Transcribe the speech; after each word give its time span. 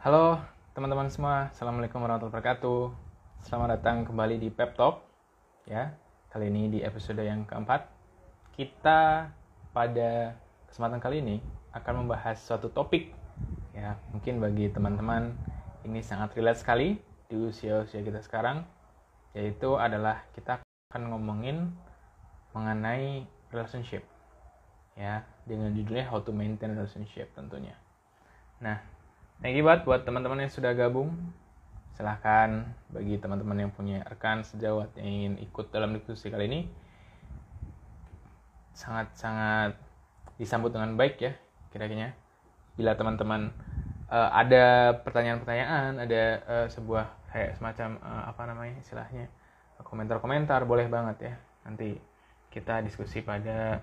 Halo 0.00 0.40
teman-teman 0.72 1.12
semua, 1.12 1.52
Assalamualaikum 1.52 2.00
warahmatullahi 2.00 2.32
wabarakatuh. 2.32 2.88
Selamat 3.44 3.76
datang 3.76 4.08
kembali 4.08 4.40
di 4.40 4.48
Pep 4.48 4.72
Talk 4.72 5.04
ya. 5.68 5.92
Kali 6.32 6.48
ini 6.48 6.72
di 6.72 6.80
episode 6.80 7.20
yang 7.20 7.44
keempat. 7.44 7.84
Kita 8.56 9.28
pada 9.76 10.40
kesempatan 10.72 11.04
kali 11.04 11.20
ini 11.20 11.36
akan 11.76 12.00
membahas 12.00 12.40
suatu 12.40 12.72
topik 12.72 13.12
ya. 13.76 14.00
Mungkin 14.16 14.40
bagi 14.40 14.72
teman-teman 14.72 15.36
ini 15.84 16.00
sangat 16.00 16.32
relate 16.32 16.64
sekali 16.64 16.96
di 17.28 17.36
usia-usia 17.36 18.00
kita 18.00 18.24
sekarang 18.24 18.64
Yaitu 19.36 19.76
adalah 19.76 20.24
kita 20.32 20.64
akan 20.64 21.12
ngomongin 21.12 21.76
mengenai 22.56 23.28
relationship 23.52 24.08
ya. 24.96 25.28
Dengan 25.44 25.76
judulnya 25.76 26.08
How 26.08 26.24
to 26.24 26.32
Maintain 26.32 26.72
Relationship 26.72 27.36
tentunya. 27.36 27.76
Nah, 28.64 28.80
Thank 29.40 29.56
you 29.56 29.64
banget 29.64 29.88
buat 29.88 30.04
teman-teman 30.04 30.44
yang 30.44 30.52
sudah 30.52 30.76
gabung. 30.76 31.16
Silahkan 31.96 32.60
bagi 32.92 33.16
teman-teman 33.16 33.56
yang 33.56 33.72
punya 33.72 34.04
rekan 34.04 34.44
sejawat 34.44 34.92
yang 35.00 35.08
ingin 35.08 35.34
ikut 35.40 35.72
dalam 35.72 35.96
diskusi 35.96 36.28
kali 36.28 36.44
ini. 36.44 36.60
Sangat-sangat 38.76 39.80
disambut 40.36 40.76
dengan 40.76 40.92
baik 40.92 41.16
ya 41.24 41.32
kira-kira. 41.72 42.12
Bila 42.76 42.92
teman-teman 43.00 43.48
uh, 44.12 44.28
ada 44.28 44.92
pertanyaan-pertanyaan, 45.08 46.04
ada 46.04 46.22
uh, 46.44 46.66
sebuah 46.68 47.08
kayak 47.32 47.56
semacam 47.56 47.96
uh, 48.04 48.28
apa 48.28 48.42
namanya 48.44 48.76
istilahnya 48.76 49.24
komentar-komentar 49.80 50.68
boleh 50.68 50.84
banget 50.92 51.32
ya. 51.32 51.34
Nanti 51.64 51.96
kita 52.52 52.84
diskusi 52.84 53.24
pada 53.24 53.80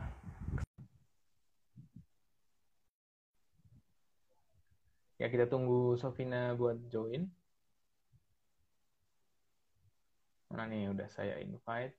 Ya, 5.18 5.34
kita 5.34 5.50
tunggu 5.50 5.98
Sofina 5.98 6.54
buat 6.54 6.78
join. 6.94 7.26
Mana 10.54 10.70
nih, 10.70 10.94
udah 10.94 11.10
saya 11.10 11.42
invite. 11.42 11.98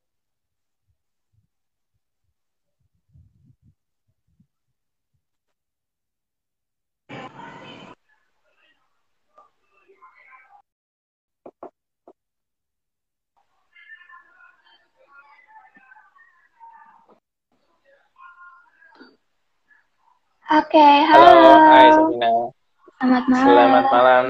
Oke, 20.48 20.86
halo. 21.10 21.26
Halo, 21.34 21.52
hai 21.66 21.86
Sofina. 21.98 22.57
Selamat 22.98 23.30
malam. 23.30 23.46
Selamat 23.46 23.84
malam. 23.94 24.26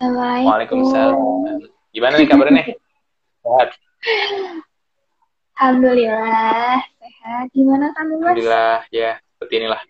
Assalamualaikum. 0.00 0.48
Waalaikumsalam. 0.48 1.20
Gimana 1.92 2.16
nih 2.16 2.24
kabarnya 2.24 2.56
nih? 2.56 2.72
Sehat. 3.44 3.68
Alhamdulillah, 5.60 6.80
sehat. 6.96 7.52
Gimana 7.52 7.92
kamu, 7.92 8.24
Mas? 8.24 8.40
Alhamdulillah, 8.40 8.88
ya 8.88 9.20
seperti 9.36 9.54
inilah. 9.60 9.84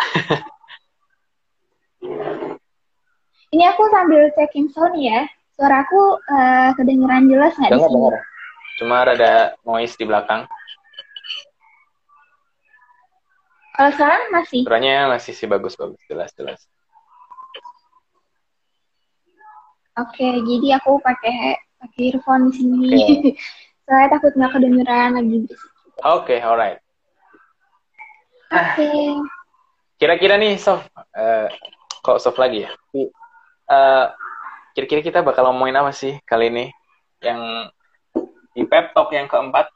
Ini 3.52 3.64
aku 3.76 3.82
sambil 3.92 4.32
checking 4.32 4.72
sound 4.72 4.96
ya. 4.96 5.28
Suaraku 5.60 6.16
uh, 6.32 6.72
kedengeran 6.80 7.28
jelas 7.28 7.52
nggak 7.60 7.76
di 7.76 7.80
sini? 7.84 7.92
dengar. 7.92 8.24
Cuma 8.80 9.04
ada 9.04 9.52
noise 9.68 10.00
di 10.00 10.08
belakang. 10.08 10.48
Kalau 13.80 13.96
sekarang 13.96 14.22
masih? 14.28 14.60
Suaranya 14.68 15.08
masih 15.08 15.32
sih 15.32 15.48
bagus-bagus, 15.48 15.96
jelas-jelas. 16.04 16.68
Oke, 19.96 20.28
jadi 20.44 20.76
aku 20.76 21.00
pakai 21.00 21.56
pakai 21.80 22.12
earphone 22.12 22.52
di 22.52 22.60
sini. 22.60 22.92
Oke. 22.92 23.40
Soalnya 23.88 24.08
takut 24.12 24.36
nggak 24.36 24.52
kedengeran 24.52 25.16
lagi 25.16 25.36
berisik. 25.48 25.72
Oke, 26.04 26.36
alright. 26.44 26.76
Oke. 28.52 28.88
Kira-kira 29.96 30.36
nih, 30.36 30.60
Sof, 30.60 30.84
eh, 31.16 31.48
kok 32.04 32.20
Sof 32.20 32.36
lagi 32.36 32.68
ya? 32.68 32.70
Eh, 32.92 34.06
kira-kira 34.76 35.00
kita 35.00 35.24
bakal 35.24 35.48
ngomongin 35.48 35.80
apa 35.80 35.96
sih 35.96 36.20
kali 36.28 36.52
ini? 36.52 36.68
Yang 37.24 37.72
di 38.52 38.60
pep 38.68 38.92
talk 38.92 39.08
yang 39.16 39.24
keempat? 39.24 39.72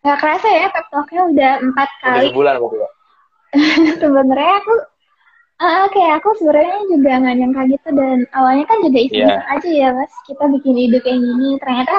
Nggak 0.00 0.18
kerasa 0.18 0.48
ya, 0.48 0.66
pep 0.72 0.86
talk-nya 0.88 1.22
udah 1.28 1.52
empat 1.60 1.88
Udah 1.92 2.12
kali. 2.16 2.26
sebulan 2.32 2.54
berarti 2.56 2.76
ya? 2.76 2.88
sebenarnya 4.00 4.54
aku 4.62 4.74
ah 5.60 5.84
oke 5.84 6.02
aku 6.16 6.28
sebenarnya 6.40 6.78
juga 6.88 7.10
nggak 7.20 7.36
nyangka 7.36 7.62
gitu 7.68 7.88
dan 7.92 8.18
awalnya 8.32 8.64
kan 8.64 8.78
juga 8.80 8.98
iseng-iseng 9.04 9.44
aja 9.44 9.68
ya 9.68 9.88
mas 9.92 10.12
kita 10.24 10.44
bikin 10.56 10.74
ide 10.78 10.98
kayak 11.04 11.20
gini 11.20 11.48
ternyata 11.60 11.96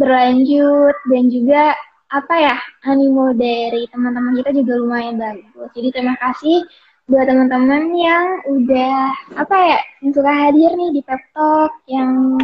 berlanjut 0.00 0.96
dan 1.12 1.24
juga 1.28 1.62
apa 2.08 2.34
ya 2.38 2.56
animo 2.86 3.34
dari 3.36 3.84
teman-teman 3.90 4.38
kita 4.40 4.50
juga 4.62 4.72
lumayan 4.80 5.20
bagus 5.20 5.68
jadi 5.76 5.88
terima 5.92 6.14
kasih 6.22 6.64
buat 7.04 7.26
teman-teman 7.26 7.92
yang 7.92 8.24
udah 8.48 8.96
apa 9.44 9.56
ya 9.60 9.78
yang 10.00 10.12
suka 10.16 10.32
hadir 10.32 10.70
nih 10.72 10.90
di 10.96 11.00
pep 11.04 11.20
talk 11.34 11.76
yang 11.90 12.38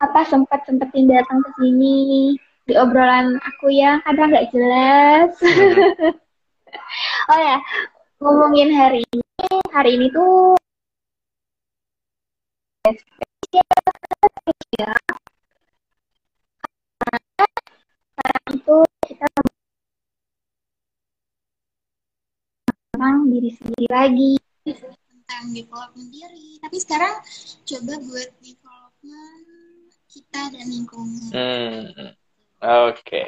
apa 0.00 0.20
sempat 0.30 0.64
sempetin 0.64 1.10
datang 1.10 1.42
ke 1.42 1.50
sini 1.60 2.38
di 2.64 2.74
obrolan 2.80 3.36
aku 3.44 3.68
yang 3.68 4.00
kadang 4.04 4.32
nggak 4.32 4.48
jelas 4.52 5.30
oh 7.30 7.38
ya 7.38 7.56
ngomongin 8.20 8.72
hari 8.72 9.04
ini 9.12 9.48
hari 9.68 9.90
ini 10.00 10.06
tuh 10.08 10.56
spesial 12.84 13.64
sekarang 18.14 18.46
itu 18.56 18.76
kita 19.04 19.26
tentang 22.94 23.16
diri 23.28 23.50
sendiri 23.52 23.86
lagi 23.90 24.32
tentang 24.64 25.44
development 25.56 26.08
diri. 26.12 26.60
Tapi 26.60 26.76
sekarang 26.80 27.14
coba 27.64 27.92
buat 28.06 28.28
development 28.38 29.44
kita 30.08 30.42
dan 30.54 30.66
lingkungan. 30.70 31.30
Hmm, 31.32 32.14
oke. 32.64 33.22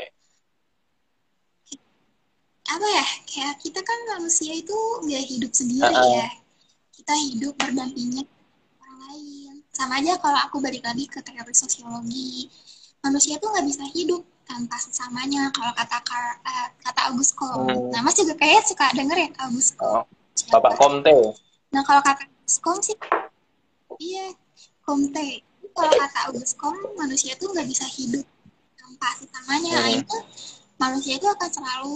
Apa 2.67 2.87
ya? 2.89 3.07
Kayak 3.29 3.55
kita 3.63 3.81
kan 3.85 3.99
manusia 4.17 4.53
itu 4.57 4.75
nggak 5.07 5.25
hidup 5.29 5.53
sendiri 5.55 5.87
Uh-uh. 5.87 6.13
ya. 6.19 6.29
Kita 6.97 7.15
hidup 7.15 7.55
berdampingan 7.61 8.27
orang 8.83 8.99
lain. 9.07 9.53
Sama 9.71 10.01
aja 10.03 10.19
kalau 10.19 10.41
aku 10.41 10.59
balik 10.59 10.83
lagi 10.83 11.07
ke 11.07 11.23
teori 11.23 11.55
sosiologi. 11.55 12.51
Manusia 13.05 13.39
tuh 13.39 13.55
nggak 13.55 13.67
bisa 13.71 13.85
hidup 13.95 14.25
tanpa 14.49 14.81
sesamanya. 14.83 15.53
Kalau 15.55 15.71
kata 15.77 15.99
eh, 16.43 16.69
kata 16.83 17.01
August 17.15 17.39
Comte. 17.39 17.71
Hmm. 17.71 17.93
Nah, 17.95 18.01
Mas 18.03 18.19
juga 18.19 18.35
kayak 18.35 18.67
suka 18.67 18.91
denger 18.99 19.19
ya 19.19 19.29
August 19.47 19.79
Oh, 19.79 20.03
Comte. 20.03 20.51
Bapak 20.51 20.73
Komte. 20.81 21.15
Nah 21.71 21.83
kalau 21.87 22.03
kata 22.03 22.25
August 22.27 22.59
Comte 22.65 22.83
sih, 22.91 22.97
iya 24.03 24.33
Comte. 24.83 25.45
Kalau 25.77 25.93
kata 25.93 26.19
August 26.33 26.57
Comte, 26.57 26.89
manusia 26.97 27.37
tuh 27.39 27.53
nggak 27.53 27.69
bisa 27.69 27.87
hidup 27.87 28.25
tanpa 28.87 29.09
sesamanya. 29.19 29.75
Nah, 29.75 29.91
Hmm. 29.91 30.01
itu 30.07 30.17
manusia 30.79 31.19
itu 31.19 31.27
akan 31.27 31.51
selalu 31.51 31.93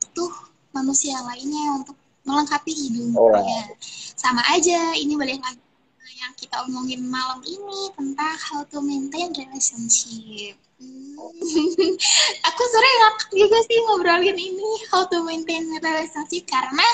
butuh 0.00 0.32
manusia 0.72 1.20
lainnya 1.28 1.76
untuk 1.76 1.96
melengkapi 2.24 2.72
hidupnya. 2.72 3.20
Alright. 3.20 3.76
Sama 4.16 4.40
aja, 4.48 4.96
ini 4.96 5.20
balik 5.20 5.44
lagi 5.44 5.60
ke 5.60 6.08
yang 6.16 6.32
kita 6.40 6.56
omongin 6.64 7.04
malam 7.04 7.44
ini 7.44 7.92
tentang 7.92 8.34
how 8.40 8.64
to 8.64 8.80
maintain 8.80 9.28
relationship. 9.36 10.56
Hmm. 10.80 11.20
Aku 12.48 12.62
sering 12.72 12.96
ngakak 13.04 13.30
juga 13.36 13.58
sih 13.68 13.78
ngobrolin 13.84 14.38
ini 14.40 14.70
how 14.88 15.04
to 15.04 15.20
maintain 15.20 15.68
relationship 15.76 16.48
karena 16.48 16.88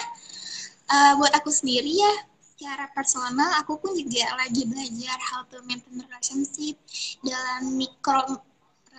uh, 0.90 1.12
buat 1.18 1.30
aku 1.38 1.54
sendiri 1.54 1.94
ya 1.94 2.14
secara 2.56 2.88
personal 2.96 3.52
aku 3.60 3.76
pun 3.76 3.92
juga 3.92 4.32
lagi 4.40 4.64
belajar 4.64 5.18
how 5.20 5.44
to 5.46 5.60
maintain 5.68 6.00
relationship 6.02 6.74
dalam 7.20 7.76
mikro 7.76 8.42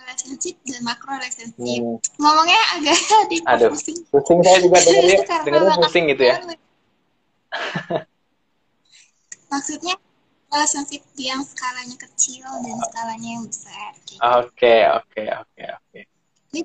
relationship 0.08 0.56
dan 0.64 0.80
makro 0.80 1.12
relationship 1.20 1.80
Hmm. 1.84 2.00
ngomongnya 2.16 2.62
agak 2.80 2.96
di 3.30 3.36
Aduh. 3.44 3.70
pusing 3.76 4.00
Pusing 4.08 4.40
saya 4.40 4.58
juga 4.64 4.80
dengernya, 4.80 5.20
dengernya 5.44 5.68
banget 5.68 5.84
pusing 5.84 6.04
gitu 6.08 6.22
ya. 6.24 6.36
maksudnya 9.52 9.94
relationship 10.48 11.04
yang 11.20 11.44
skalanya 11.44 11.96
kecil 12.00 12.48
dan 12.64 12.76
skalanya 12.88 13.28
yang 13.36 13.44
besar 13.44 13.92
gitu. 14.08 14.20
Oke, 14.40 14.76
oke, 14.96 15.22
oke, 15.28 15.62
oke. 15.76 16.00
Ini 16.56 16.64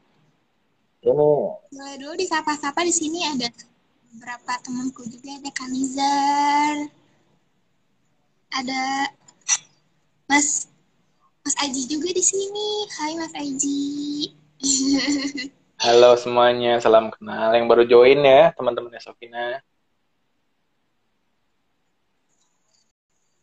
Boleh 1.03 1.95
dulu 1.99 2.13
disapa-sapa 2.15 2.79
di 2.87 2.95
sini 2.95 3.27
ada 3.27 3.51
beberapa 4.15 4.55
temanku 4.63 5.03
juga 5.11 5.35
ada 5.35 5.51
Kanizar, 5.51 6.75
ada 8.55 8.83
Mas 10.31 10.71
Mas 11.43 11.59
Aji 11.59 11.91
juga 11.91 12.07
di 12.15 12.23
sini. 12.23 12.87
Hai 12.95 13.19
Mas 13.19 13.35
Aji. 13.35 13.83
Halo 15.83 16.15
semuanya, 16.15 16.79
salam 16.79 17.11
kenal. 17.11 17.51
Yang 17.51 17.65
baru 17.67 17.83
join 17.83 18.23
ya, 18.23 18.55
teman-temannya 18.55 19.03
Sofina. 19.03 19.59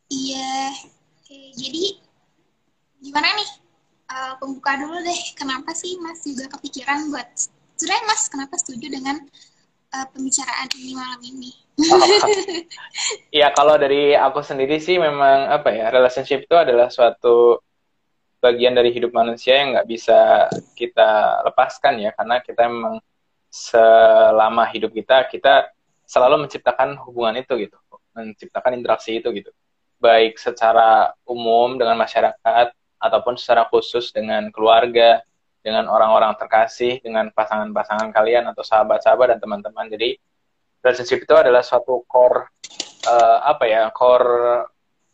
Iya, 0.08 0.72
oke. 1.20 1.40
Jadi 1.60 2.00
gimana 3.04 3.36
nih? 3.36 3.50
Uh, 4.08 4.32
pembuka 4.40 4.80
dulu 4.80 4.96
deh. 5.04 5.20
Kenapa 5.36 5.76
sih 5.76 6.00
Mas 6.00 6.24
juga 6.24 6.48
kepikiran 6.56 7.12
buat? 7.12 7.28
Sebenarnya 7.76 8.04
Mas 8.08 8.32
kenapa 8.32 8.56
setuju 8.56 8.96
dengan 8.96 9.20
uh, 9.92 10.06
pembicaraan 10.08 10.72
ini 10.72 10.96
malam 10.96 11.20
ini? 11.20 11.52
Oh. 11.84 12.00
kalau 13.60 13.76
dari 13.76 14.16
aku 14.16 14.40
sendiri 14.40 14.80
sih 14.80 14.96
memang 14.96 15.52
apa 15.52 15.68
ya 15.68 15.92
relationship 15.92 16.48
itu 16.48 16.56
adalah 16.56 16.88
suatu 16.88 17.60
bagian 18.40 18.72
dari 18.72 18.90
hidup 18.90 19.12
manusia 19.12 19.60
yang 19.60 19.76
nggak 19.76 19.88
bisa 19.88 20.48
kita 20.74 21.44
lepaskan 21.44 22.00
ya, 22.00 22.10
karena 22.16 22.40
kita 22.40 22.66
memang 22.66 22.98
selama 23.52 24.64
hidup 24.72 24.90
kita 24.96 25.28
kita 25.28 25.68
selalu 26.08 26.48
menciptakan 26.48 26.96
hubungan 27.04 27.38
itu 27.38 27.68
gitu, 27.68 27.76
menciptakan 28.16 28.74
interaksi 28.74 29.20
itu 29.20 29.28
gitu, 29.30 29.52
baik 30.00 30.40
secara 30.40 31.12
umum 31.28 31.76
dengan 31.76 32.00
masyarakat 32.00 32.72
ataupun 32.98 33.36
secara 33.36 33.68
khusus 33.68 34.10
dengan 34.10 34.48
keluarga, 34.50 35.22
dengan 35.60 35.92
orang-orang 35.92 36.32
terkasih, 36.40 37.04
dengan 37.04 37.28
pasangan-pasangan 37.36 38.08
kalian 38.16 38.48
atau 38.48 38.64
sahabat-sahabat 38.64 39.36
dan 39.36 39.38
teman-teman. 39.44 39.92
Jadi 39.92 40.16
relationship 40.80 41.28
itu 41.28 41.34
adalah 41.36 41.60
suatu 41.60 42.08
core 42.08 42.48
uh, 43.04 43.38
apa 43.44 43.64
ya 43.68 43.92
core 43.92 44.64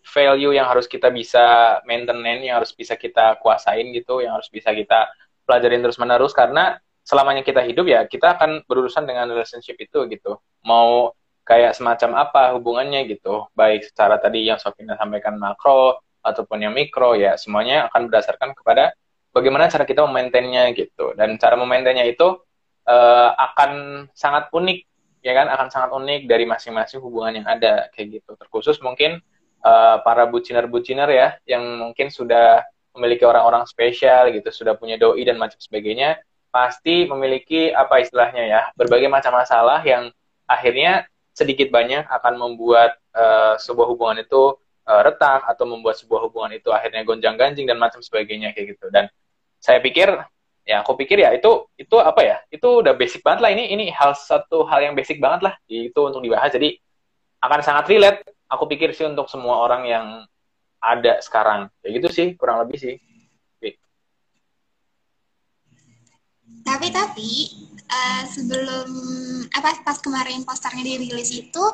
value 0.07 0.55
yang 0.55 0.71
harus 0.71 0.87
kita 0.87 1.11
bisa 1.11 1.79
maintain, 1.83 2.23
yang 2.39 2.63
harus 2.63 2.71
bisa 2.71 2.95
kita 2.95 3.37
kuasain 3.43 3.91
gitu, 3.91 4.23
yang 4.23 4.39
harus 4.39 4.47
bisa 4.47 4.71
kita 4.71 5.11
pelajarin 5.43 5.83
terus 5.83 5.99
menerus 5.99 6.31
karena 6.31 6.79
selamanya 7.07 7.47
kita 7.47 7.63
hidup 7.63 7.87
ya 7.87 8.03
kita 8.11 8.35
akan 8.35 8.67
berurusan 8.67 9.07
dengan 9.07 9.31
relationship 9.31 9.79
itu 9.79 10.07
gitu. 10.11 10.39
Mau 10.67 11.15
kayak 11.47 11.79
semacam 11.79 12.27
apa 12.27 12.59
hubungannya 12.59 13.07
gitu, 13.07 13.47
baik 13.55 13.87
secara 13.87 14.19
tadi 14.19 14.47
yang 14.47 14.59
Sofina 14.59 14.99
sampaikan 14.99 15.39
makro 15.39 16.03
ataupun 16.27 16.67
yang 16.67 16.75
mikro 16.75 17.15
ya 17.15 17.39
semuanya 17.39 17.87
akan 17.87 18.11
berdasarkan 18.11 18.51
kepada 18.59 18.91
bagaimana 19.31 19.71
cara 19.71 19.87
kita 19.87 20.03
memaintainnya 20.03 20.75
gitu. 20.75 21.15
Dan 21.15 21.39
cara 21.39 21.55
memaintainnya 21.55 22.03
itu 22.03 22.43
uh, 22.91 23.31
akan 23.39 23.71
sangat 24.11 24.51
unik 24.51 24.79
ya 25.23 25.39
kan? 25.39 25.47
Akan 25.47 25.71
sangat 25.71 25.95
unik 25.95 26.27
dari 26.27 26.43
masing-masing 26.51 26.99
hubungan 26.99 27.43
yang 27.43 27.47
ada 27.47 27.87
kayak 27.95 28.19
gitu. 28.23 28.35
Terkhusus 28.35 28.83
mungkin 28.83 29.23
uh, 29.67 29.99
para 30.07 30.31
buciner-buciner 30.31 31.11
ya 31.11 31.29
yang 31.51 31.67
mungkin 31.83 32.15
sudah 32.15 32.63
memiliki 32.95 33.27
orang-orang 33.27 33.67
spesial 33.67 34.31
gitu 34.31 34.49
sudah 34.55 34.79
punya 34.79 34.95
doi 34.95 35.27
dan 35.27 35.37
macam 35.37 35.59
sebagainya 35.59 36.23
pasti 36.55 37.05
memiliki 37.05 37.69
apa 37.75 38.01
istilahnya 38.01 38.45
ya 38.47 38.63
berbagai 38.79 39.11
macam 39.11 39.37
masalah 39.37 39.83
yang 39.85 40.09
akhirnya 40.49 41.05
sedikit 41.37 41.69
banyak 41.69 42.09
akan 42.09 42.41
membuat 42.41 42.97
uh, 43.13 43.61
sebuah 43.61 43.93
hubungan 43.93 44.25
itu 44.25 44.57
uh, 44.89 45.01
retak 45.05 45.45
atau 45.45 45.69
membuat 45.69 46.01
sebuah 46.01 46.25
hubungan 46.31 46.57
itu 46.57 46.73
akhirnya 46.73 47.05
gonjang 47.05 47.37
ganjing 47.37 47.69
dan 47.69 47.77
macam 47.77 48.01
sebagainya 48.01 48.57
kayak 48.57 48.79
gitu. 48.79 48.89
Dan 48.89 49.13
saya 49.61 49.85
pikir 49.85 50.17
ya 50.65 50.81
aku 50.81 50.97
pikir 50.97 51.21
ya 51.23 51.31
itu 51.37 51.69
itu 51.77 51.97
apa 52.01 52.25
ya 52.25 52.37
itu 52.49 52.83
udah 52.83 52.97
basic 52.97 53.21
banget 53.21 53.41
lah 53.45 53.51
ini 53.53 53.71
ini 53.71 53.85
hal 53.93 54.17
satu 54.17 54.67
hal 54.67 54.83
yang 54.83 54.95
basic 54.97 55.21
banget 55.21 55.53
lah 55.53 55.55
itu 55.69 56.01
untuk 56.01 56.25
dibahas. 56.25 56.49
Jadi 56.57 56.81
akan 57.47 57.61
sangat 57.63 57.85
relate. 57.91 58.21
Aku 58.47 58.67
pikir 58.71 58.95
sih 58.95 59.07
untuk 59.07 59.27
semua 59.27 59.63
orang 59.63 59.83
yang 59.87 60.07
ada 60.83 61.19
sekarang. 61.23 61.67
Kayak 61.83 61.93
gitu 62.03 62.09
sih 62.13 62.27
kurang 62.39 62.63
lebih 62.63 62.79
sih. 62.79 62.95
Tapi 66.67 66.91
tapi 66.91 67.31
uh, 67.87 68.23
sebelum 68.27 68.91
apa 69.55 69.87
pas 69.87 70.03
kemarin 70.03 70.43
posternya 70.43 70.83
dirilis 70.83 71.31
itu 71.31 71.65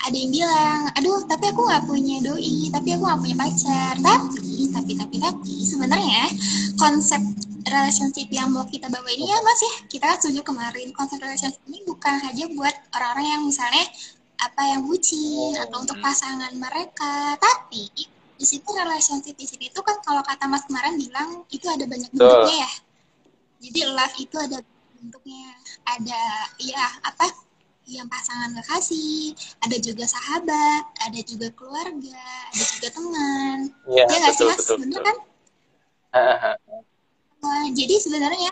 ada 0.00 0.16
yang 0.16 0.32
bilang, 0.32 0.80
aduh 0.96 1.20
tapi 1.28 1.52
aku 1.52 1.60
nggak 1.66 1.84
punya 1.84 2.16
doi, 2.24 2.72
tapi 2.72 2.96
aku 2.96 3.02
nggak 3.04 3.20
punya 3.20 3.36
pacar. 3.36 3.94
Tapi, 4.00 4.70
tapi, 4.72 4.92
tapi, 4.96 5.16
tapi 5.20 5.54
sebenarnya 5.66 6.24
konsep 6.80 7.20
relationship 7.68 8.28
yang 8.32 8.48
mau 8.48 8.64
kita 8.64 8.88
bawa 8.88 9.04
ini 9.12 9.28
ya 9.28 9.38
mas 9.44 9.60
ya, 9.60 9.74
kita 9.92 10.06
setuju 10.16 10.40
kemarin 10.40 10.88
konsep 10.96 11.20
relationship 11.20 11.60
ini 11.68 11.84
bukan 11.84 12.16
hanya 12.24 12.48
buat 12.56 12.72
orang-orang 12.96 13.26
yang 13.28 13.42
misalnya 13.44 13.84
apa 14.40 14.62
yang 14.72 14.88
bucin 14.88 15.52
atau 15.60 15.84
untuk 15.84 16.00
pasangan 16.00 16.52
mereka, 16.56 17.36
tapi 17.36 17.92
di 18.40 18.46
situ 18.48 18.68
relationship 18.72 19.36
di 19.36 19.44
sini 19.44 19.68
itu 19.68 19.80
kan 19.84 20.00
kalau 20.00 20.24
kata 20.24 20.48
mas 20.48 20.64
kemarin 20.64 20.96
bilang 20.96 21.44
itu 21.52 21.68
ada 21.68 21.84
banyak 21.84 22.08
bentuknya 22.08 22.56
ya. 22.64 22.72
Jadi 23.60 23.80
love 23.92 24.16
itu 24.16 24.36
ada 24.40 24.58
bentuknya, 24.96 25.52
ada 25.84 26.22
ya 26.56 26.84
apa 27.04 27.28
yang 27.90 28.06
pasangan 28.08 28.54
kekasih, 28.56 29.34
ada 29.60 29.76
juga 29.82 30.08
sahabat, 30.08 30.88
ada 31.04 31.20
juga 31.26 31.52
keluarga, 31.52 32.22
ada 32.54 32.64
juga 32.78 32.88
teman. 32.96 33.58
Iya, 33.90 34.04
ya 34.08 34.16
nggak 34.24 34.34
sih 34.38 34.44
mas, 34.46 34.68
bener 34.78 35.00
kan? 35.04 35.16
Nah, 37.40 37.66
jadi 37.72 37.94
sebenarnya 37.98 38.50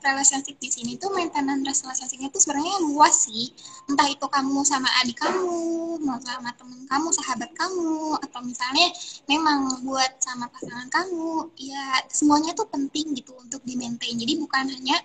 relationship 0.00 0.56
di 0.56 0.68
sini 0.72 0.92
tuh 0.96 1.12
maintenance 1.12 1.84
relationshipnya 1.84 2.32
tuh 2.32 2.40
sebenarnya 2.40 2.76
luas 2.86 3.28
sih. 3.28 3.52
Entah 3.90 4.08
itu 4.08 4.26
kamu 4.26 4.64
sama 4.64 4.88
adik 5.02 5.20
kamu, 5.20 6.00
mau 6.00 6.18
sama 6.24 6.50
temen 6.56 6.80
kamu, 6.88 7.08
sahabat 7.12 7.50
kamu, 7.52 8.16
atau 8.22 8.40
misalnya 8.40 8.86
memang 9.28 9.84
buat 9.84 10.16
sama 10.22 10.48
pasangan 10.48 10.88
kamu, 10.88 11.52
ya 11.60 12.00
semuanya 12.08 12.56
tuh 12.56 12.68
penting 12.72 13.12
gitu 13.12 13.36
untuk 13.36 13.60
di 13.66 13.76
maintain. 13.76 14.16
Jadi 14.16 14.38
bukan 14.40 14.72
hanya 14.72 14.96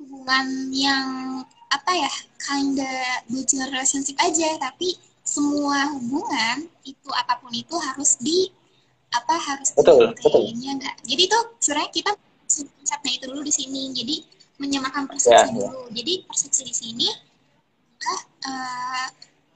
hubungan 0.00 0.72
yang 0.72 1.08
apa 1.70 1.92
ya 1.94 2.12
kinda 2.40 3.22
bucin 3.30 3.62
relationship 3.70 4.18
aja 4.18 4.58
tapi 4.58 4.98
semua 5.22 5.86
hubungan 5.94 6.66
itu 6.82 7.08
apa 7.14 7.38
pun 7.38 7.54
itu 7.54 7.76
harus 7.78 8.18
di 8.18 8.50
apa 9.14 9.34
harus 9.38 9.70
betul, 9.74 10.10
betul. 10.10 10.50
ya 10.58 10.74
enggak 10.74 10.96
jadi 11.06 11.22
tuh 11.30 11.42
sebenarnya 11.62 11.90
kita 11.94 12.10
konsepnya 12.90 13.12
itu 13.22 13.24
dulu 13.30 13.46
di 13.46 13.54
sini 13.54 13.94
jadi 13.94 14.16
menyamakan 14.58 15.06
persepsi 15.06 15.30
yeah, 15.30 15.46
dulu 15.54 15.62
yeah. 15.70 15.94
jadi 15.94 16.12
persepsi 16.26 16.62
di 16.66 16.74
sini 16.74 17.08
uh, 18.50 19.06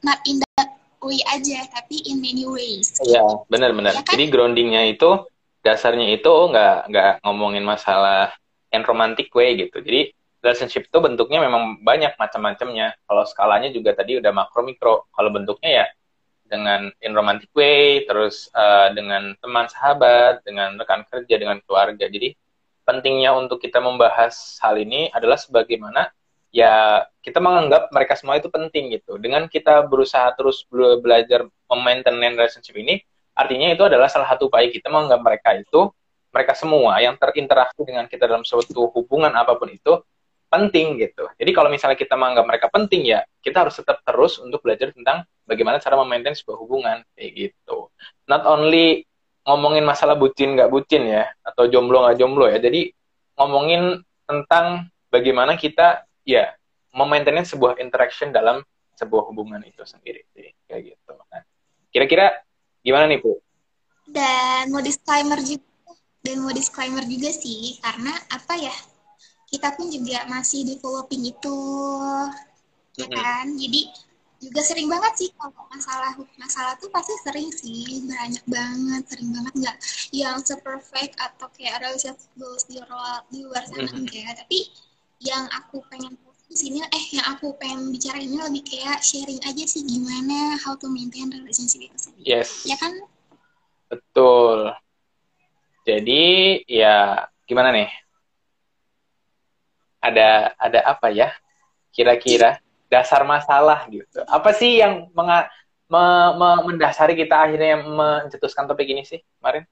not 0.07 0.23
in 0.31 0.39
that 0.39 0.79
way 1.03 1.19
aja 1.35 1.67
tapi 1.75 1.99
in 2.07 2.23
many 2.23 2.47
ways 2.47 2.95
iya 3.03 3.19
yeah, 3.19 3.43
benar-benar 3.51 3.91
ya 3.91 4.07
kan? 4.07 4.15
jadi 4.15 4.25
groundingnya 4.31 4.87
itu 4.87 5.27
dasarnya 5.67 6.15
itu 6.15 6.31
nggak 6.31 6.95
nggak 6.95 7.11
ngomongin 7.27 7.67
masalah 7.67 8.31
yang 8.71 8.87
romantic 8.87 9.35
way 9.35 9.59
gitu 9.59 9.83
jadi 9.83 10.15
relationship 10.39 10.87
itu 10.87 10.99
bentuknya 11.01 11.41
memang 11.41 11.81
banyak 11.81 12.21
macam-macamnya. 12.21 12.93
Kalau 13.09 13.25
skalanya 13.25 13.73
juga 13.73 13.97
tadi 13.97 14.21
udah 14.21 14.29
makro 14.29 14.61
mikro. 14.61 15.09
Kalau 15.09 15.33
bentuknya 15.33 15.71
ya 15.73 15.87
dengan 16.45 16.93
in 17.01 17.17
romantic 17.17 17.49
way, 17.57 18.05
terus 18.05 18.53
uh, 18.53 18.93
dengan 18.93 19.33
teman 19.41 19.73
sahabat, 19.73 20.45
dengan 20.45 20.77
rekan 20.77 21.09
kerja, 21.09 21.41
dengan 21.41 21.65
keluarga. 21.65 22.05
Jadi 22.13 22.37
pentingnya 22.85 23.33
untuk 23.35 23.59
kita 23.59 23.81
membahas 23.81 24.61
hal 24.61 24.77
ini 24.79 25.09
adalah 25.11 25.41
sebagaimana 25.41 26.13
ya 26.55 27.03
kita 27.19 27.43
menganggap 27.43 27.91
mereka 27.91 28.15
semua 28.15 28.39
itu 28.39 28.47
penting 28.53 28.95
gitu. 28.95 29.19
Dengan 29.19 29.51
kita 29.51 29.83
berusaha 29.89 30.31
terus 30.39 30.63
belajar 30.71 31.49
memaintain 31.67 32.15
relationship 32.15 32.79
ini, 32.79 33.03
artinya 33.35 33.75
itu 33.75 33.83
adalah 33.83 34.07
salah 34.07 34.31
satu 34.31 34.47
upaya 34.47 34.71
kita 34.71 34.87
menganggap 34.93 35.21
mereka 35.25 35.51
itu 35.59 35.91
mereka 36.31 36.53
semua 36.55 36.99
yang 37.03 37.19
terinteraksi 37.19 37.83
dengan 37.83 38.07
kita 38.07 38.27
dalam 38.27 38.47
suatu 38.47 38.91
hubungan 38.95 39.31
apa 39.35 39.55
pun 39.59 39.71
itu 39.71 40.03
penting 40.51 41.03
gitu. 41.03 41.27
Jadi 41.35 41.51
kalau 41.51 41.67
misalnya 41.67 41.99
kita 41.99 42.15
menganggap 42.15 42.47
mereka 42.47 42.67
penting 42.71 43.03
ya, 43.11 43.27
kita 43.43 43.67
harus 43.67 43.75
tetap 43.75 44.03
terus 44.07 44.39
untuk 44.39 44.63
belajar 44.63 44.95
tentang 44.95 45.27
bagaimana 45.43 45.83
cara 45.83 45.99
memaintain 45.99 46.39
sebuah 46.39 46.59
hubungan 46.63 47.03
kayak 47.19 47.31
gitu. 47.35 47.91
Not 48.31 48.47
only 48.47 49.03
ngomongin 49.45 49.85
masalah 49.85 50.17
bucin 50.17 50.57
nggak 50.57 50.73
bucin 50.73 51.05
ya, 51.05 51.29
atau 51.45 51.69
jomblo 51.69 52.05
nggak 52.05 52.19
jomblo 52.19 52.49
ya. 52.49 52.59
Jadi 52.59 52.91
ngomongin 53.37 54.01
tentang 54.25 54.89
bagaimana 55.13 55.55
kita 55.55 56.09
ya 56.25 56.57
memaintain 56.97 57.45
sebuah 57.45 57.79
interaction 57.79 58.33
dalam 58.33 58.65
sebuah 58.95 59.29
hubungan 59.29 59.61
itu 59.67 59.83
sendiri 59.85 60.25
sih 60.33 60.55
kayak 60.71 60.95
gitu. 60.95 61.13
Nah, 61.29 61.43
kira-kira 61.91 62.41
gimana 62.81 63.11
nih 63.11 63.21
Bu? 63.21 63.39
Dan 64.09 64.71
mau 64.71 64.81
disclaimer 64.81 65.41
juga 65.43 65.75
dan 66.25 66.41
mau 66.41 66.53
disclaimer 66.57 67.05
juga 67.05 67.29
sih 67.37 67.77
karena 67.85 68.17
apa 68.33 68.57
ya 68.57 68.73
kita 69.53 69.77
pun 69.77 69.93
juga 69.93 70.25
masih 70.25 70.65
developing 70.65 71.29
itu 71.29 71.59
ya 72.97 73.07
kan 73.13 73.53
jadi 73.61 73.93
juga 74.45 74.61
sering 74.61 74.89
banget 74.93 75.13
sih 75.17 75.29
kalau 75.41 75.65
masalah 75.73 76.13
masalah 76.37 76.73
tuh 76.77 76.93
pasti 76.93 77.17
sering 77.25 77.49
sih 77.49 78.05
banyak 78.05 78.45
banget 78.45 79.03
sering 79.09 79.33
banget. 79.33 79.53
Nggak 79.57 79.77
yang 80.13 80.37
seperfect 80.45 81.17
atau 81.17 81.49
kayak 81.57 81.81
ada 81.81 81.97
goals 82.37 82.69
di 82.69 82.77
luar 82.85 83.25
di 83.33 83.41
luar 83.41 83.65
sana 83.65 83.89
enggak. 83.97 84.45
Tapi 84.45 84.69
yang 85.25 85.49
aku 85.57 85.81
pengen 85.89 86.15
di 86.45 86.57
sini 86.61 86.79
eh 86.85 87.05
yang 87.17 87.27
aku 87.35 87.57
pengen 87.57 87.89
bicara 87.91 88.21
ini 88.21 88.37
lebih 88.37 88.63
kayak 88.63 89.01
sharing 89.01 89.41
aja 89.43 89.65
sih 89.65 89.83
gimana 89.83 90.61
how 90.61 90.77
to 90.77 90.87
maintain 90.93 91.33
relationship 91.33 91.89
itu 91.89 91.99
sendiri. 91.99 92.25
Yes. 92.29 92.69
Ya 92.69 92.77
kan? 92.77 92.93
Betul. 93.89 94.71
Jadi 95.89 96.25
ya 96.69 97.29
gimana 97.49 97.73
nih? 97.73 97.91
Ada 100.05 100.53
ada 100.61 100.81
apa 100.85 101.09
ya? 101.09 101.33
Kira-kira 101.95 102.64
dasar 102.95 103.27
masalah 103.27 103.83
gitu. 103.91 104.23
Apa 104.31 104.55
sih 104.55 104.79
yang 104.79 105.11
menga 105.11 105.51
me, 105.91 106.05
me, 106.39 106.49
mendasari 106.71 107.19
kita 107.19 107.35
akhirnya 107.35 107.83
mencetuskan 107.83 108.71
topik 108.71 108.87
ini 108.87 109.03
sih 109.03 109.19
kemarin? 109.43 109.67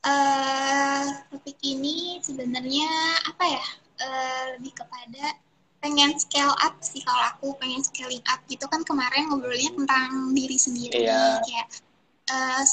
Uh, 0.00 1.04
topik 1.32 1.56
ini 1.64 2.20
sebenarnya 2.20 2.88
apa 3.28 3.44
ya? 3.48 3.66
Uh, 4.00 4.44
lebih 4.56 4.72
kepada 4.72 5.36
pengen 5.80 6.16
scale 6.16 6.56
up 6.60 6.76
sih 6.80 7.00
kalau 7.04 7.24
aku 7.32 7.46
pengen 7.56 7.80
scaling 7.80 8.24
up. 8.28 8.40
Gitu 8.48 8.64
kan 8.68 8.84
kemarin 8.84 9.32
ngobrolnya 9.32 9.72
tentang 9.72 10.36
diri 10.36 10.56
sendiri. 10.60 11.08
Yeah. 11.08 11.40
kayak 11.44 11.66
uh, 12.32 12.64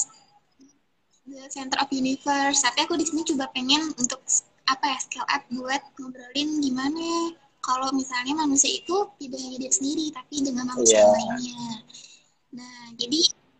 the 1.28 1.44
center 1.52 1.76
of 1.80 1.88
universe. 1.92 2.64
Tapi 2.64 2.88
aku 2.88 2.96
di 2.96 3.04
sini 3.04 3.24
coba 3.28 3.52
pengen 3.52 3.92
untuk 4.00 4.24
apa 4.68 4.84
ya 4.84 4.98
scale 5.00 5.28
up 5.28 5.42
buat 5.48 5.82
ngobrolin 5.96 6.60
gimana 6.60 7.32
kalau 7.64 7.88
misalnya 7.92 8.36
manusia 8.36 8.70
itu 8.80 8.96
tidak 9.20 9.40
hanya 9.40 9.58
dia 9.60 9.72
sendiri 9.72 10.04
tapi 10.12 10.44
dengan 10.44 10.64
manusia 10.68 11.00
yeah. 11.04 11.12
lainnya 11.12 11.64
nah 12.52 12.78
jadi 12.96 13.18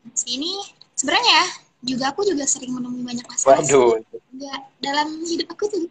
di 0.08 0.12
sini 0.16 0.52
sebenarnya 0.96 1.28
ya 1.28 1.46
juga 1.78 2.04
aku 2.10 2.26
juga 2.26 2.44
sering 2.48 2.74
menemui 2.74 3.06
banyak 3.06 3.26
masalah 3.28 3.62
Waduh. 3.62 4.02
juga 4.02 4.54
dalam 4.82 5.22
hidup 5.22 5.48
aku 5.54 5.64
tuh 5.70 5.84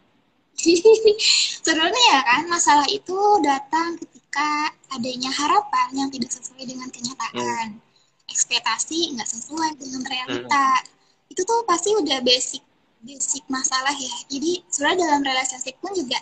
sebenarnya 1.63 2.03
ya 2.12 2.19
kan 2.25 2.43
masalah 2.50 2.88
itu 2.89 3.17
datang 3.45 3.95
ketika 4.01 4.74
adanya 4.91 5.29
harapan 5.31 5.88
yang 5.93 6.09
tidak 6.09 6.33
sesuai 6.33 6.65
dengan 6.65 6.89
kenyataan 6.89 7.77
hmm. 7.77 8.31
ekspektasi 8.33 9.15
nggak 9.15 9.29
sesuai 9.29 9.77
dengan 9.77 10.01
realita 10.03 10.67
hmm. 10.81 11.31
itu 11.31 11.41
tuh 11.45 11.62
pasti 11.69 11.93
udah 11.93 12.19
basic 12.25 12.66
basic 13.08 13.48
masalah 13.48 13.96
ya. 13.96 14.16
Jadi 14.28 14.68
sebenarnya 14.68 15.08
dalam 15.08 15.24
relationship 15.24 15.80
pun 15.80 15.96
juga 15.96 16.20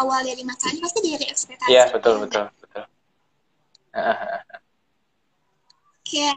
awal 0.00 0.24
dari 0.24 0.42
masalahnya 0.42 0.82
pasti 0.82 0.98
dari 1.04 1.26
ekspektasi 1.28 1.70
iya 1.70 1.86
betul 1.92 2.24
betul 2.24 2.48
betul. 2.64 2.84
Kayak 6.08 6.36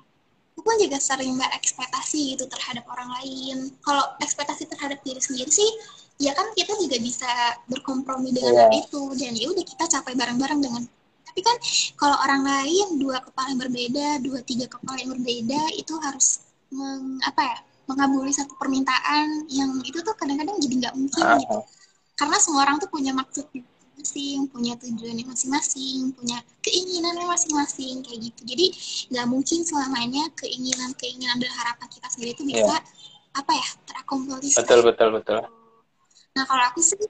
aku 0.54 0.60
pun 0.62 0.76
juga 0.78 0.98
sering 1.00 1.34
berekspektasi 1.40 2.38
gitu 2.38 2.46
terhadap 2.52 2.86
orang 2.92 3.10
lain. 3.22 3.72
Kalau 3.82 4.04
ekspektasi 4.20 4.68
terhadap 4.70 5.00
diri 5.02 5.24
sendiri 5.24 5.50
sih 5.50 5.72
ya 6.18 6.34
kan 6.34 6.50
kita 6.58 6.74
juga 6.82 6.98
bisa 6.98 7.30
berkompromi 7.70 8.34
dengan 8.36 8.54
yeah. 8.54 8.68
hal 8.68 8.72
itu. 8.78 9.02
Dan 9.18 9.34
ya 9.34 9.48
udah 9.50 9.66
kita 9.66 9.86
capai 9.88 10.14
bareng-bareng 10.14 10.60
dengan 10.62 10.84
tapi 11.28 11.54
kan 11.54 11.58
kalau 12.02 12.18
orang 12.26 12.42
lain 12.42 12.98
dua 12.98 13.22
kepala 13.22 13.54
yang 13.54 13.62
berbeda 13.62 14.08
dua 14.26 14.42
tiga 14.42 14.66
kepala 14.66 14.98
yang 14.98 15.14
berbeda 15.14 15.70
itu 15.78 15.94
harus 16.02 16.42
meng, 16.74 17.22
apa 17.22 17.42
ya 17.46 17.58
mengabuli 17.88 18.32
satu 18.36 18.54
permintaan 18.60 19.48
yang 19.50 19.72
itu 19.82 20.00
tuh 20.04 20.14
kadang-kadang 20.20 20.60
jadi 20.60 20.74
nggak 20.88 20.96
mungkin 20.96 21.24
uh. 21.24 21.40
gitu 21.40 21.60
karena 22.18 22.38
semua 22.42 22.68
orang 22.68 22.78
tuh 22.82 22.90
punya 22.92 23.14
maksud 23.14 23.46
masing-masing 23.98 24.46
punya 24.54 24.74
tujuan 24.78 25.18
masing-masing 25.26 26.14
punya 26.14 26.38
keinginannya 26.62 27.26
masing-masing 27.28 28.06
kayak 28.06 28.30
gitu 28.30 28.42
jadi 28.46 28.66
nggak 29.12 29.28
mungkin 29.28 29.60
selamanya 29.66 30.24
keinginan 30.38 30.94
keinginan 31.02 31.42
dan 31.42 31.52
harapan 31.52 31.88
kita 31.90 32.08
sendiri 32.14 32.32
itu 32.38 32.44
bisa 32.46 32.78
yeah. 32.78 32.82
apa 33.42 33.52
ya 33.52 33.68
terakomodir 33.90 34.54
betul 34.54 34.80
betul 34.86 35.10
betul 35.18 35.42
Nah 36.38 36.46
kalau 36.46 36.64
aku 36.70 36.80
sih 36.86 37.02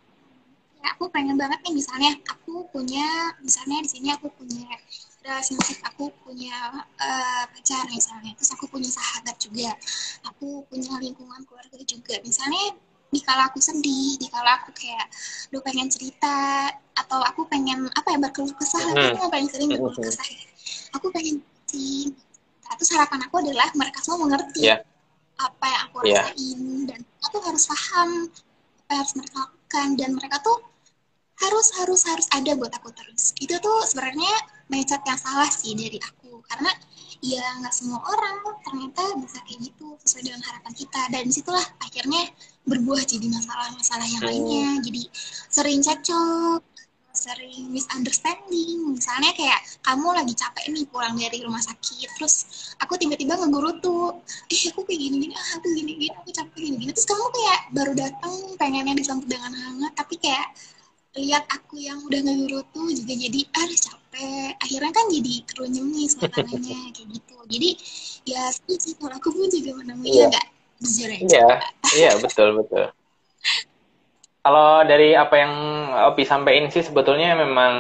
ya 0.80 0.96
aku 0.96 1.12
pengen 1.12 1.36
banget 1.36 1.60
nih 1.68 1.76
misalnya 1.76 2.16
aku 2.32 2.64
punya 2.72 3.36
misalnya 3.44 3.84
di 3.84 3.90
sini 3.92 4.08
aku 4.16 4.32
punya 4.32 4.64
relationship 5.28 5.84
aku 5.84 6.08
punya 6.24 6.56
uh, 6.80 7.44
pacar 7.52 7.84
misalnya 7.92 8.32
terus 8.40 8.56
aku 8.56 8.72
punya 8.72 8.88
sahabat 8.88 9.36
juga 9.36 9.76
aku 10.24 10.64
punya 10.72 10.96
lingkungan 11.04 11.44
keluarga 11.44 11.78
juga 11.84 12.16
misalnya 12.24 12.80
di 13.08 13.20
kala 13.24 13.52
aku 13.52 13.60
sedih 13.60 14.16
di 14.20 14.28
kala 14.32 14.64
aku 14.64 14.72
kayak 14.76 15.08
lu 15.52 15.60
pengen 15.64 15.88
cerita 15.92 16.72
atau 16.96 17.20
aku 17.24 17.44
pengen 17.48 17.88
apa 17.96 18.16
ya 18.16 18.18
berkeluh 18.20 18.52
kesah 18.56 18.84
hmm. 18.84 19.20
aku 19.20 19.28
pengen 19.32 19.48
sering 19.52 19.70
berkeluh 19.76 19.96
hmm. 19.96 20.08
kesah 20.08 20.28
ya. 20.28 20.44
aku 20.96 21.08
pengen 21.12 21.44
sih 21.68 22.12
terus 22.78 22.92
harapan 22.96 23.20
aku 23.24 23.36
adalah 23.40 23.68
mereka 23.76 24.00
semua 24.04 24.28
mengerti 24.28 24.68
yeah. 24.68 24.80
apa 25.40 25.66
yang 25.68 25.82
aku 25.88 25.98
iya. 26.04 26.24
rasain 26.24 26.60
yeah. 26.60 26.84
dan 26.88 27.00
aku 27.24 27.38
harus 27.44 27.64
paham 27.68 28.10
apa 28.88 28.94
harus 29.04 29.14
mereka 29.16 29.36
lakukan 29.44 29.88
dan 30.00 30.10
mereka 30.16 30.38
tuh 30.44 30.58
harus 31.38 31.68
harus 31.80 32.02
harus 32.08 32.28
ada 32.34 32.52
buat 32.60 32.72
aku 32.76 32.90
terus 32.92 33.32
itu 33.40 33.56
tuh 33.62 33.78
sebenarnya 33.88 34.57
mindset 34.72 35.02
yang 35.08 35.20
salah 35.20 35.50
sih 35.52 35.74
dari 35.76 36.00
aku. 36.00 36.44
Karena 36.48 36.72
ya 37.24 37.44
nggak 37.60 37.74
semua 37.74 38.00
orang 38.04 38.62
ternyata 38.64 39.04
bisa 39.20 39.42
kayak 39.44 39.60
gitu 39.72 39.98
sesuai 40.04 40.24
dengan 40.32 40.42
harapan 40.46 40.74
kita. 40.76 41.02
Dan 41.12 41.22
di 41.28 41.34
situlah 41.34 41.68
akhirnya 41.84 42.22
berbuah 42.68 43.04
jadi 43.04 43.28
masalah-masalah 43.32 44.08
yang 44.08 44.24
lainnya. 44.24 44.68
Jadi 44.84 45.02
sering 45.52 45.80
cekcok 45.84 46.62
sering 47.18 47.74
misunderstanding. 47.74 48.94
Misalnya 48.94 49.34
kayak 49.34 49.58
kamu 49.82 50.14
lagi 50.14 50.38
capek 50.38 50.70
nih 50.70 50.86
pulang 50.86 51.18
dari 51.18 51.42
rumah 51.42 51.60
sakit. 51.60 52.14
Terus 52.14 52.46
aku 52.78 52.94
tiba-tiba 53.02 53.34
ngeguru 53.42 53.82
tuh 53.82 54.22
eh 54.54 54.62
aku 54.70 54.86
kayak 54.86 55.02
gini 55.02 55.16
gini 55.26 55.34
ah 55.34 55.50
aku 55.58 55.68
gini 55.74 55.92
gini 55.98 56.14
aku 56.14 56.30
capek 56.30 56.58
gini 56.62 56.76
gini 56.78 56.92
terus 56.94 57.08
kamu 57.10 57.26
kayak 57.34 57.60
baru 57.74 57.94
datang 57.98 58.34
pengennya 58.62 58.94
disambut 58.94 59.28
dengan 59.28 59.52
hangat 59.52 59.92
tapi 59.98 60.16
kayak 60.22 60.48
lihat 61.18 61.44
aku 61.50 61.82
yang 61.82 61.98
udah 62.06 62.22
ngeguru 62.22 62.62
tuh 62.70 62.88
juga 62.94 63.14
jadi 63.18 63.42
ah 63.58 63.66
capek 63.74 64.07
akhirnya 64.58 64.92
kan 64.92 65.06
jadi 65.12 65.34
kerunyem 65.46 65.86
nih 65.94 66.08
suasananya 66.10 66.80
kayak 66.96 67.08
gitu 67.12 67.36
jadi 67.48 67.70
ya 68.28 68.42
sih 68.54 68.94
kalau 69.00 69.16
aku 69.16 69.30
pun 69.32 69.48
juga 69.52 69.72
menemui 69.80 70.12
yeah. 70.12 70.28
agak 70.30 70.46
jujur 70.82 71.10
aja 71.10 71.26
iya 71.26 71.48
iya 71.96 72.12
betul 72.20 72.48
betul 72.62 72.86
kalau 74.48 74.80
dari 74.88 75.12
apa 75.12 75.36
yang 75.36 75.54
Opi 76.08 76.24
sampaikan 76.24 76.72
sih 76.72 76.80
sebetulnya 76.80 77.36
memang 77.36 77.74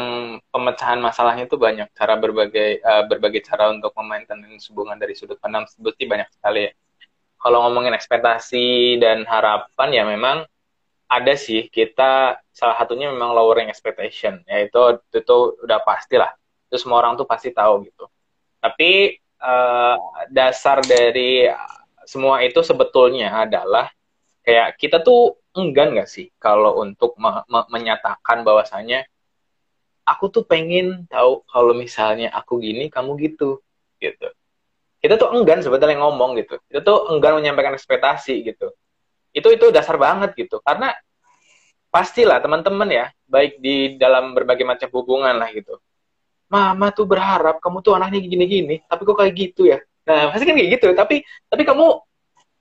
pemecahan 0.51 0.99
masalahnya 0.99 1.47
itu 1.47 1.55
banyak 1.55 1.87
cara 1.95 2.19
berbagai 2.19 2.83
uh, 2.83 3.07
berbagai 3.07 3.39
cara 3.47 3.71
untuk 3.71 3.95
memaintain 3.95 4.43
hubungan 4.67 4.99
dari 4.99 5.15
sudut 5.15 5.39
pandang 5.39 5.63
sebetulnya 5.71 6.27
banyak 6.27 6.29
sekali 6.35 6.67
ya. 6.67 6.71
Kalau 7.39 7.63
ngomongin 7.63 7.95
ekspektasi 7.95 8.99
dan 8.99 9.23
harapan 9.23 9.89
ya 9.95 10.03
memang 10.03 10.43
ada 11.07 11.33
sih 11.39 11.71
kita 11.71 12.43
salah 12.51 12.75
satunya 12.75 13.07
memang 13.07 13.31
lowering 13.31 13.71
expectation. 13.71 14.43
Yaitu 14.43 14.99
itu, 15.11 15.23
itu 15.23 15.37
udah 15.63 15.79
pasti 15.81 16.19
lah. 16.19 16.35
Itu 16.67 16.75
semua 16.83 16.99
orang 16.99 17.15
tuh 17.15 17.23
pasti 17.23 17.55
tahu 17.55 17.87
gitu. 17.87 18.05
Tapi 18.59 19.15
uh, 19.39 19.95
dasar 20.27 20.83
dari 20.83 21.47
semua 22.03 22.43
itu 22.43 22.59
sebetulnya 22.63 23.47
adalah 23.47 23.87
kayak 24.43 24.79
kita 24.79 25.03
tuh 25.03 25.39
enggan 25.55 25.95
nggak 25.95 26.07
sih 26.07 26.31
kalau 26.39 26.79
untuk 26.79 27.15
me 27.19 27.43
me 27.51 27.67
menyatakan 27.67 28.47
bahwasanya 28.47 29.03
aku 30.07 30.31
tuh 30.31 30.43
pengen 30.47 31.03
tahu 31.11 31.43
kalau 31.47 31.75
misalnya 31.75 32.31
aku 32.31 32.59
gini 32.59 32.91
kamu 32.91 33.15
gitu 33.23 33.63
gitu. 34.03 34.27
Kita 34.97 35.15
tuh 35.15 35.29
enggan 35.35 35.63
sebetulnya 35.63 36.03
ngomong 36.03 36.35
gitu. 36.41 36.59
Kita 36.67 36.83
tuh 36.83 37.11
enggan 37.15 37.39
menyampaikan 37.39 37.75
ekspektasi 37.75 38.43
gitu 38.43 38.75
itu 39.37 39.47
itu 39.53 39.65
dasar 39.69 39.95
banget 40.01 40.33
gitu. 40.33 40.57
Karena 40.65 40.89
pastilah 41.93 42.41
teman-teman 42.41 42.89
ya 42.89 43.05
baik 43.29 43.61
di 43.61 43.95
dalam 44.01 44.33
berbagai 44.33 44.65
macam 44.65 44.89
hubungan 44.97 45.37
lah 45.37 45.49
gitu. 45.53 45.77
Mama 46.49 46.89
tuh 46.95 47.05
berharap 47.05 47.59
kamu 47.61 47.83
tuh 47.83 47.93
anaknya 47.99 48.23
gini-gini 48.23 48.81
tapi 48.89 49.01
kok 49.05 49.17
kayak 49.19 49.33
gitu 49.37 49.69
ya? 49.69 49.77
Nah 50.09 50.33
pasti 50.33 50.43
kan 50.49 50.55
kayak 50.57 50.69
gitu. 50.79 50.87
Tapi 50.97 51.21
tapi 51.47 51.61
kamu 51.61 51.85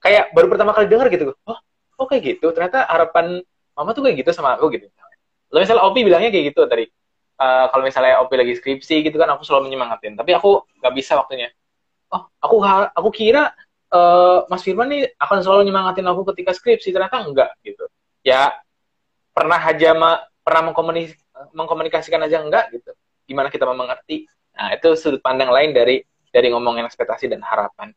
kayak 0.03 0.31
baru 0.37 0.47
pertama 0.53 0.71
kali 0.77 0.85
dengar 0.85 1.09
gitu. 1.09 1.33
Oh 1.47 1.57
oh 1.97 2.05
kayak 2.05 2.37
gitu? 2.37 2.53
Ternyata 2.53 2.85
harapan 2.85 3.41
mama 3.73 3.89
tuh 3.97 4.05
kayak 4.05 4.21
gitu 4.21 4.29
sama 4.35 4.53
aku 4.53 4.69
gitu. 4.75 4.85
Lalu 5.49 5.63
misalnya 5.63 5.83
Opi 5.87 5.99
bilangnya 6.03 6.29
kayak 6.29 6.45
gitu 6.53 6.61
tadi. 6.67 6.85
Uh, 7.37 7.69
kalau 7.69 7.83
misalnya 7.85 8.17
Opi 8.21 8.33
lagi 8.33 8.53
skripsi 8.57 9.05
gitu 9.05 9.15
kan 9.17 9.29
aku 9.33 9.47
selalu 9.47 9.71
menyemangatin. 9.71 10.13
Tapi 10.19 10.35
aku 10.35 10.67
nggak 10.83 10.93
bisa 10.93 11.15
waktunya. 11.17 11.49
Oh 12.11 12.27
aku 12.39 12.63
aku 12.95 13.09
kira 13.11 13.51
uh, 13.91 14.47
Mas 14.51 14.63
Firman 14.63 14.89
nih 14.91 15.11
akan 15.19 15.37
selalu 15.43 15.69
nyemangatin 15.69 16.07
aku 16.07 16.27
ketika 16.33 16.51
skripsi. 16.55 16.91
Ternyata 16.91 17.23
enggak 17.23 17.51
gitu. 17.63 17.85
Ya 18.23 18.55
pernah 19.31 19.59
aja 19.61 19.93
ma 19.93 20.23
pernah 20.41 20.71
mengkomunis 20.71 21.13
mengkomunikasikan 21.53 22.21
aja 22.23 22.41
enggak 22.41 22.71
gitu. 22.73 22.91
Gimana 23.27 23.51
kita 23.51 23.67
mengerti 23.69 24.27
nah 24.57 24.73
itu 24.73 24.97
sudut 24.97 25.21
pandang 25.21 25.53
lain 25.53 25.69
dari 25.69 26.01
dari 26.33 26.47
ngomongin 26.49 26.89
ekspektasi 26.89 27.29
dan 27.29 27.45
harapan. 27.45 27.93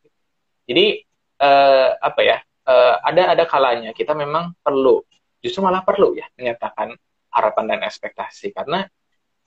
Jadi 0.69 1.01
uh, 1.41 1.97
apa 1.97 2.21
ya 2.21 2.37
uh, 2.69 2.95
ada 3.01 3.33
ada 3.33 3.43
kalanya 3.49 3.91
kita 3.97 4.13
memang 4.13 4.53
perlu 4.61 5.01
justru 5.41 5.65
malah 5.65 5.81
perlu 5.81 6.13
ya 6.13 6.29
menyatakan 6.37 6.93
harapan 7.33 7.65
dan 7.75 7.79
ekspektasi. 7.87 8.53
Karena 8.53 8.85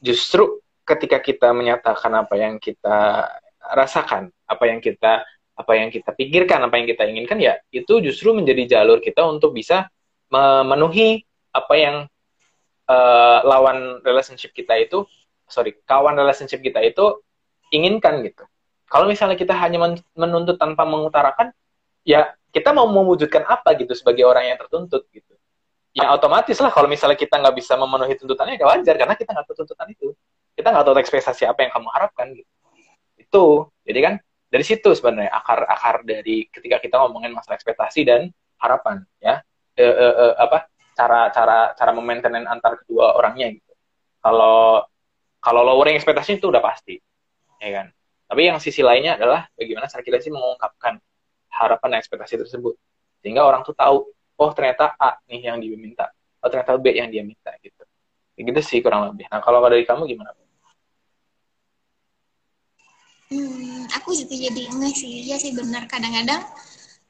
justru 0.03 0.61
ketika 0.85 1.23
kita 1.23 1.55
menyatakan 1.55 2.13
apa 2.13 2.35
yang 2.37 2.59
kita 2.59 3.29
rasakan, 3.73 4.29
apa 4.45 4.65
yang 4.69 4.83
kita 4.83 5.25
apa 5.55 5.73
yang 5.79 5.89
kita 5.91 6.11
pikirkan, 6.11 6.67
apa 6.67 6.75
yang 6.83 6.87
kita 6.91 7.07
inginkan 7.07 7.39
ya 7.39 7.55
itu 7.71 8.03
justru 8.03 8.35
menjadi 8.35 8.79
jalur 8.79 8.99
kita 8.99 9.23
untuk 9.23 9.55
bisa 9.55 9.87
memenuhi 10.31 11.23
apa 11.55 11.75
yang 11.79 11.97
uh, 12.91 13.39
lawan 13.47 14.03
relationship 14.03 14.51
kita 14.51 14.75
itu 14.75 15.07
sorry 15.47 15.79
kawan 15.87 16.19
relationship 16.19 16.59
kita 16.59 16.83
itu 16.83 17.23
inginkan 17.71 18.23
gitu. 18.27 18.43
Kalau 18.91 19.07
misalnya 19.07 19.35
kita 19.35 19.55
hanya 19.59 19.81
menuntut 20.15 20.55
tanpa 20.61 20.87
mengutarakan, 20.87 21.51
ya 22.07 22.35
kita 22.55 22.71
mau 22.71 22.87
mewujudkan 22.87 23.43
apa 23.43 23.75
gitu 23.75 23.91
sebagai 23.97 24.23
orang 24.23 24.55
yang 24.55 24.59
tertuntut 24.61 25.09
gitu. 25.11 25.35
Ya 25.95 26.11
otomatis 26.11 26.59
lah 26.59 26.75
kalau 26.75 26.91
misalnya 26.91 27.15
kita 27.15 27.39
nggak 27.39 27.55
bisa 27.55 27.79
memenuhi 27.79 28.19
tuntutannya 28.19 28.59
ya 28.59 28.67
wajar 28.67 28.95
karena 28.99 29.15
kita 29.15 29.31
nggak 29.31 29.47
tahu 29.47 29.57
tuntutan 29.63 29.87
itu. 29.91 30.15
Kita 30.55 30.71
nggak 30.71 30.85
tahu 30.87 30.95
ekspektasi 30.99 31.43
apa 31.47 31.67
yang 31.67 31.71
kamu 31.75 31.89
harapkan 31.91 32.27
gitu. 32.35 32.51
Itu 33.19 33.45
jadi 33.87 34.01
kan 34.03 34.15
dari 34.55 34.63
situ 34.63 34.95
sebenarnya 34.95 35.35
akar 35.35 35.67
akar 35.67 36.07
dari 36.07 36.47
ketika 36.47 36.79
kita 36.79 37.03
ngomongin 37.03 37.35
masalah 37.35 37.59
ekspektasi 37.59 38.07
dan 38.07 38.31
harapan 38.63 39.03
ya. 39.19 39.43
E, 39.75 39.83
e, 39.83 40.07
e, 40.15 40.25
apa 40.39 40.71
cara 40.95 41.27
cara 41.35 41.75
cara 41.75 41.91
memaintain 41.91 42.47
antar 42.47 42.79
kedua 42.79 43.19
orangnya 43.19 43.51
gitu. 43.51 43.75
Kalau 44.23 44.87
kalau 45.43 45.67
lowering 45.67 45.99
ekspektasi 45.99 46.39
itu 46.39 46.55
udah 46.55 46.63
pasti 46.63 46.95
ya 47.59 47.83
kan. 47.83 47.87
Tapi 48.31 48.47
yang 48.47 48.63
sisi 48.63 48.87
lainnya 48.87 49.19
adalah 49.19 49.51
bagaimana 49.59 49.91
cara 49.91 50.07
kita 50.07 50.23
sih 50.23 50.31
mengungkapkan 50.31 51.03
harapan 51.51 51.89
dan 51.91 51.99
ekspektasi 51.99 52.47
tersebut. 52.47 52.79
Sehingga 53.27 53.43
orang 53.43 53.67
tuh 53.67 53.75
tahu 53.75 54.07
oh 54.39 54.51
ternyata 54.55 54.95
A 55.03 55.19
nih 55.27 55.51
yang 55.51 55.59
dia 55.59 55.75
minta 55.75 56.15
oh 56.39 56.47
ternyata 56.47 56.79
B 56.79 56.95
yang 56.95 57.11
dia 57.11 57.27
minta 57.27 57.51
gitu. 57.59 57.83
Gitu 58.39 58.61
sih 58.63 58.79
kurang 58.79 59.11
lebih. 59.11 59.27
Nah 59.35 59.43
kalau 59.43 59.59
dari 59.67 59.83
kamu 59.83 60.07
gimana 60.07 60.31
Hmm, 63.35 63.91
aku 63.91 64.15
juga 64.15 64.39
jadi 64.39 64.71
enggak 64.71 64.95
sih, 64.95 65.27
ya 65.27 65.35
sih 65.43 65.51
benar 65.59 65.91
kadang-kadang 65.91 66.39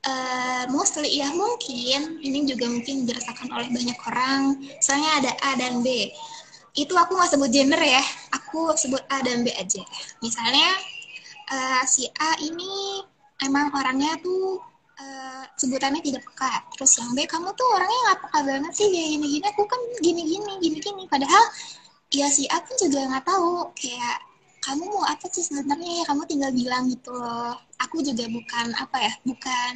uh, 0.08 0.64
mostly 0.72 1.20
ya 1.20 1.28
mungkin 1.36 2.16
ini 2.24 2.48
juga 2.48 2.64
mungkin 2.64 3.04
dirasakan 3.04 3.52
oleh 3.52 3.68
banyak 3.68 3.98
orang. 4.08 4.56
Soalnya 4.80 5.10
ada 5.20 5.32
A 5.44 5.50
dan 5.60 5.84
B. 5.84 6.08
Itu 6.72 6.96
aku 6.96 7.12
nggak 7.12 7.28
sebut 7.28 7.50
gender 7.52 7.76
ya, 7.76 8.00
aku 8.32 8.72
sebut 8.72 9.04
A 9.12 9.20
dan 9.20 9.44
B 9.44 9.52
aja. 9.52 9.84
Misalnya 10.24 10.72
uh, 11.52 11.82
si 11.84 12.08
A 12.08 12.40
ini 12.40 13.04
emang 13.44 13.68
orangnya 13.76 14.16
tuh 14.24 14.64
uh, 14.96 15.44
sebutannya 15.60 16.00
tidak 16.00 16.24
peka. 16.32 16.64
Terus 16.72 17.04
yang 17.04 17.12
B 17.12 17.28
kamu 17.28 17.52
tuh 17.52 17.68
orangnya 17.68 18.00
nggak 18.08 18.20
peka 18.24 18.38
banget 18.48 18.72
sih 18.72 18.88
kayak 18.88 19.08
gini-gini. 19.12 19.44
Aku 19.52 19.62
kan 19.68 19.80
gini-gini, 20.00 20.52
gini-gini. 20.64 21.02
Padahal 21.04 21.44
ya 22.16 22.32
si 22.32 22.48
A 22.48 22.64
pun 22.64 22.74
juga 22.80 23.12
nggak 23.12 23.24
tahu 23.28 23.68
kayak 23.76 24.33
kamu 24.64 24.84
mau 24.88 25.04
apa 25.04 25.28
sih 25.28 25.44
sebenarnya 25.44 26.00
ya? 26.00 26.04
Kamu 26.08 26.24
tinggal 26.24 26.50
bilang 26.56 26.88
gitu 26.88 27.12
loh. 27.12 27.52
Aku 27.84 28.00
juga 28.00 28.24
bukan 28.32 28.72
apa 28.72 28.96
ya 28.96 29.12
bukan 29.28 29.74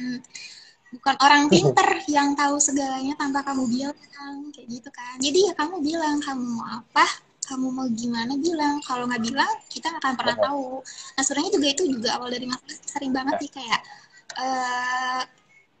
bukan 0.89 1.15
orang 1.21 1.43
pinter 1.53 1.89
yang 2.09 2.33
tahu 2.33 2.57
segalanya 2.57 3.13
tanpa 3.13 3.45
kamu 3.45 3.69
bilang 3.69 4.49
kayak 4.49 4.67
gitu 4.67 4.89
kan. 4.89 5.15
Jadi 5.21 5.39
ya 5.45 5.53
kamu 5.53 5.85
bilang 5.85 6.17
kamu 6.25 6.41
mau 6.57 6.65
apa? 6.81 7.05
Kamu 7.45 7.69
mau 7.69 7.85
gimana? 7.93 8.33
Bilang. 8.33 8.81
Kalau 8.81 9.05
nggak 9.05 9.21
bilang 9.21 9.53
kita 9.69 9.93
nggak 9.93 10.01
akan 10.01 10.15
pernah 10.17 10.37
tahu. 10.41 10.81
Nah 11.13 11.21
sebenarnya 11.21 11.51
juga 11.53 11.67
itu 11.69 11.83
juga 11.85 12.09
awal 12.17 12.29
dari 12.33 12.45
mas 12.49 12.61
sering 12.89 13.13
banget 13.13 13.35
sih 13.45 13.51
kayak 13.53 13.81
uh, 14.41 15.21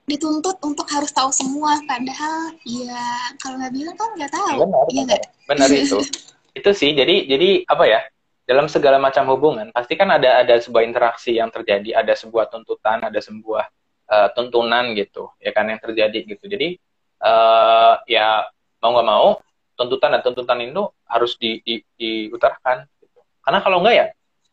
dituntut 0.05 0.61
untuk 0.61 0.85
harus 0.85 1.09
tahu 1.09 1.33
semua. 1.33 1.81
Padahal 1.89 2.53
ya 2.61 3.33
kalau 3.41 3.57
nggak 3.57 3.73
bilang 3.73 3.97
kan 3.97 4.09
nggak 4.13 4.33
tahu. 4.33 4.69
Benar, 4.69 4.85
ya 4.93 5.03
benar, 5.09 5.21
benar 5.49 5.69
itu. 5.73 5.97
Itu 6.59 6.69
sih. 6.77 6.93
Jadi 6.93 7.25
jadi 7.25 7.65
apa 7.65 7.85
ya 7.89 8.01
dalam 8.49 8.65
segala 8.65 8.97
macam 8.97 9.29
hubungan 9.29 9.69
pasti 9.69 9.93
kan 9.93 10.09
ada 10.09 10.41
ada 10.41 10.57
sebuah 10.57 10.81
interaksi 10.81 11.37
yang 11.37 11.53
terjadi, 11.53 12.01
ada 12.01 12.17
sebuah 12.17 12.49
tuntutan, 12.49 12.97
ada 12.97 13.21
sebuah 13.21 13.69
uh, 14.09 14.29
tuntunan 14.33 14.97
gitu, 14.97 15.29
ya 15.37 15.53
kan 15.53 15.69
yang 15.69 15.77
terjadi 15.77 16.25
gitu. 16.25 16.49
Jadi 16.49 16.81
uh, 17.21 18.01
ya 18.09 18.49
mau 18.81 18.97
nggak 18.97 19.05
mau 19.05 19.37
tuntutan 19.77 20.17
dan 20.17 20.21
tuntutan 20.25 20.57
itu 20.65 20.81
harus 21.05 21.37
di, 21.37 21.61
di, 21.61 21.85
diutarakan. 21.93 22.89
Gitu. 22.97 23.19
Karena 23.45 23.59
kalau 23.61 23.85
enggak 23.85 23.95
ya 23.95 24.05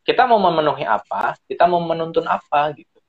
kita 0.05 0.29
mau 0.29 0.39
memenuhi 0.45 0.85
apa, 0.85 1.41
kita 1.49 1.65
mau 1.65 1.81
menuntun 1.81 2.29
apa 2.29 2.77
gitu. 2.77 3.01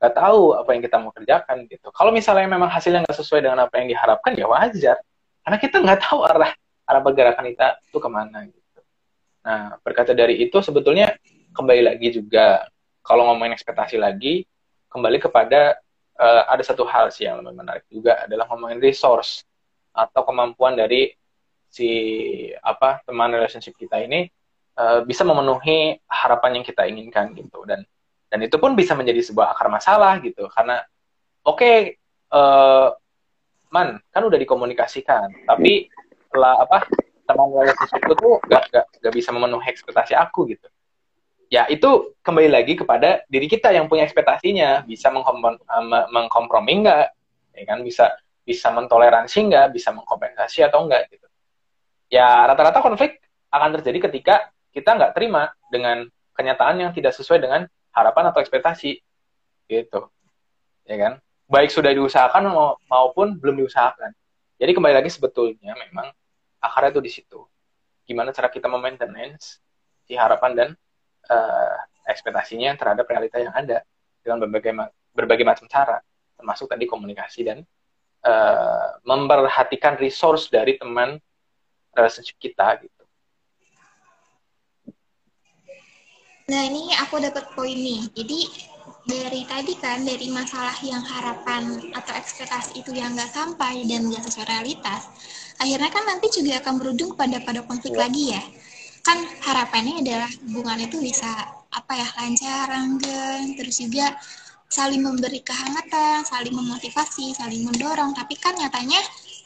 Gak 0.00 0.16
tahu 0.16 0.56
apa 0.56 0.72
yang 0.72 0.80
kita 0.80 0.96
mau 0.96 1.12
kerjakan 1.12 1.68
gitu. 1.68 1.92
Kalau 1.92 2.08
misalnya 2.08 2.48
memang 2.48 2.72
hasilnya 2.72 3.04
nggak 3.04 3.18
sesuai 3.20 3.44
dengan 3.44 3.68
apa 3.68 3.76
yang 3.76 3.92
diharapkan 3.92 4.32
ya 4.32 4.48
wajar. 4.48 4.96
Karena 5.44 5.58
kita 5.60 5.76
nggak 5.84 6.00
tahu 6.00 6.24
arah 6.24 6.56
arah 6.88 7.02
pergerakan 7.04 7.44
kita 7.52 7.76
itu 7.84 7.98
ke 8.00 8.08
mana 8.08 8.48
gitu. 8.48 8.59
Nah, 9.40 9.80
berkata 9.80 10.12
dari 10.12 10.40
itu 10.40 10.60
sebetulnya 10.60 11.16
kembali 11.56 11.82
lagi 11.94 12.08
juga 12.12 12.68
kalau 13.00 13.32
ngomongin 13.32 13.56
ekspektasi 13.56 13.96
lagi 13.96 14.44
kembali 14.92 15.18
kepada 15.18 15.80
uh, 16.20 16.42
ada 16.50 16.60
satu 16.60 16.84
hal 16.84 17.08
sih 17.08 17.24
yang 17.24 17.40
lebih 17.40 17.56
menarik 17.56 17.84
juga 17.88 18.28
adalah 18.28 18.44
ngomongin 18.52 18.78
resource 18.82 19.42
atau 19.96 20.22
kemampuan 20.22 20.76
dari 20.76 21.10
si 21.70 21.88
apa 22.60 23.00
teman 23.06 23.30
relationship 23.32 23.74
kita 23.78 24.02
ini 24.02 24.28
uh, 24.76 25.02
bisa 25.06 25.24
memenuhi 25.24 25.96
harapan 26.06 26.60
yang 26.60 26.64
kita 26.66 26.84
inginkan 26.84 27.32
gitu. 27.32 27.64
Dan 27.64 27.86
dan 28.30 28.38
itu 28.46 28.56
pun 28.62 28.78
bisa 28.78 28.94
menjadi 28.94 29.26
sebuah 29.26 29.58
akar 29.58 29.66
masalah 29.66 30.22
gitu 30.22 30.46
karena 30.54 30.86
oke 31.42 31.58
okay, 31.58 31.76
uh, 32.30 32.94
man 33.74 33.98
kan 34.14 34.22
udah 34.22 34.38
dikomunikasikan 34.38 35.50
tapi 35.50 35.90
setelah 36.30 36.62
apa 36.62 36.86
teman 37.34 37.50
relationshipku 37.54 38.12
tuh 38.18 38.42
gak, 38.46 38.68
gak, 38.70 38.86
gak 38.98 39.14
bisa 39.14 39.30
memenuhi 39.30 39.66
ekspektasi 39.70 40.14
aku 40.18 40.50
gitu. 40.50 40.68
Ya 41.50 41.66
itu 41.66 42.14
kembali 42.22 42.46
lagi 42.46 42.78
kepada 42.78 43.26
diri 43.26 43.50
kita 43.50 43.74
yang 43.74 43.90
punya 43.90 44.06
ekspektasinya. 44.06 44.86
Bisa 44.86 45.10
eh, 45.10 46.06
mengkompromi 46.14 46.86
nggak? 46.86 47.06
Ya 47.58 47.64
kan 47.66 47.82
bisa 47.82 48.14
bisa 48.46 48.70
mentoleransi 48.70 49.50
nggak? 49.50 49.66
Bisa 49.74 49.90
mengkompensasi 49.90 50.62
atau 50.62 50.86
enggak 50.86 51.10
gitu. 51.10 51.26
Ya 52.06 52.46
rata-rata 52.46 52.78
konflik 52.78 53.18
akan 53.50 53.74
terjadi 53.78 54.10
ketika 54.10 54.34
kita 54.70 54.94
nggak 54.94 55.18
terima 55.18 55.50
dengan 55.74 56.06
kenyataan 56.38 56.78
yang 56.78 56.90
tidak 56.94 57.18
sesuai 57.18 57.42
dengan 57.42 57.66
harapan 57.90 58.30
atau 58.30 58.38
ekspektasi 58.38 59.02
gitu. 59.66 60.06
Ya 60.86 60.96
kan? 61.02 61.12
Baik 61.50 61.74
sudah 61.74 61.90
diusahakan 61.90 62.46
maupun 62.86 63.34
belum 63.42 63.58
diusahakan. 63.58 64.14
Jadi 64.54 64.70
kembali 64.70 64.94
lagi 65.02 65.10
sebetulnya 65.10 65.74
memang 65.74 66.14
akarnya 66.60 67.00
tuh 67.00 67.04
di 67.04 67.12
situ 67.12 67.40
gimana 68.04 68.30
cara 68.30 68.52
kita 68.52 68.68
memaintenance 68.68 69.58
si 70.04 70.14
harapan 70.14 70.52
dan 70.56 70.68
uh, 71.30 71.76
ekspektasinya 72.06 72.74
terhadap 72.76 73.06
realita 73.06 73.38
yang 73.38 73.54
ada 73.54 73.82
dengan 74.20 74.44
berbagai 74.46 74.72
berbagai 75.14 75.46
macam 75.46 75.66
cara 75.66 75.98
termasuk 76.40 76.66
tadi 76.72 76.88
komunikasi 76.88 77.40
dan 77.44 77.58
uh, 78.24 78.96
memperhatikan 79.04 80.00
resource 80.00 80.48
dari 80.48 80.80
teman 80.80 81.20
relationship 81.92 82.40
kita 82.40 82.80
gitu. 82.80 83.04
Nah 86.50 86.66
ini 86.66 86.90
aku 86.98 87.22
dapat 87.22 87.46
poin 87.54 87.78
nih. 87.78 88.10
Jadi 88.10 88.40
dari 89.06 89.46
tadi 89.46 89.72
kan 89.78 90.02
dari 90.02 90.26
masalah 90.34 90.74
yang 90.82 91.02
harapan 91.02 91.94
atau 91.94 92.12
ekspektasi 92.18 92.82
itu 92.82 92.90
yang 92.90 93.14
nggak 93.14 93.30
sampai 93.30 93.86
dan 93.86 94.10
nggak 94.10 94.26
sesuai 94.26 94.50
realitas, 94.50 95.06
akhirnya 95.60 95.90
kan 95.92 96.04
nanti 96.08 96.26
juga 96.32 96.58
akan 96.64 96.74
berujung 96.80 97.12
pada 97.14 97.36
pada 97.44 97.60
konflik 97.68 97.94
ya. 97.94 98.00
lagi 98.08 98.24
ya 98.32 98.42
kan 99.04 99.18
harapannya 99.44 100.00
adalah 100.04 100.30
hubungan 100.48 100.80
itu 100.80 100.96
bisa 101.00 101.28
apa 101.70 101.92
ya 101.94 102.08
lancar 102.18 102.66
langgeng 102.68 103.54
terus 103.54 103.78
juga 103.78 104.16
saling 104.70 105.02
memberi 105.02 105.42
kehangatan 105.42 106.22
saling 106.24 106.54
memotivasi 106.54 107.34
saling 107.36 107.66
mendorong 107.66 108.14
tapi 108.16 108.34
kan 108.38 108.54
nyatanya 108.56 108.98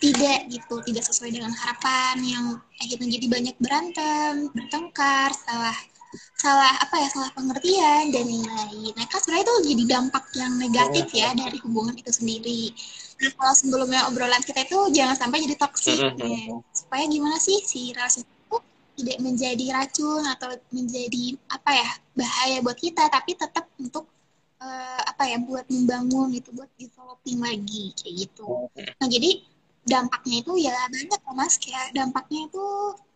tidak 0.03 0.53
gitu 0.53 0.85
tidak 0.85 1.05
sesuai 1.07 1.33
dengan 1.33 1.53
harapan 1.55 2.17
yang 2.21 2.45
akhirnya 2.77 3.09
jadi 3.09 3.27
banyak 3.31 3.57
berantem 3.57 4.33
bertengkar 4.53 5.33
salah 5.33 5.77
salah 6.39 6.75
apa 6.81 6.97
ya 7.01 7.09
salah 7.11 7.31
pengertian 7.33 8.11
dan 8.13 8.25
lain-lain. 8.27 8.93
Nah 8.95 9.07
kan 9.09 9.19
sebenarnya 9.23 9.45
itu 9.45 9.55
jadi 9.75 9.85
dampak 9.97 10.25
yang 10.35 10.53
negatif 10.59 11.07
ya 11.15 11.29
dari 11.33 11.59
hubungan 11.63 11.95
itu 11.97 12.11
sendiri. 12.11 12.63
Nah, 13.15 13.31
kalau 13.39 13.55
sebelumnya 13.55 14.01
obrolan 14.11 14.43
kita 14.43 14.67
itu 14.67 14.79
jangan 14.91 15.15
sampai 15.15 15.39
jadi 15.47 15.55
toksik 15.55 15.99
ya. 16.19 16.59
supaya 16.75 17.05
gimana 17.07 17.39
sih 17.39 17.63
si 17.63 17.95
relasi 17.95 18.27
itu 18.27 18.57
tidak 18.99 19.19
menjadi 19.23 19.65
racun 19.71 20.23
atau 20.27 20.49
menjadi 20.75 21.39
apa 21.51 21.71
ya 21.71 21.89
bahaya 22.19 22.57
buat 22.63 22.79
kita 22.79 23.07
tapi 23.11 23.39
tetap 23.39 23.71
untuk 23.79 24.11
uh, 24.59 25.03
apa 25.07 25.23
ya 25.31 25.39
buat 25.43 25.67
membangun 25.71 26.35
gitu 26.35 26.51
buat 26.55 26.71
developing 26.75 27.39
lagi 27.39 27.95
kayak 27.95 28.15
gitu. 28.27 28.67
Nah 28.75 29.09
jadi 29.09 29.31
dampaknya 29.85 30.37
itu 30.41 30.53
ya 30.59 30.75
banyak 30.91 31.21
loh 31.21 31.35
mas. 31.37 31.55
Kayak 31.61 31.93
dampaknya 31.95 32.49
itu 32.49 32.67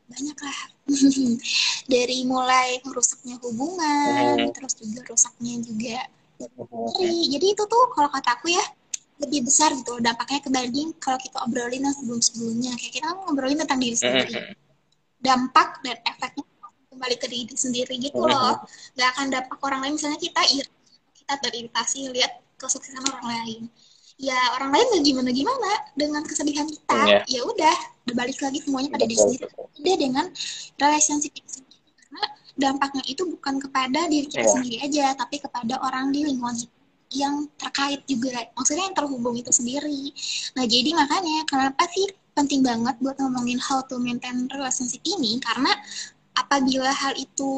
banyak 0.09 0.39
lah 0.41 0.59
dari 1.93 2.25
mulai 2.25 2.81
rusaknya 2.85 3.37
hubungan 3.45 4.49
terus 4.57 4.75
juga 4.81 5.01
rusaknya 5.05 5.55
juga 5.61 5.99
jadi 7.29 7.47
itu 7.53 7.63
tuh 7.67 7.85
kalau 7.93 8.09
kataku 8.09 8.55
ya 8.55 8.65
lebih 9.19 9.51
besar 9.51 9.75
gitu 9.75 9.99
dampaknya 9.99 10.39
kebanding 10.47 10.95
kalau 11.03 11.19
kita 11.19 11.43
obrolin 11.43 11.83
yang 11.83 11.95
sebelum-sebelumnya. 11.95 12.73
Kayak 12.79 12.93
kita 13.03 13.09
ngobrolin 13.19 13.59
tentang 13.59 13.81
diri 13.83 13.97
sendiri. 13.99 14.35
Dampak 15.19 15.83
dan 15.83 15.99
efeknya 16.07 16.47
kembali 16.95 17.17
ke 17.19 17.27
diri 17.27 17.55
sendiri 17.59 17.95
gitu 17.99 18.23
loh. 18.23 18.63
Nggak 18.95 19.09
akan 19.19 19.27
dampak 19.35 19.59
orang 19.67 19.81
lain. 19.83 19.95
Misalnya 19.99 20.23
kita 20.23 20.43
iri 20.55 20.71
kita 21.19 21.35
teriritasi 21.43 22.09
lihat 22.15 22.33
kesuksesan 22.57 23.05
orang 23.11 23.27
lain 23.27 23.63
ya 24.19 24.39
orang 24.59 24.75
lain 24.75 24.87
nggak 24.91 25.05
gimana 25.07 25.31
gimana 25.31 25.71
dengan 25.95 26.23
kesedihan 26.27 26.67
kita 26.67 27.01
yeah. 27.07 27.23
ya 27.31 27.41
udah 27.47 27.77
berbalik 28.03 28.39
lagi 28.43 28.59
semuanya 28.67 28.91
pada 28.91 29.07
diri 29.07 29.21
sendiri. 29.21 29.47
Udah 29.79 29.97
dengan 29.97 30.27
relationship 30.81 31.33
karena 31.39 32.25
dampaknya 32.59 33.03
itu 33.07 33.23
bukan 33.31 33.63
kepada 33.63 34.11
diri 34.11 34.27
kita 34.27 34.43
yeah. 34.43 34.55
sendiri 34.59 34.77
aja 34.83 35.07
tapi 35.15 35.39
kepada 35.39 35.79
orang 35.87 36.11
di 36.11 36.27
lingkungan 36.27 36.57
yang 37.15 37.47
terkait 37.57 38.03
juga. 38.11 38.49
Maksudnya 38.59 38.91
yang 38.91 38.97
terhubung 38.99 39.37
itu 39.39 39.55
sendiri. 39.55 40.13
Nah 40.59 40.65
jadi 40.67 40.91
makanya 40.93 41.47
kenapa 41.47 41.87
sih 41.95 42.11
penting 42.35 42.61
banget 42.67 42.99
buat 42.99 43.17
ngomongin 43.23 43.63
how 43.63 43.81
to 43.87 43.97
maintain 44.03 44.51
relationship 44.51 45.01
ini? 45.07 45.39
Karena 45.41 45.73
apabila 46.39 46.95
hal 46.95 47.19
itu 47.19 47.51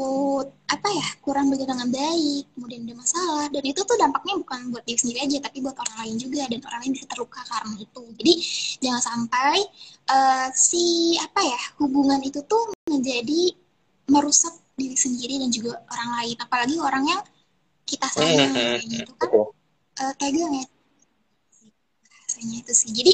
apa 0.72 0.88
ya 0.88 1.08
kurang 1.20 1.52
berjalan 1.52 1.76
dengan 1.76 1.90
baik 1.92 2.44
kemudian 2.56 2.80
ada 2.88 2.94
masalah 2.96 3.46
dan 3.52 3.62
itu 3.66 3.80
tuh 3.84 3.96
dampaknya 4.00 4.40
bukan 4.40 4.72
buat 4.72 4.84
diri 4.88 4.96
sendiri 4.96 5.18
aja 5.28 5.38
tapi 5.44 5.60
buat 5.60 5.76
orang 5.76 5.96
lain 6.06 6.14
juga 6.16 6.42
dan 6.48 6.60
orang 6.64 6.80
lain 6.86 6.92
bisa 6.96 7.06
terluka 7.10 7.40
karena 7.44 7.76
itu. 7.76 8.02
Jadi 8.16 8.34
jangan 8.80 9.02
sampai 9.02 9.56
uh, 10.08 10.48
si 10.56 11.14
apa 11.20 11.40
ya 11.44 11.60
hubungan 11.82 12.20
itu 12.24 12.40
tuh 12.48 12.72
menjadi 12.88 13.52
merusak 14.08 14.56
diri 14.80 14.96
sendiri 14.96 15.36
dan 15.44 15.50
juga 15.52 15.84
orang 15.92 16.10
lain. 16.22 16.36
Apalagi 16.40 16.76
orang 16.80 17.04
yang 17.04 17.20
kita 17.84 18.06
sayang 18.08 18.54
hmm, 18.56 18.80
gitu 18.88 19.12
kan. 19.20 19.28
Uh, 20.00 20.12
tegang 20.16 20.52
ya. 20.56 20.66
Bahasanya 22.08 22.56
itu 22.64 22.72
sih. 22.72 22.90
Jadi 22.96 23.12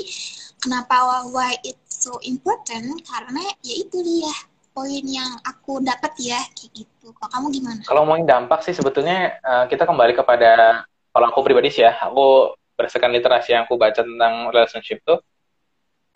kenapa 0.63 1.27
why 1.35 1.59
it's 1.67 1.99
so 2.07 2.23
important? 2.23 3.03
Karena 3.03 3.43
ya 3.67 3.75
itu 3.75 3.99
dia 4.05 4.35
poin 4.77 5.01
yang 5.09 5.41
aku 5.41 5.81
dapat 5.81 6.13
ya 6.21 6.37
kayak 6.53 6.85
gitu. 6.85 7.17
Kalau 7.17 7.31
kamu 7.33 7.47
gimana? 7.57 7.81
Kalau 7.89 8.05
ngomongin 8.05 8.29
dampak 8.29 8.61
sih 8.61 8.77
sebetulnya 8.77 9.41
uh, 9.41 9.65
kita 9.65 9.89
kembali 9.89 10.13
kepada 10.13 10.85
kalau 11.17 11.33
aku 11.33 11.41
pribadi 11.41 11.73
sih 11.73 11.81
ya, 11.89 11.97
aku 11.97 12.53
berdasarkan 12.77 13.17
literasi 13.17 13.57
yang 13.57 13.65
aku 13.65 13.81
baca 13.81 14.05
tentang 14.05 14.53
relationship 14.53 15.01
tuh 15.01 15.25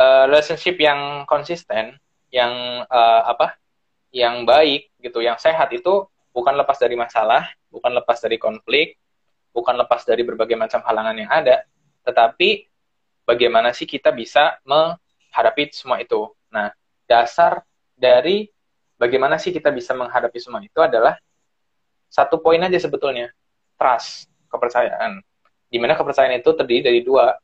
uh, 0.01 0.25
relationship 0.29 0.81
yang 0.81 1.29
konsisten, 1.29 2.01
yang 2.33 2.85
uh, 2.89 3.23
apa? 3.29 3.57
yang 4.11 4.43
baik 4.43 4.91
gitu, 4.99 5.23
yang 5.23 5.39
sehat 5.39 5.71
itu 5.71 6.03
bukan 6.35 6.59
lepas 6.59 6.75
dari 6.83 6.99
masalah, 6.99 7.47
bukan 7.71 7.95
lepas 7.95 8.19
dari 8.19 8.43
konflik, 8.43 8.99
bukan 9.55 9.79
lepas 9.79 10.03
dari 10.03 10.27
berbagai 10.27 10.59
macam 10.59 10.83
halangan 10.83 11.15
yang 11.15 11.31
ada, 11.31 11.63
tetapi 12.03 12.67
bagaimana 13.23 13.71
sih 13.71 13.87
kita 13.87 14.11
bisa 14.11 14.59
menghadapi 14.67 15.71
semua 15.71 16.03
itu. 16.03 16.27
Nah, 16.51 16.75
dasar 17.07 17.63
dari 18.01 18.49
bagaimana 18.97 19.37
sih 19.37 19.53
kita 19.53 19.69
bisa 19.69 19.93
menghadapi 19.93 20.41
semua 20.41 20.65
itu 20.65 20.81
adalah 20.81 21.21
satu 22.09 22.41
poin 22.41 22.59
aja 22.59 22.81
sebetulnya, 22.81 23.31
trust, 23.77 24.27
kepercayaan. 24.51 25.23
Di 25.71 25.79
mana 25.79 25.95
kepercayaan 25.95 26.43
itu 26.43 26.51
terdiri 26.57 26.83
dari 26.91 27.01
dua, 27.07 27.37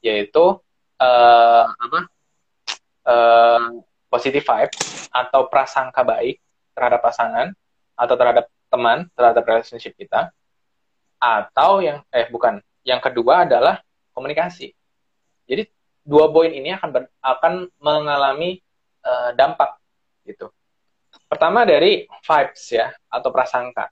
yaitu 0.00 0.56
uh, 1.02 1.64
apa? 1.68 2.00
Uh, 3.06 3.84
positive 4.10 4.42
vibe 4.42 4.72
atau 5.12 5.46
prasangka 5.46 6.02
baik 6.02 6.40
terhadap 6.72 7.04
pasangan 7.04 7.52
atau 7.94 8.14
terhadap 8.16 8.48
teman, 8.72 9.06
terhadap 9.12 9.44
relationship 9.44 9.92
kita. 10.00 10.32
Atau 11.20 11.84
yang 11.84 12.00
eh 12.08 12.24
bukan, 12.32 12.64
yang 12.88 13.04
kedua 13.04 13.44
adalah 13.44 13.84
komunikasi. 14.16 14.72
Jadi 15.44 15.68
dua 16.00 16.32
poin 16.32 16.48
ini 16.48 16.72
akan 16.72 16.88
ber, 16.88 17.02
akan 17.20 17.68
mengalami 17.78 18.64
uh, 19.04 19.36
dampak 19.36 19.76
gitu. 20.26 20.50
Pertama 21.30 21.62
dari 21.62 22.04
vibes 22.04 22.62
ya 22.74 22.92
atau 23.08 23.30
prasangka. 23.30 23.88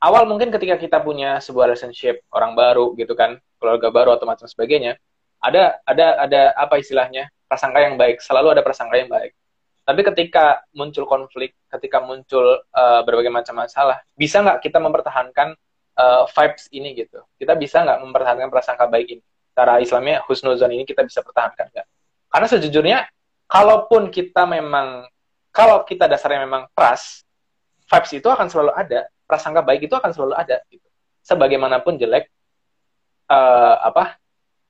Awal 0.00 0.24
mungkin 0.24 0.48
ketika 0.48 0.80
kita 0.80 0.98
punya 1.04 1.42
sebuah 1.44 1.68
relationship 1.68 2.24
orang 2.32 2.56
baru 2.56 2.96
gitu 2.96 3.12
kan, 3.12 3.36
keluarga 3.60 3.92
baru 3.92 4.16
atau 4.16 4.24
macam 4.24 4.48
sebagainya, 4.48 4.96
ada 5.44 5.76
ada 5.84 6.24
ada 6.24 6.42
apa 6.56 6.80
istilahnya 6.80 7.28
prasangka 7.44 7.84
yang 7.84 8.00
baik, 8.00 8.24
selalu 8.24 8.56
ada 8.56 8.62
prasangka 8.64 8.96
yang 8.96 9.12
baik. 9.12 9.36
Tapi 9.84 10.00
ketika 10.06 10.62
muncul 10.72 11.04
konflik, 11.04 11.58
ketika 11.66 11.98
muncul 12.00 12.62
uh, 12.62 13.00
berbagai 13.02 13.32
macam 13.32 13.58
masalah, 13.58 14.00
bisa 14.14 14.40
nggak 14.40 14.62
kita 14.64 14.78
mempertahankan 14.78 15.52
uh, 15.98 16.24
vibes 16.30 16.70
ini 16.70 16.94
gitu? 16.94 17.20
Kita 17.36 17.58
bisa 17.58 17.82
nggak 17.82 17.98
mempertahankan 18.00 18.48
prasangka 18.48 18.86
baik 18.86 19.18
ini? 19.18 19.22
Cara 19.50 19.82
Islamnya 19.82 20.22
husnuzon 20.24 20.70
ini 20.72 20.86
kita 20.86 21.02
bisa 21.02 21.26
pertahankan 21.26 21.74
nggak? 21.74 21.86
Karena 22.30 22.46
sejujurnya, 22.46 22.98
kalaupun 23.50 24.14
kita 24.14 24.46
memang 24.46 25.10
kalau 25.50 25.82
kita 25.82 26.06
dasarnya 26.06 26.46
memang 26.46 26.70
trust, 26.74 27.26
vibes 27.90 28.12
itu 28.14 28.28
akan 28.30 28.46
selalu 28.46 28.72
ada, 28.74 29.10
prasangka 29.26 29.62
baik 29.66 29.90
itu 29.90 29.94
akan 29.94 30.10
selalu 30.14 30.34
ada. 30.38 30.62
Gitu. 30.70 30.86
Sebagaimanapun 31.26 31.98
jelek, 31.98 32.30
uh, 33.30 33.76
apa 33.82 34.18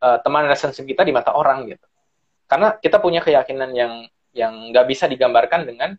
uh, 0.01 0.19
teman 0.25 0.49
relationship 0.49 0.88
kita 0.88 1.05
di 1.05 1.12
mata 1.12 1.37
orang 1.37 1.69
gitu. 1.69 1.87
Karena 2.49 2.75
kita 2.81 2.99
punya 2.99 3.21
keyakinan 3.21 3.71
yang 3.77 3.93
yang 4.33 4.73
nggak 4.73 4.87
bisa 4.88 5.05
digambarkan 5.07 5.69
dengan 5.69 5.90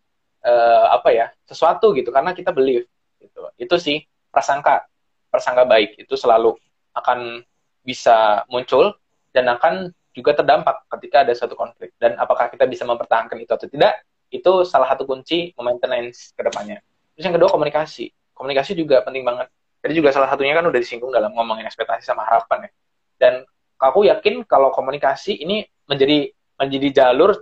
uh, 0.43 0.85
apa 0.91 1.09
ya 1.13 1.27
sesuatu 1.45 1.93
gitu, 1.93 2.09
karena 2.09 2.33
kita 2.33 2.49
believe 2.49 2.89
gitu. 3.21 3.47
Itu 3.55 3.77
sih 3.77 4.01
prasangka 4.33 4.89
prasangka 5.31 5.63
baik 5.63 5.95
itu 6.01 6.17
selalu 6.19 6.57
akan 6.91 7.39
bisa 7.81 8.43
muncul 8.51 8.97
dan 9.31 9.47
akan 9.47 9.89
juga 10.11 10.35
terdampak 10.35 10.83
ketika 10.99 11.23
ada 11.23 11.31
suatu 11.31 11.55
konflik 11.55 11.95
dan 11.95 12.19
apakah 12.19 12.51
kita 12.51 12.67
bisa 12.67 12.83
mempertahankan 12.83 13.39
itu 13.39 13.51
atau 13.55 13.63
tidak 13.71 13.95
itu 14.31 14.63
salah 14.63 14.87
satu 14.89 15.03
kunci 15.03 15.51
maintenance 15.59 16.31
ke 16.31 16.41
depannya. 16.41 16.79
Terus 17.13 17.23
yang 17.27 17.35
kedua 17.35 17.51
komunikasi. 17.51 18.09
Komunikasi 18.31 18.73
juga 18.73 19.03
penting 19.03 19.27
banget. 19.27 19.51
Jadi 19.83 19.93
juga 19.97 20.09
salah 20.15 20.31
satunya 20.31 20.55
kan 20.55 20.63
udah 20.63 20.79
disinggung 20.79 21.11
dalam 21.11 21.35
ngomongin 21.35 21.67
ekspektasi 21.67 22.07
sama 22.07 22.23
harapan 22.23 22.65
ya. 22.65 22.71
Dan 23.19 23.33
aku 23.77 24.07
yakin 24.07 24.47
kalau 24.47 24.71
komunikasi 24.71 25.41
ini 25.41 25.67
menjadi 25.89 26.31
menjadi 26.61 26.87
jalur 26.93 27.33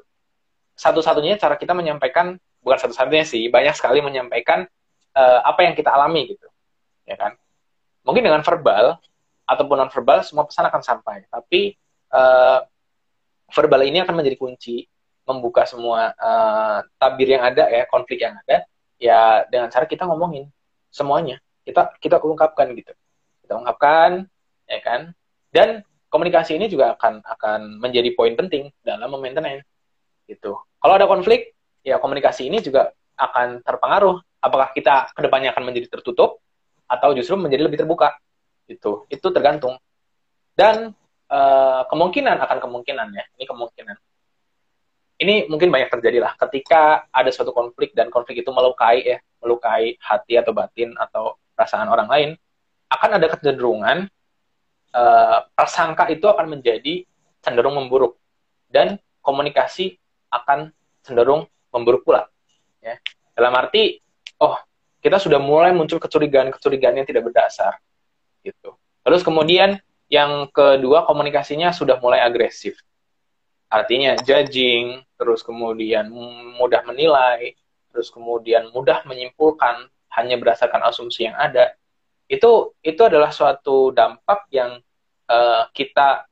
satu-satunya 0.80 1.36
cara 1.36 1.60
kita 1.60 1.76
menyampaikan 1.76 2.40
bukan 2.64 2.78
satu-satunya 2.80 3.28
sih 3.28 3.52
banyak 3.52 3.76
sekali 3.76 4.00
menyampaikan 4.00 4.64
uh, 5.16 5.40
apa 5.44 5.68
yang 5.68 5.76
kita 5.76 5.92
alami 5.92 6.32
gitu 6.32 6.48
ya 7.04 7.20
kan 7.20 7.36
mungkin 8.08 8.24
dengan 8.24 8.40
verbal 8.40 8.96
ataupun 9.44 9.76
non 9.76 9.92
verbal 9.92 10.24
semua 10.24 10.48
pesan 10.48 10.72
akan 10.72 10.82
sampai 10.82 11.28
tapi 11.28 11.76
uh, 12.16 12.64
verbal 13.52 13.82
ini 13.84 14.00
akan 14.00 14.16
menjadi 14.24 14.40
kunci 14.40 14.88
membuka 15.30 15.70
semua 15.70 16.18
uh, 16.18 16.82
tabir 16.98 17.38
yang 17.38 17.46
ada 17.46 17.70
ya 17.70 17.86
konflik 17.86 18.26
yang 18.26 18.34
ada 18.42 18.66
ya 18.98 19.46
dengan 19.46 19.70
cara 19.70 19.86
kita 19.86 20.10
ngomongin 20.10 20.50
semuanya. 20.90 21.38
Kita 21.62 21.94
kita 22.02 22.18
ungkapkan 22.18 22.74
gitu. 22.74 22.92
Kita 23.46 23.62
ungkapkan 23.62 24.26
ya 24.66 24.80
kan? 24.82 25.14
Dan 25.54 25.86
komunikasi 26.10 26.58
ini 26.58 26.66
juga 26.66 26.98
akan 26.98 27.22
akan 27.22 27.60
menjadi 27.78 28.10
poin 28.18 28.34
penting 28.34 28.74
dalam 28.82 29.14
memaintenance 29.14 29.66
gitu. 30.26 30.58
Kalau 30.82 30.94
ada 30.98 31.06
konflik 31.06 31.54
ya 31.86 32.02
komunikasi 32.02 32.50
ini 32.50 32.60
juga 32.60 32.90
akan 33.16 33.62
terpengaruh. 33.62 34.18
Apakah 34.42 34.74
kita 34.74 35.14
ke 35.14 35.22
depannya 35.22 35.54
akan 35.54 35.70
menjadi 35.70 35.94
tertutup 35.94 36.42
atau 36.90 37.14
justru 37.14 37.38
menjadi 37.38 37.70
lebih 37.70 37.86
terbuka 37.86 38.18
itu 38.66 39.06
itu 39.14 39.28
tergantung. 39.30 39.78
Dan 40.58 40.92
uh, 41.30 41.82
kemungkinan 41.88 42.42
akan 42.42 42.58
kemungkinan 42.58 43.08
ya. 43.14 43.26
Ini 43.38 43.46
kemungkinan 43.46 43.96
ini 45.20 45.52
mungkin 45.52 45.68
banyak 45.68 45.92
terjadi 45.92 46.24
lah. 46.24 46.34
Ketika 46.40 47.12
ada 47.12 47.30
suatu 47.30 47.52
konflik 47.52 47.92
dan 47.92 48.08
konflik 48.08 48.40
itu 48.40 48.50
melukai 48.56 49.04
ya 49.04 49.18
melukai 49.44 50.00
hati 50.00 50.40
atau 50.40 50.56
batin 50.56 50.96
atau 50.96 51.36
perasaan 51.56 51.92
orang 51.92 52.08
lain 52.08 52.30
akan 52.88 53.20
ada 53.20 53.28
kecenderungan 53.28 54.08
uh, 54.96 55.38
prasangka 55.54 56.08
itu 56.08 56.24
akan 56.26 56.60
menjadi 56.60 57.04
cenderung 57.44 57.76
memburuk. 57.76 58.16
Dan 58.70 58.96
komunikasi 59.20 60.00
akan 60.32 60.72
cenderung 61.04 61.52
memburuk 61.76 62.08
pula 62.08 62.26
ya. 62.80 62.96
Dalam 63.36 63.52
arti 63.60 64.00
oh 64.40 64.56
kita 65.00 65.20
sudah 65.20 65.40
mulai 65.40 65.72
muncul 65.76 66.00
kecurigaan-kecurigaan 66.00 67.04
yang 67.04 67.08
tidak 67.08 67.28
berdasar 67.28 67.76
gitu. 68.44 68.76
Terus 69.04 69.22
kemudian 69.24 69.80
yang 70.08 70.48
kedua 70.50 71.04
komunikasinya 71.04 71.76
sudah 71.76 72.00
mulai 72.00 72.24
agresif. 72.24 72.80
Artinya 73.70 74.18
judging, 74.18 75.06
terus 75.20 75.44
kemudian 75.44 76.08
mudah 76.56 76.88
menilai, 76.88 77.52
terus 77.92 78.08
kemudian 78.08 78.72
mudah 78.72 79.04
menyimpulkan 79.04 79.92
hanya 80.16 80.40
berdasarkan 80.40 80.80
asumsi 80.88 81.28
yang 81.28 81.36
ada. 81.36 81.76
Itu 82.32 82.72
itu 82.80 83.02
adalah 83.04 83.36
suatu 83.36 83.92
dampak 83.92 84.48
yang 84.56 84.80
uh, 85.28 85.64
kita 85.76 86.24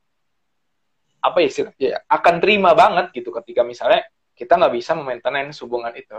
apa 1.18 1.38
ya 1.44 1.68
ya 1.76 1.98
akan 2.08 2.34
terima 2.40 2.72
banget 2.72 3.12
gitu 3.12 3.28
ketika 3.34 3.60
misalnya 3.60 4.08
kita 4.32 4.56
nggak 4.56 4.72
bisa 4.72 4.96
memaintenance 4.96 5.60
hubungan 5.60 5.92
itu. 5.92 6.16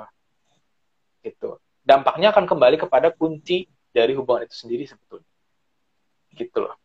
Gitu. 1.25 1.57
Dampaknya 1.81 2.29
akan 2.29 2.45
kembali 2.45 2.77
kepada 2.77 3.09
kunci 3.09 3.65
dari 3.89 4.13
hubungan 4.13 4.45
itu 4.45 4.53
sendiri 4.53 4.85
sebetulnya. 4.85 5.25
Gitu 6.37 6.57
loh. 6.61 6.77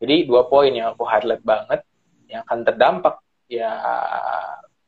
Jadi 0.00 0.26
dua 0.26 0.48
poin 0.48 0.72
yang 0.72 0.96
aku 0.96 1.04
highlight 1.06 1.44
banget 1.44 1.84
yang 2.26 2.42
akan 2.48 2.64
terdampak 2.64 3.20
ya 3.46 3.76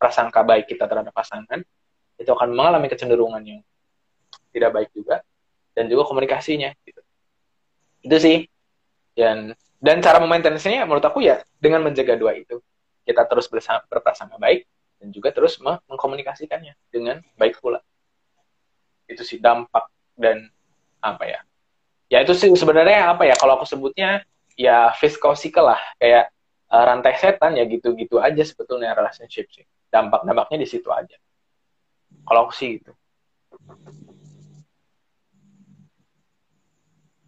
prasangka 0.02 0.42
baik 0.42 0.66
kita 0.66 0.90
terhadap 0.90 1.14
pasangan 1.14 1.62
itu 2.18 2.30
akan 2.34 2.50
mengalami 2.50 2.90
kecenderungan 2.90 3.42
yang 3.46 3.60
tidak 4.50 4.70
baik 4.74 4.90
juga 4.90 5.22
dan 5.72 5.86
juga 5.86 6.02
komunikasinya 6.10 6.74
gitu. 6.82 7.00
itu 8.02 8.16
sih. 8.18 8.38
Dan 9.12 9.54
dan 9.82 9.98
cara 10.00 10.18
memaintenance-nya 10.18 10.82
menurut 10.88 11.04
aku 11.04 11.22
ya 11.22 11.42
dengan 11.62 11.86
menjaga 11.86 12.18
dua 12.18 12.34
itu. 12.34 12.58
Kita 13.02 13.26
terus 13.26 13.50
bersama, 13.50 13.82
berprasangka 13.90 14.38
baik 14.38 14.66
dan 15.02 15.10
juga 15.10 15.34
terus 15.34 15.58
mengkomunikasikannya 15.62 16.78
dengan 16.90 17.18
baik 17.34 17.58
pula. 17.58 17.82
Itu 19.10 19.26
sih 19.26 19.42
dampak 19.42 19.90
dan 20.14 20.46
apa 21.02 21.24
ya. 21.26 21.40
Ya 22.06 22.22
itu 22.22 22.36
sih 22.36 22.52
sebenarnya 22.54 23.10
apa 23.10 23.26
ya 23.26 23.34
kalau 23.34 23.58
aku 23.58 23.66
sebutnya 23.66 24.22
ya 24.54 24.94
physical 24.94 25.34
lah. 25.66 25.80
Kayak 25.98 26.30
uh, 26.70 26.84
rantai 26.86 27.14
setan 27.18 27.58
ya 27.58 27.66
gitu-gitu 27.66 28.22
aja 28.22 28.42
sebetulnya 28.46 28.94
relationship 28.94 29.50
sih. 29.50 29.66
Dampak-dampaknya 29.92 30.64
di 30.64 30.68
situ 30.68 30.88
aja. 30.88 31.16
Kalau 32.24 32.48
aku 32.48 32.52
sih 32.56 32.80
gitu. 32.80 32.92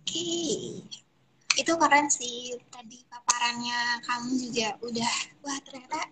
Oke, 0.04 0.30
itu 1.58 1.72
keren 1.74 2.06
sih 2.06 2.54
tadi 2.70 3.02
paparannya 3.10 4.00
kamu 4.06 4.30
juga 4.38 4.68
udah 4.80 5.14
wah 5.42 5.58
ternyata 5.66 6.08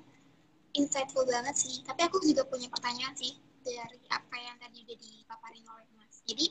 insightful 0.77 1.25
banget 1.25 1.55
sih. 1.57 1.81
Tapi 1.87 2.01
aku 2.05 2.21
juga 2.21 2.45
punya 2.45 2.69
pertanyaan 2.69 3.15
sih 3.17 3.37
dari 3.62 3.99
apa 4.11 4.37
yang 4.37 4.57
tadi 4.59 4.83
udah 4.83 4.97
dipaparin 4.99 5.65
oleh 5.71 5.88
Mas. 5.95 6.21
Jadi 6.27 6.47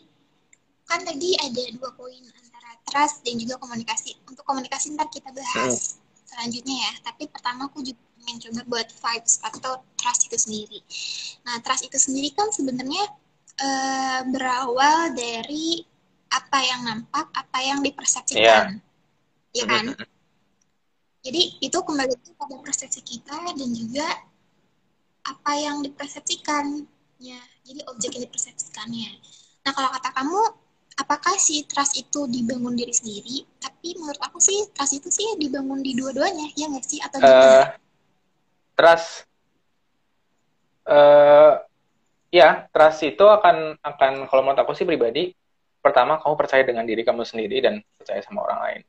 kan 0.87 1.03
tadi 1.07 1.35
ada 1.39 1.63
dua 1.75 1.91
poin 1.95 2.23
antara 2.35 2.71
trust 2.87 3.23
dan 3.27 3.35
juga 3.39 3.59
komunikasi. 3.59 4.17
Untuk 4.27 4.43
komunikasi 4.47 4.95
ntar 4.95 5.07
kita 5.11 5.31
bahas 5.35 5.99
hmm. 5.99 6.25
selanjutnya 6.27 6.77
ya. 6.87 6.91
Tapi 7.11 7.27
pertama 7.27 7.67
aku 7.67 7.83
juga 7.83 7.99
ingin 8.23 8.37
coba 8.49 8.61
buat 8.69 8.87
vibes 8.89 9.41
atau 9.41 9.81
trust 9.97 10.29
itu 10.29 10.37
sendiri. 10.37 10.79
Nah 11.45 11.57
trust 11.65 11.85
itu 11.85 11.97
sendiri 11.97 12.33
kan 12.37 12.49
sebenarnya 12.53 13.03
uh, 13.61 14.21
berawal 14.29 15.13
dari 15.17 15.85
apa 16.31 16.59
yang 16.63 16.81
nampak, 16.87 17.27
apa 17.35 17.59
yang 17.59 17.83
dipersepsikan, 17.83 18.79
yeah. 18.79 19.51
ya 19.51 19.65
kan? 19.67 19.85
Mm-hmm. 19.91 20.07
Jadi 21.21 21.41
itu 21.61 21.77
kembali 21.77 22.17
pada 22.39 22.55
persepsi 22.63 23.01
kita 23.03 23.51
dan 23.51 23.69
juga 23.75 24.07
apa 25.27 25.51
yang 25.53 25.85
dipersepsikan, 25.85 26.87
ya. 27.19 27.37
Jadi 27.61 27.83
objek 27.91 28.17
yang 28.17 28.23
dipersepsikannya. 28.25 29.11
Nah 29.67 29.71
kalau 29.75 29.91
kata 29.93 30.09
kamu, 30.17 30.41
apakah 30.97 31.35
si 31.37 31.61
trust 31.69 31.99
itu 31.99 32.25
dibangun 32.25 32.73
diri 32.73 32.95
sendiri? 32.95 33.45
Tapi 33.61 33.99
menurut 34.01 34.17
aku 34.23 34.41
sih 34.41 34.71
trust 34.73 34.97
itu 34.97 35.13
sih 35.13 35.37
dibangun 35.37 35.85
di 35.85 35.93
dua-duanya, 35.93 36.49
ya 36.57 36.71
nggak 36.71 36.85
sih? 36.87 37.03
Atau? 37.03 37.21
Uh, 37.21 37.69
trust, 38.77 39.27
uh, 40.87 41.61
ya 42.31 42.65
trust 42.71 43.03
itu 43.03 43.25
akan 43.27 43.77
akan 43.83 44.11
kalau 44.31 44.41
menurut 44.41 44.59
aku 44.63 44.73
sih 44.73 44.87
pribadi 44.87 45.35
pertama 45.81 46.21
kamu 46.21 46.37
percaya 46.37 46.63
dengan 46.63 46.85
diri 46.85 47.01
kamu 47.01 47.25
sendiri 47.25 47.57
dan 47.59 47.81
percaya 47.97 48.21
sama 48.21 48.45
orang 48.45 48.59
lain. 48.61 48.81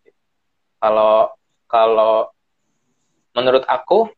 Kalau 0.78 1.32
kalau 1.66 2.28
menurut 3.32 3.64
aku 3.64 4.12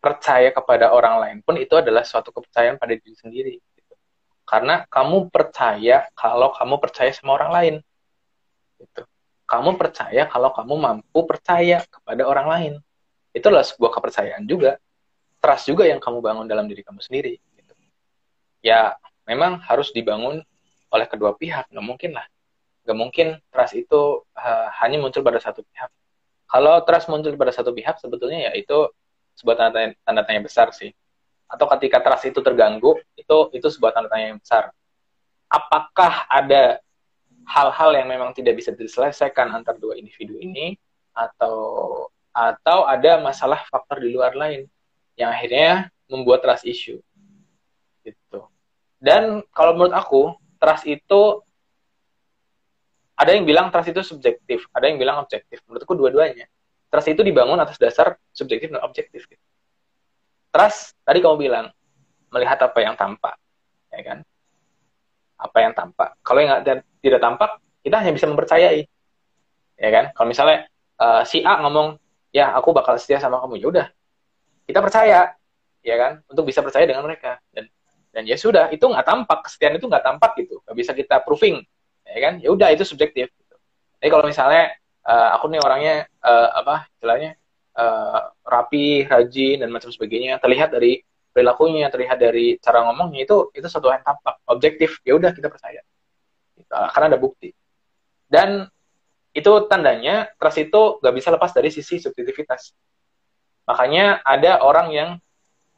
percaya 0.00 0.50
kepada 0.50 0.90
orang 0.90 1.20
lain 1.22 1.36
pun 1.44 1.54
itu 1.60 1.76
adalah 1.76 2.02
suatu 2.02 2.34
kepercayaan 2.34 2.80
pada 2.80 2.96
diri 2.96 3.14
sendiri. 3.14 3.54
Gitu. 3.60 3.94
Karena 4.42 4.82
kamu 4.88 5.30
percaya 5.30 6.08
kalau 6.16 6.50
kamu 6.50 6.74
percaya 6.82 7.12
sama 7.14 7.38
orang 7.38 7.50
lain. 7.52 7.74
Gitu. 8.80 9.02
Kamu 9.46 9.76
percaya 9.76 10.26
kalau 10.26 10.50
kamu 10.50 10.74
mampu 10.80 11.20
percaya 11.28 11.84
kepada 11.86 12.22
orang 12.26 12.46
lain. 12.48 12.72
Itu 13.30 13.52
adalah 13.52 13.66
sebuah 13.66 13.92
kepercayaan 13.94 14.48
juga. 14.48 14.80
Trust 15.40 15.72
juga 15.72 15.88
yang 15.88 15.98
kamu 15.98 16.20
bangun 16.20 16.44
dalam 16.44 16.68
diri 16.68 16.84
kamu 16.84 17.00
sendiri. 17.00 17.40
Gitu. 17.56 17.72
Ya, 18.60 19.00
memang 19.24 19.56
harus 19.64 19.88
dibangun 19.90 20.44
oleh 20.90 21.06
kedua 21.06 21.32
pihak 21.38 21.70
nggak 21.72 21.86
mungkin 21.86 22.12
lah. 22.12 22.26
Nggak 22.84 22.98
mungkin 22.98 23.26
trust 23.48 23.74
itu 23.78 24.26
uh, 24.36 24.68
hanya 24.84 25.00
muncul 25.00 25.24
pada 25.24 25.40
satu 25.40 25.62
pihak. 25.64 25.88
Kalau 26.50 26.82
trust 26.82 27.06
muncul 27.08 27.32
pada 27.38 27.54
satu 27.54 27.70
pihak 27.70 28.02
sebetulnya 28.02 28.50
ya 28.50 28.52
itu 28.58 28.90
sebuah 29.38 29.56
tanda 29.56 29.72
tanya, 29.78 29.88
tanda 30.02 30.22
tanya 30.26 30.42
besar 30.44 30.68
sih. 30.74 30.90
Atau 31.46 31.66
ketika 31.78 32.02
trust 32.02 32.28
itu 32.28 32.42
terganggu 32.42 32.98
itu 33.14 33.36
itu 33.54 33.66
sebuah 33.70 33.94
tanda 33.94 34.10
tanya 34.10 34.34
yang 34.34 34.40
besar. 34.42 34.74
Apakah 35.46 36.26
ada 36.26 36.82
hal-hal 37.46 37.90
yang 37.96 38.06
memang 38.10 38.30
tidak 38.34 38.58
bisa 38.58 38.74
diselesaikan 38.74 39.50
antar 39.54 39.78
dua 39.78 39.94
individu 39.94 40.36
ini? 40.36 40.74
Atau 41.14 41.54
atau 42.30 42.86
ada 42.86 43.18
masalah 43.18 43.66
faktor 43.66 44.02
di 44.02 44.14
luar 44.14 44.38
lain 44.38 44.70
yang 45.20 45.28
akhirnya 45.28 45.92
membuat 46.08 46.40
trust 46.40 46.64
issue 46.64 46.96
gitu 48.00 48.40
dan 49.00 49.44
kalau 49.52 49.76
menurut 49.76 49.92
aku 49.92 50.22
trust 50.56 50.88
itu 50.88 51.40
ada 53.20 53.36
yang 53.36 53.44
bilang 53.44 53.68
trust 53.68 53.92
itu 53.92 54.00
subjektif, 54.00 54.64
ada 54.72 54.88
yang 54.88 54.96
bilang 54.96 55.20
objektif. 55.20 55.60
Menurutku 55.68 55.92
dua-duanya. 55.92 56.48
Trust 56.88 57.12
itu 57.12 57.20
dibangun 57.20 57.60
atas 57.60 57.76
dasar 57.76 58.16
subjektif 58.32 58.72
dan 58.72 58.80
objektif. 58.80 59.28
Trust, 60.48 60.96
tadi 61.04 61.20
kamu 61.20 61.36
bilang, 61.36 61.68
melihat 62.32 62.56
apa 62.64 62.80
yang 62.80 62.96
tampak. 62.96 63.36
Ya 63.92 64.00
kan? 64.00 64.18
Apa 65.36 65.58
yang 65.60 65.76
tampak. 65.76 66.16
Kalau 66.24 66.40
yang 66.40 66.64
tidak 67.04 67.20
tampak, 67.20 67.60
kita 67.84 68.00
hanya 68.00 68.12
bisa 68.16 68.24
mempercayai. 68.24 68.88
Ya 69.76 69.90
kan? 69.92 70.04
Kalau 70.16 70.28
misalnya 70.32 70.64
uh, 70.96 71.20
si 71.28 71.44
A 71.44 71.60
ngomong, 71.60 72.00
ya 72.32 72.56
aku 72.56 72.72
bakal 72.72 72.96
setia 72.96 73.20
sama 73.20 73.36
kamu. 73.44 73.60
Ya 73.60 73.66
udah, 73.68 73.86
kita 74.70 74.80
percaya. 74.80 75.34
Ya 75.80 75.96
kan? 75.96 76.12
Untuk 76.30 76.46
bisa 76.46 76.62
percaya 76.62 76.86
dengan 76.86 77.02
mereka. 77.02 77.42
Dan 77.50 77.66
dan 78.10 78.26
ya 78.26 78.34
sudah 78.34 78.68
itu 78.74 78.82
nggak 78.82 79.06
tampak 79.06 79.38
kesetiaan 79.46 79.78
itu 79.78 79.86
nggak 79.86 80.02
tampak 80.02 80.34
gitu 80.42 80.58
nggak 80.66 80.76
bisa 80.76 80.92
kita 80.94 81.22
proving 81.22 81.62
ya 82.02 82.18
kan 82.18 82.42
ya 82.42 82.50
udah 82.50 82.68
itu 82.74 82.82
subjektif 82.82 83.30
gitu. 83.30 83.56
jadi 84.02 84.10
kalau 84.10 84.24
misalnya 84.26 84.74
uh, 85.06 85.38
aku 85.38 85.46
nih 85.54 85.60
orangnya 85.62 85.94
uh, 86.18 86.48
apa 86.58 86.90
istilahnya 86.98 87.38
uh, 87.78 88.34
rapi 88.42 89.06
rajin 89.06 89.62
dan 89.62 89.70
macam 89.70 89.94
sebagainya 89.94 90.42
terlihat 90.42 90.74
dari 90.74 90.98
perilakunya 91.30 91.86
terlihat 91.86 92.18
dari 92.18 92.58
cara 92.58 92.82
ngomongnya 92.90 93.22
itu 93.22 93.54
itu 93.54 93.66
satu 93.70 93.94
yang 93.94 94.02
tampak 94.02 94.42
objektif 94.50 94.98
ya 95.06 95.14
udah 95.14 95.30
kita 95.30 95.46
percaya 95.46 95.80
gitu. 96.58 96.66
karena 96.66 97.06
ada 97.14 97.18
bukti 97.22 97.54
dan 98.26 98.66
itu 99.30 99.52
tandanya 99.70 100.34
trust 100.34 100.58
itu 100.58 100.98
nggak 100.98 101.14
bisa 101.14 101.30
lepas 101.30 101.54
dari 101.54 101.70
sisi 101.70 102.02
subjektivitas 102.02 102.74
makanya 103.70 104.18
ada 104.26 104.58
orang 104.66 104.90
yang 104.90 105.10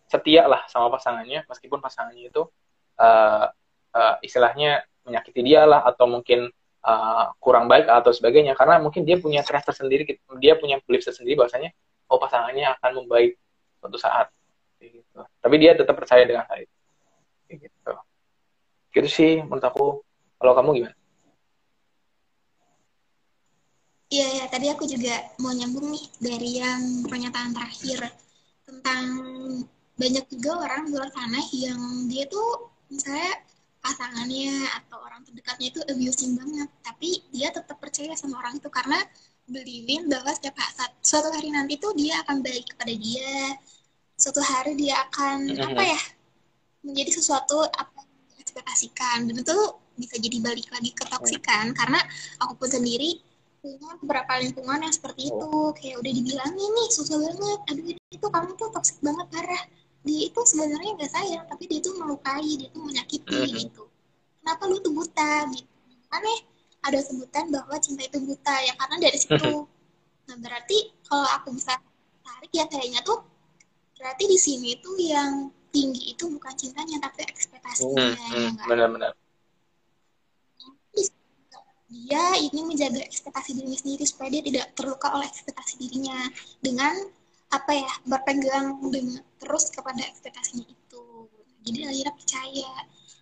setia 0.08 0.48
lah 0.48 0.64
sama 0.68 0.88
pasangannya 0.92 1.44
meskipun 1.44 1.80
pasangannya 1.80 2.32
itu 2.32 2.48
uh, 2.96 3.46
uh, 3.92 4.14
istilahnya 4.24 4.84
menyakiti 5.04 5.40
dia 5.44 5.68
lah 5.68 5.84
atau 5.84 6.08
mungkin 6.08 6.48
uh, 6.84 7.24
kurang 7.36 7.68
baik 7.68 7.88
atau 7.88 8.12
sebagainya. 8.12 8.56
Karena 8.56 8.80
mungkin 8.80 9.04
dia 9.04 9.20
punya 9.20 9.44
trust 9.44 9.68
tersendiri 9.68 10.08
dia 10.40 10.56
punya 10.56 10.80
belief 10.84 11.04
tersendiri 11.04 11.36
bahwasanya 11.36 11.72
oh 12.08 12.16
pasangannya 12.20 12.72
akan 12.80 13.04
membaik 13.04 13.36
suatu 13.80 14.00
saat. 14.00 14.28
Gitu. 14.82 15.22
tapi 15.38 15.62
dia 15.62 15.78
tetap 15.78 15.94
percaya 15.94 16.26
dengan 16.26 16.42
hal 16.50 16.66
itu. 16.66 16.76
Gitu. 17.54 17.92
Gitu 18.90 19.08
sih 19.08 19.32
menurut 19.44 19.62
aku. 19.62 20.02
Kalau 20.42 20.58
kamu 20.58 20.70
gimana 20.82 20.96
Iya, 24.12 24.26
ya, 24.28 24.44
tadi 24.52 24.68
aku 24.68 24.84
juga 24.84 25.24
mau 25.40 25.56
nyambung 25.56 25.88
nih 25.88 26.04
dari 26.20 26.60
yang 26.60 27.08
pernyataan 27.08 27.56
terakhir 27.56 28.12
tentang 28.68 29.04
banyak 29.96 30.24
juga 30.28 30.68
orang 30.68 30.84
di 30.84 30.90
luar 30.92 31.08
sana 31.16 31.40
yang 31.56 31.80
dia 32.12 32.28
tuh 32.28 32.68
misalnya 32.92 33.40
pasangannya 33.80 34.68
atau 34.84 35.00
orang 35.00 35.24
terdekatnya 35.24 35.66
itu 35.72 35.80
abusing 35.88 36.36
banget 36.36 36.68
tapi 36.84 37.24
dia 37.32 37.48
tetap 37.56 37.80
percaya 37.80 38.12
sama 38.12 38.36
orang 38.44 38.60
itu 38.60 38.68
karena 38.68 39.00
believing 39.48 40.06
bahwa 40.12 40.30
setiap 40.36 40.60
saat 40.60 40.92
suatu 41.02 41.32
hari 41.32 41.48
nanti 41.50 41.80
tuh 41.80 41.96
dia 41.96 42.20
akan 42.22 42.44
baik 42.44 42.68
kepada 42.76 42.92
dia. 42.94 43.56
Suatu 44.20 44.44
hari 44.44 44.76
dia 44.76 45.02
akan 45.08 45.50
mm-hmm. 45.50 45.66
apa 45.72 45.82
ya 45.82 46.00
menjadi 46.84 47.10
sesuatu 47.16 47.64
apa 47.64 48.04
yang 48.04 48.38
ekspektasikan. 48.44 49.18
Dan 49.24 49.40
itu 49.40 49.56
bisa 49.96 50.16
jadi 50.20 50.36
balik 50.40 50.68
lagi 50.68 50.90
ke 50.94 51.04
toksikan 51.08 51.72
karena 51.74 52.00
aku 52.40 52.60
pun 52.60 52.68
sendiri 52.70 53.31
punya 53.62 53.94
beberapa 54.02 54.32
lingkungan 54.42 54.82
yang 54.82 54.94
seperti 54.94 55.30
itu. 55.30 55.50
Kayak 55.78 55.96
udah 56.02 56.12
dibilangin 56.12 56.70
nih 56.74 56.88
susah 56.90 57.16
banget. 57.22 57.60
Aduh 57.70 57.84
itu 57.94 58.26
kamu 58.26 58.50
tuh 58.58 58.68
toksik 58.74 58.98
banget 58.98 59.26
parah. 59.30 59.62
Dia 60.02 60.20
itu 60.26 60.40
sebenarnya 60.42 60.90
nggak 60.98 61.12
sayang 61.14 61.44
tapi 61.46 61.70
dia 61.70 61.78
itu 61.78 61.90
melukai 61.94 62.42
dia 62.58 62.66
itu 62.66 62.78
menyakiti 62.82 63.38
mm 63.38 63.46
-hmm. 63.46 63.60
gitu. 63.62 63.82
Kenapa 64.42 64.62
lu 64.66 64.76
tuh 64.82 64.90
buta 64.90 65.46
gitu? 65.54 65.70
Aneh 66.10 66.38
ada 66.82 66.98
sebutan 66.98 67.54
bahwa 67.54 67.78
cinta 67.78 68.02
itu 68.02 68.18
buta 68.18 68.54
ya 68.66 68.74
karena 68.74 68.96
dari 68.98 69.18
situ. 69.22 69.38
Mm 69.38 69.62
-hmm. 69.62 70.26
nah 70.26 70.36
berarti 70.42 70.78
kalau 71.06 71.28
aku 71.38 71.54
bisa 71.54 71.78
tarik 72.26 72.50
ya 72.50 72.66
kayaknya 72.66 73.00
tuh 73.06 73.22
berarti 73.94 74.24
di 74.26 74.38
sini 74.38 74.74
tuh 74.82 74.98
yang 74.98 75.54
tinggi 75.70 76.14
itu 76.14 76.26
bukan 76.26 76.52
cintanya 76.58 76.98
tapi 76.98 77.22
ekspektasinya 77.30 77.94
mm 77.94 78.14
-hmm. 78.18 78.50
ya 78.58 78.64
benar-benar 78.66 79.12
dia 81.92 82.24
ingin 82.40 82.64
menjaga 82.64 83.04
ekspektasi 83.04 83.52
dirinya 83.52 83.76
sendiri 83.76 84.04
supaya 84.08 84.28
dia 84.32 84.42
tidak 84.48 84.66
terluka 84.72 85.12
oleh 85.12 85.28
ekspektasi 85.28 85.76
dirinya 85.76 86.16
dengan 86.64 86.96
apa 87.52 87.72
ya 87.76 87.92
berpegang 88.08 88.80
dengan 88.88 89.20
terus 89.36 89.68
kepada 89.68 90.00
ekspektasinya 90.00 90.64
itu. 90.64 91.04
Jadi 91.68 91.78
akhirnya 91.84 92.14
percaya. 92.16 92.72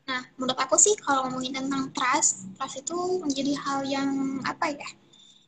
Nah 0.06 0.22
menurut 0.38 0.54
aku 0.54 0.78
sih 0.78 0.94
kalau 1.02 1.26
ngomongin 1.26 1.58
tentang 1.58 1.90
trust 1.90 2.46
trust 2.54 2.78
itu 2.78 2.98
menjadi 3.26 3.52
hal 3.58 3.80
yang 3.90 4.38
apa 4.46 4.70
ya 4.70 4.90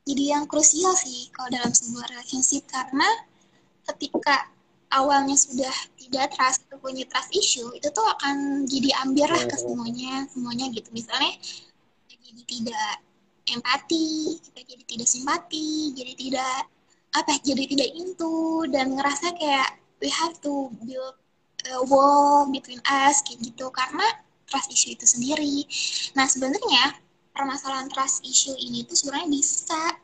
jadi 0.03 0.35
yang 0.35 0.45
krusial 0.51 0.99
sih 0.99 1.31
kalau 1.31 1.49
dalam 1.55 1.71
sebuah 1.71 2.11
relationship. 2.11 2.67
Karena 2.67 3.07
ketika 3.87 4.51
awalnya 4.91 5.39
sudah 5.39 5.73
tidak 5.95 6.35
trust 6.35 6.67
itu 6.67 6.77
punya 6.83 7.05
trust 7.07 7.31
issue 7.33 7.71
itu 7.79 7.89
tuh 7.95 8.05
akan 8.19 8.67
jadi 8.67 8.91
ambil 9.07 9.31
lah 9.31 9.45
ke 9.47 9.57
semuanya 9.57 10.27
semuanya 10.35 10.67
gitu. 10.75 10.91
Misalnya 10.91 11.39
jadi 12.11 12.43
tidak 12.43 12.91
empati 13.50 14.38
kita 14.38 14.61
jadi 14.62 14.83
tidak 14.87 15.09
simpati 15.11 15.90
jadi 15.98 16.14
tidak 16.14 16.59
apa 17.12 17.33
jadi 17.42 17.64
tidak 17.68 17.90
into 17.98 18.64
dan 18.70 18.96
ngerasa 18.96 19.35
kayak 19.37 19.83
we 20.02 20.11
have 20.11 20.35
to 20.42 20.66
build 20.83 21.14
a 21.70 21.78
wall 21.87 22.50
between 22.50 22.83
us 22.90 23.22
kayak 23.22 23.38
gitu. 23.46 23.70
Karena 23.70 24.02
trust 24.50 24.74
issue 24.74 24.90
itu 24.92 25.07
sendiri. 25.07 25.64
Nah 26.18 26.26
sebenarnya 26.26 26.98
permasalahan 27.31 27.87
trust 27.94 28.26
issue 28.26 28.59
ini 28.59 28.83
tuh 28.85 28.98
sebenarnya 28.98 29.31
bisa 29.31 29.94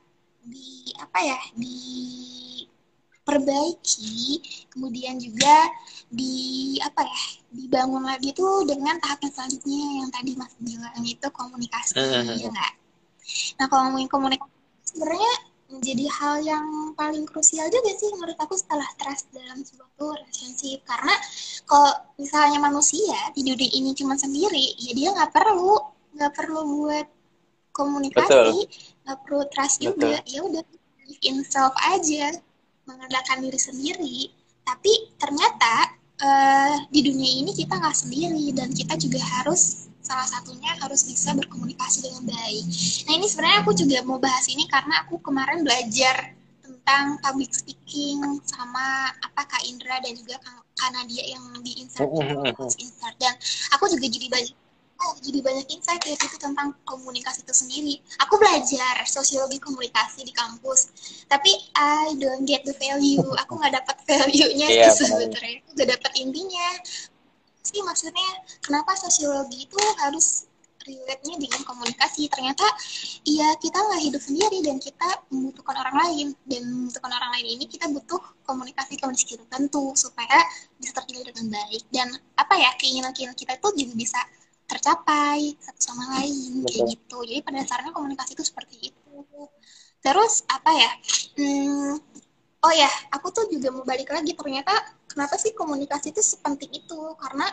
di 0.48 0.96
apa 0.96 1.20
ya 1.20 1.37
diperbaiki 1.61 4.40
kemudian 4.72 5.20
juga 5.20 5.68
di 6.09 6.81
apa 6.81 7.05
ya 7.05 7.20
dibangun 7.53 8.09
lagi 8.09 8.33
tuh 8.33 8.64
dengan 8.64 8.96
tahap 9.05 9.20
yang 9.20 9.37
selanjutnya 9.37 10.01
yang 10.01 10.09
tadi 10.09 10.33
mas 10.40 10.57
bilang 10.57 11.05
itu 11.05 11.29
komunikasi 11.37 12.01
ya 12.01 12.48
enggak 12.48 12.78
nah 13.61 13.67
kalau 13.69 13.93
ngomongin 13.93 14.11
komunikasi 14.11 14.53
sebenarnya 14.88 15.35
menjadi 15.69 16.07
hal 16.09 16.35
yang 16.41 16.67
paling 16.97 17.29
krusial 17.29 17.69
juga 17.69 17.93
sih 17.93 18.09
menurut 18.17 18.37
aku 18.41 18.57
setelah 18.57 18.88
trust 18.97 19.29
dalam 19.37 19.61
suatu 19.61 20.17
relationship. 20.17 20.81
Karena 20.88 21.12
kalau 21.69 21.93
misalnya 22.17 22.59
manusia 22.59 23.21
di 23.37 23.45
dunia 23.45 23.69
ini 23.77 23.93
cuma 23.93 24.17
sendiri 24.17 24.75
ya 24.81 24.93
dia 24.97 25.09
nggak 25.12 25.33
perlu 25.33 25.77
nggak 26.17 26.33
perlu 26.33 26.61
buat 26.64 27.07
komunikasi 27.77 28.64
nggak 29.05 29.19
perlu 29.29 29.43
trust 29.53 29.85
Betul. 29.85 29.88
juga. 29.93 30.12
Ya 30.25 30.41
udah 30.41 30.64
in 31.21 31.45
self 31.45 31.77
aja 31.85 32.33
mengandalkan 32.88 33.45
diri 33.45 33.61
sendiri. 33.61 34.17
Tapi 34.64 34.93
ternyata 35.21 35.93
uh, 36.25 36.75
di 36.88 37.01
dunia 37.05 37.45
ini 37.45 37.53
kita 37.53 37.77
nggak 37.77 37.97
sendiri 37.97 38.57
dan 38.57 38.73
kita 38.73 38.97
juga 38.97 39.21
harus 39.21 39.88
salah 40.03 40.29
satunya 40.29 40.73
harus 40.79 41.05
bisa 41.05 41.35
berkomunikasi 41.37 42.07
dengan 42.07 42.33
baik. 42.33 42.65
Nah 43.09 43.13
ini 43.19 43.27
sebenarnya 43.29 43.59
aku 43.63 43.73
juga 43.77 43.99
mau 44.07 44.19
bahas 44.23 44.47
ini 44.49 44.65
karena 44.71 45.05
aku 45.05 45.21
kemarin 45.21 45.63
belajar 45.67 46.33
tentang 46.65 47.21
public 47.21 47.53
speaking 47.53 48.21
sama 48.49 49.13
apa 49.21 49.43
Kak 49.45 49.63
Indra 49.69 50.01
dan 50.01 50.17
juga 50.17 50.41
Kak 50.79 50.91
Nadia 50.95 51.25
yang 51.37 51.45
di 51.61 51.85
Insert, 51.85 52.09
Insert. 52.81 53.15
dan 53.21 53.35
aku 53.77 53.93
juga 53.93 54.07
jadi 54.09 54.27
banyak 54.31 54.55
oh, 54.99 55.15
jadi 55.23 55.39
banyak 55.43 55.67
insight 55.71 56.03
ya 56.03 56.19
itu 56.19 56.37
tentang 56.39 56.75
komunikasi 56.83 57.47
itu 57.47 57.55
sendiri. 57.55 57.95
Aku 58.27 58.39
belajar 58.39 59.03
sosiologi 59.07 59.63
komunikasi 59.63 60.27
di 60.27 60.35
kampus, 60.35 60.91
tapi 61.31 61.55
I 61.79 62.19
don't 62.19 62.45
get 62.45 62.67
the 62.67 62.75
value. 62.77 63.23
Aku 63.47 63.59
nggak 63.59 63.79
dapat 63.79 63.97
value-nya 64.07 64.69
yeah, 64.75 64.91
sih 64.91 65.07
sebenarnya. 65.07 65.63
Udah 65.75 65.87
dapat 65.87 66.13
intinya. 66.19 66.69
Sih 67.69 67.85
maksudnya 67.85 68.31
kenapa 68.65 68.97
sosiologi 68.97 69.69
itu 69.69 69.77
harus 70.01 70.49
relate-nya 70.89 71.37
dengan 71.37 71.61
komunikasi. 71.69 72.33
Ternyata 72.33 72.65
iya 73.29 73.53
kita 73.61 73.77
nggak 73.77 74.03
hidup 74.09 74.23
sendiri 74.25 74.59
dan 74.65 74.81
kita 74.81 75.09
membutuhkan 75.29 75.77
orang 75.85 75.97
lain. 76.09 76.27
Dan 76.49 76.63
membutuhkan 76.65 77.13
orang 77.13 77.31
lain 77.37 77.47
ini 77.61 77.65
kita 77.69 77.87
butuh 77.93 78.21
komunikasi 78.49 78.97
komunikasi 78.97 79.37
tertentu 79.37 79.93
supaya 79.93 80.41
bisa 80.81 80.97
terjalin 80.97 81.29
dengan 81.29 81.47
baik. 81.61 81.83
Dan 81.93 82.09
apa 82.41 82.55
ya 82.57 82.71
keinginan 82.81 83.13
keinginan 83.13 83.37
kita 83.37 83.61
itu 83.61 83.69
juga 83.85 83.95
bisa 83.95 84.21
tercapai 84.69 85.57
satu 85.65 85.81
sama 85.81 86.05
lain 86.21 86.65
Betul. 86.65 86.69
kayak 86.69 86.85
gitu. 86.97 87.19
Jadi 87.25 87.41
pada 87.45 87.57
dasarnya 87.61 87.93
komunikasi 87.93 88.33
itu 88.33 88.45
seperti 88.45 88.77
itu. 88.93 89.17
Terus 90.01 90.47
apa 90.49 90.71
ya 90.73 90.91
hmm, 91.37 91.93
oh 92.65 92.73
ya 92.73 92.91
aku 93.13 93.29
tuh 93.33 93.45
juga 93.53 93.69
mau 93.73 93.85
balik 93.85 94.09
lagi. 94.09 94.33
Ternyata 94.33 94.98
kenapa 95.09 95.35
sih 95.40 95.57
komunikasi 95.57 96.12
itu 96.12 96.23
sepenting 96.23 96.71
itu 96.71 97.01
karena 97.18 97.49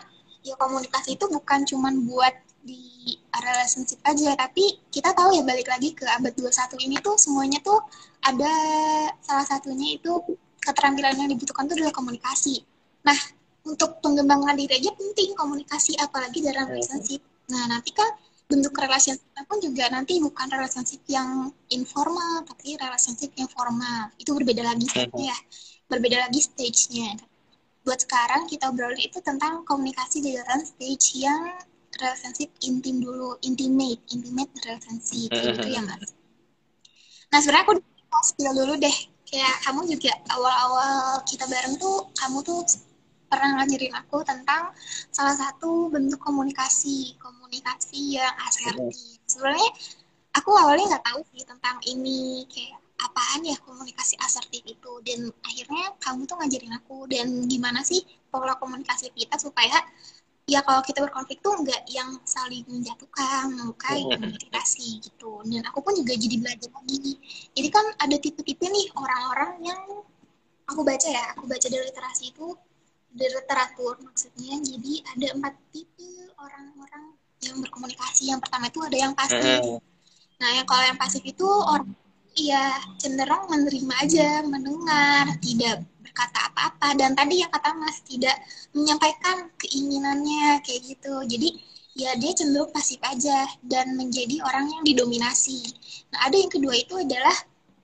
ya 0.46 0.54
komunikasi 0.60 1.18
itu 1.18 1.26
bukan 1.26 1.66
cuman 1.66 2.06
buat 2.06 2.34
di 2.66 3.16
relationship 3.30 3.98
aja 4.06 4.34
tapi 4.34 4.78
kita 4.90 5.14
tahu 5.14 5.34
ya 5.34 5.42
balik 5.46 5.70
lagi 5.70 5.94
ke 5.94 6.06
abad 6.06 6.34
21 6.34 6.86
ini 6.86 6.96
tuh 7.02 7.14
semuanya 7.18 7.58
tuh 7.62 7.78
ada 8.22 8.50
salah 9.22 9.46
satunya 9.46 9.98
itu 9.98 10.18
keterampilan 10.62 11.14
yang 11.14 11.30
dibutuhkan 11.30 11.70
tuh 11.70 11.78
adalah 11.78 11.94
komunikasi 11.94 12.62
nah 13.06 13.18
untuk 13.66 13.98
pengembangan 13.98 14.54
diri 14.54 14.78
aja 14.78 14.94
penting 14.94 15.34
komunikasi 15.34 15.98
apalagi 15.98 16.38
dalam 16.40 16.70
relationship. 16.70 17.20
Nah, 17.50 17.66
nanti 17.66 17.90
kan 17.90 18.06
bentuk 18.46 18.78
relationship 18.78 19.26
pun 19.50 19.58
juga 19.58 19.90
nanti 19.90 20.22
bukan 20.22 20.46
relationship 20.54 21.02
yang 21.10 21.50
informal 21.74 22.46
tapi 22.46 22.78
relationship 22.78 23.34
yang 23.34 23.50
formal. 23.50 24.14
Itu 24.22 24.38
berbeda 24.38 24.62
lagi 24.62 24.86
ya. 25.18 25.36
Berbeda 25.90 26.30
lagi 26.30 26.40
stage-nya. 26.46 27.18
Buat 27.86 28.02
sekarang 28.02 28.50
kita 28.50 28.74
obrolin 28.74 28.98
itu 28.98 29.22
tentang 29.22 29.62
komunikasi 29.62 30.18
di 30.18 30.34
dalam 30.34 30.66
stage 30.66 31.22
yang 31.22 31.54
relationship 32.02 32.50
intim 32.66 32.98
dulu, 32.98 33.38
intimate, 33.46 34.02
intimate 34.10 34.50
relationship 34.66 35.30
gitu 35.30 35.66
ya, 35.70 35.80
Mas. 35.86 36.10
Nah, 37.30 37.38
sebenarnya 37.38 37.64
aku 37.70 37.74
spill 38.26 38.52
dulu 38.52 38.74
deh. 38.74 38.96
Kayak 39.26 39.54
kamu 39.66 39.86
juga 39.90 40.12
awal-awal 40.34 41.22
kita 41.26 41.46
bareng 41.46 41.78
tuh 41.78 42.10
kamu 42.14 42.42
tuh 42.42 42.62
pernah 43.26 43.58
ngajarin 43.58 43.94
aku 43.98 44.22
tentang 44.22 44.70
salah 45.10 45.34
satu 45.34 45.90
bentuk 45.90 46.22
komunikasi 46.22 47.18
komunikasi 47.18 48.22
yang 48.22 48.34
asertif 48.46 49.18
sebenarnya 49.26 49.70
aku 50.30 50.50
awalnya 50.54 50.94
nggak 50.94 51.06
tahu 51.10 51.20
sih 51.34 51.42
tentang 51.42 51.76
ini 51.90 52.46
kayak 52.46 52.78
apaan 52.96 53.44
ya 53.44 53.56
komunikasi 53.60 54.16
asertif 54.24 54.64
itu 54.64 54.92
dan 55.04 55.28
akhirnya 55.44 55.92
kamu 56.00 56.24
tuh 56.24 56.36
ngajarin 56.40 56.74
aku 56.80 57.04
dan 57.12 57.44
gimana 57.44 57.84
sih 57.84 58.00
pola 58.32 58.56
komunikasi 58.56 59.12
kita 59.12 59.36
supaya 59.36 59.84
ya 60.46 60.62
kalau 60.62 60.78
kita 60.86 61.02
berkonflik 61.02 61.42
tuh 61.42 61.58
nggak 61.58 61.90
yang 61.90 62.22
saling 62.22 62.62
menjatuhkan, 62.70 63.50
melukai, 63.50 64.06
mengiritasi 64.06 65.02
gitu. 65.02 65.42
Dan 65.42 65.66
aku 65.66 65.82
pun 65.82 65.92
juga 65.98 66.14
jadi 66.14 66.38
belajar 66.38 66.70
lagi. 66.70 67.18
Jadi 67.50 67.68
kan 67.68 67.86
ada 67.98 68.16
tipe-tipe 68.16 68.62
nih 68.62 68.86
orang-orang 68.94 69.52
yang 69.66 69.82
aku 70.70 70.86
baca 70.86 71.08
ya, 71.10 71.34
aku 71.34 71.50
baca 71.50 71.66
dari 71.66 71.82
literasi 71.90 72.30
itu 72.30 72.54
literatur 73.18 73.98
maksudnya. 74.06 74.54
Jadi 74.62 75.02
ada 75.02 75.26
empat 75.34 75.54
tipe 75.74 76.30
orang-orang 76.38 77.18
yang 77.42 77.58
berkomunikasi. 77.58 78.30
Yang 78.30 78.46
pertama 78.46 78.70
itu 78.70 78.80
ada 78.86 78.96
yang 78.96 79.12
pasif. 79.18 79.82
Nah 80.38 80.50
yang 80.62 80.66
kalau 80.68 80.84
yang 80.86 80.98
pasif 81.00 81.26
itu 81.26 81.46
orang 81.46 81.90
iya 82.36 82.76
cenderung 83.00 83.48
menerima 83.48 83.94
aja 84.04 84.28
mendengar 84.44 85.24
tidak 85.40 85.82
berkata 86.04 86.52
apa-apa 86.52 86.88
dan 86.96 87.16
tadi 87.16 87.40
yang 87.40 87.50
kata 87.52 87.72
Mas 87.76 88.04
tidak 88.04 88.36
menyampaikan 88.76 89.48
keinginannya 89.56 90.60
kayak 90.62 90.80
gitu 90.84 91.24
jadi 91.24 91.48
ya 91.96 92.12
dia 92.20 92.32
cenderung 92.36 92.70
pasif 92.76 93.00
aja 93.00 93.48
dan 93.64 93.96
menjadi 93.96 94.44
orang 94.44 94.68
yang 94.68 94.82
didominasi 94.84 95.64
nah 96.12 96.28
ada 96.28 96.36
yang 96.36 96.52
kedua 96.52 96.76
itu 96.76 96.94
adalah 97.00 97.36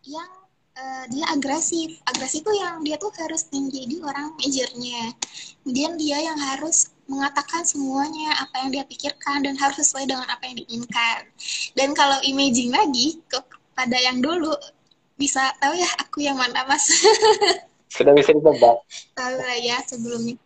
yang 0.04 0.28
uh, 0.76 1.04
dia 1.08 1.24
agresif. 1.32 2.00
Agresif 2.08 2.44
itu 2.44 2.52
yang 2.56 2.80
dia 2.84 2.96
tuh 2.96 3.12
harus 3.20 3.48
menjadi 3.52 4.00
orang 4.04 4.32
majornya. 4.40 5.12
Kemudian 5.62 5.92
dia 6.00 6.18
yang 6.20 6.38
harus 6.38 6.90
mengatakan 7.06 7.62
semuanya 7.66 8.40
apa 8.40 8.66
yang 8.66 8.70
dia 8.72 8.84
pikirkan 8.88 9.44
dan 9.44 9.54
harus 9.58 9.78
sesuai 9.84 10.08
dengan 10.08 10.26
apa 10.28 10.42
yang 10.48 10.56
diinginkan. 10.64 11.18
Dan 11.76 11.92
kalau 11.92 12.18
imaging 12.24 12.72
lagi 12.72 13.20
kepada 13.72 13.96
yang 13.96 14.20
dulu. 14.20 14.52
Bisa 15.16 15.40
tahu 15.56 15.72
ya 15.72 15.88
aku 16.04 16.20
yang 16.20 16.36
mana 16.36 16.68
mas? 16.68 16.84
Sudah 17.96 18.12
bisa 18.12 18.36
ditebak. 18.36 18.76
Tahu 19.16 19.32
lah 19.40 19.56
ya 19.60 19.80
sebelumnya. 19.88 20.36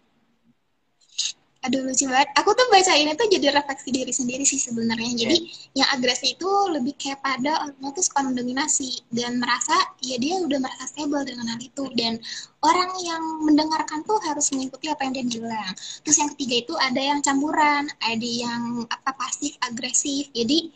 Aduh 1.67 1.83
lucu 1.83 2.07
banget. 2.07 2.31
Aku 2.39 2.55
tuh 2.55 2.63
baca 2.71 2.95
ini 2.95 3.11
tuh 3.19 3.27
jadi 3.27 3.51
refleksi 3.51 3.91
diri 3.91 4.15
sendiri 4.15 4.47
sih 4.47 4.55
sebenarnya. 4.55 5.19
Jadi 5.19 5.37
yeah. 5.75 5.83
yang 5.83 5.89
agresif 5.99 6.39
itu 6.39 6.47
lebih 6.71 6.95
kayak 6.95 7.19
pada 7.27 7.67
orang 7.67 7.91
tuh 7.91 8.07
suka 8.07 8.23
mendominasi 8.23 9.03
dan 9.11 9.43
merasa 9.43 9.75
ya 9.99 10.15
dia 10.15 10.39
udah 10.39 10.63
merasa 10.63 10.87
stable 10.87 11.27
dengan 11.27 11.51
hal 11.51 11.59
itu. 11.59 11.91
Dan 11.99 12.23
orang 12.63 12.91
yang 13.03 13.23
mendengarkan 13.43 14.07
tuh 14.07 14.15
harus 14.23 14.55
mengikuti 14.55 14.87
apa 14.95 15.11
yang 15.11 15.15
dia 15.19 15.43
bilang. 15.43 15.75
Terus 16.07 16.17
yang 16.23 16.31
ketiga 16.39 16.55
itu 16.71 16.75
ada 16.79 17.03
yang 17.03 17.19
campuran 17.19 17.91
ada 17.99 18.29
yang 18.31 18.87
apa 18.87 19.11
pasif 19.19 19.59
agresif. 19.67 20.31
Jadi 20.31 20.71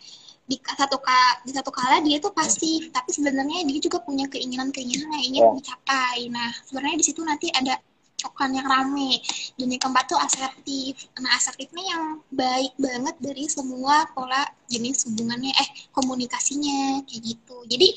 di 0.50 0.58
satu 0.58 0.98
kala 0.98 1.38
di 1.46 1.52
satu 1.54 1.70
kala 1.70 2.02
dia 2.02 2.18
tuh 2.18 2.34
pasif 2.34 2.90
tapi 2.90 3.14
sebenarnya 3.14 3.62
dia 3.62 3.78
juga 3.78 4.02
punya 4.02 4.26
keinginan 4.26 4.74
keinginan 4.74 5.06
yang 5.14 5.24
ingin 5.30 5.42
yeah. 5.46 5.54
dicapai. 5.62 6.18
Nah 6.26 6.50
sebenarnya 6.66 6.98
di 6.98 7.06
situ 7.06 7.22
nanti 7.22 7.46
ada 7.54 7.78
cokan 8.18 8.50
yang 8.52 8.66
rame. 8.66 9.22
Dan 9.54 9.70
yang 9.70 9.80
keempat 9.80 10.10
tuh 10.10 10.18
asertif 10.18 11.06
nah 11.22 11.30
asertif 11.38 11.70
ini 11.70 11.86
yang 11.86 12.18
baik 12.34 12.74
banget 12.76 13.14
dari 13.22 13.46
semua 13.46 14.10
pola 14.10 14.42
jenis 14.66 15.06
hubungannya 15.06 15.54
eh 15.54 15.68
komunikasinya 15.94 17.06
kayak 17.06 17.22
gitu. 17.22 17.56
Jadi 17.70 17.88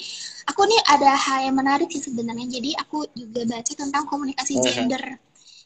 aku 0.46 0.62
nih 0.70 0.82
ada 0.94 1.12
hal 1.18 1.50
yang 1.50 1.58
menarik 1.58 1.90
sih 1.90 2.06
sebenarnya. 2.06 2.46
Jadi 2.48 2.78
aku 2.78 3.10
juga 3.18 3.50
baca 3.50 3.74
tentang 3.74 4.06
komunikasi 4.06 4.62
gender. 4.62 5.18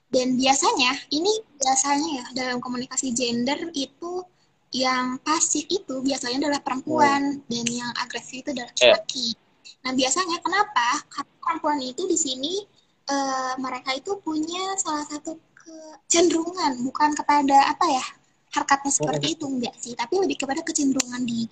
Dan 0.08 0.40
biasanya 0.40 0.96
ini 1.12 1.44
biasanya 1.60 2.10
ya 2.16 2.26
dalam 2.32 2.64
komunikasi 2.64 3.12
gender 3.12 3.60
itu 3.76 4.24
yang 4.76 5.16
pasif 5.24 5.64
itu 5.72 6.04
biasanya 6.04 6.48
adalah 6.48 6.62
perempuan 6.62 7.40
dan 7.48 7.66
yang 7.68 7.92
agresif 8.04 8.44
itu 8.44 8.52
adalah 8.52 8.72
iya. 8.76 8.96
laki-laki. 8.96 9.28
Nah 9.88 9.92
biasanya 9.96 10.38
kenapa? 10.44 10.88
Karena 11.08 11.34
perempuan 11.40 11.80
itu 11.80 12.04
di 12.04 12.18
sini 12.20 12.54
uh, 13.08 13.54
mereka 13.60 13.96
itu 13.96 14.20
punya 14.20 14.76
salah 14.76 15.08
satu 15.08 15.40
kecenderungan 15.56 16.84
bukan 16.84 17.16
kepada 17.16 17.76
apa 17.76 17.86
ya 17.88 18.06
harkatnya 18.56 18.92
seperti 18.92 19.36
itu 19.36 19.46
enggak 19.48 19.76
sih 19.76 19.94
tapi 19.94 20.20
lebih 20.24 20.40
kepada 20.40 20.64
kecenderungan 20.64 21.28
di 21.28 21.48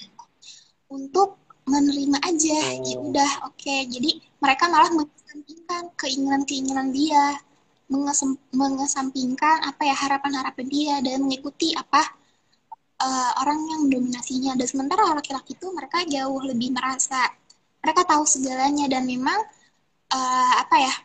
untuk 0.88 1.36
menerima 1.68 2.18
aja 2.24 2.60
ya 2.80 2.96
oh. 2.96 3.12
udah 3.12 3.32
oke 3.52 3.60
okay. 3.60 3.84
jadi 3.90 4.22
mereka 4.40 4.72
malah 4.72 4.92
mengesampingkan 4.94 5.84
keinginan-keinginan 6.00 6.96
dia 6.96 7.36
mengesampingkan 8.56 9.62
apa 9.62 9.82
ya 9.86 9.94
harapan-harapan 9.94 10.66
dia 10.72 10.96
dan 11.06 11.22
mengikuti 11.26 11.76
apa 11.78 12.02
uh, 13.02 13.32
orang 13.44 13.60
yang 13.68 13.80
mendominasinya 13.88 14.54
dan 14.56 14.68
sementara 14.68 15.16
laki-laki 15.16 15.56
itu 15.56 15.68
mereka 15.72 16.04
jauh 16.08 16.40
lebih 16.44 16.72
merasa 16.72 17.32
mereka 17.84 18.02
tahu 18.08 18.24
segalanya. 18.24 18.86
Dan 18.88 19.08
memang 19.08 19.40
uh, 20.12 20.54
apa 20.62 20.76
ya 20.80 20.96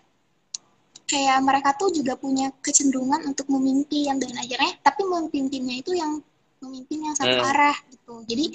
kayak 1.11 1.38
mereka 1.43 1.74
tuh 1.74 1.91
juga 1.91 2.14
punya 2.14 2.55
kecenderungan 2.62 3.26
untuk 3.26 3.51
memimpin 3.51 4.14
dan 4.22 4.30
akhirnya 4.38 4.78
tapi 4.78 5.03
memimpinnya 5.03 5.82
itu 5.82 5.99
yang 5.99 6.22
memimpin 6.62 7.11
yang 7.11 7.16
satu 7.18 7.34
hmm. 7.34 7.51
arah 7.51 7.76
gitu. 7.91 8.14
Jadi 8.28 8.47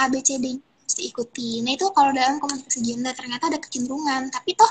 ABCD 0.00 0.46
diikuti. 0.96 1.62
Nah 1.62 1.72
itu 1.78 1.86
kalau 1.94 2.10
dalam 2.10 2.42
komunikasi 2.42 2.82
gender 2.82 3.14
ternyata 3.14 3.48
ada 3.52 3.58
kecenderungan. 3.60 4.30
Tapi 4.32 4.50
toh 4.58 4.70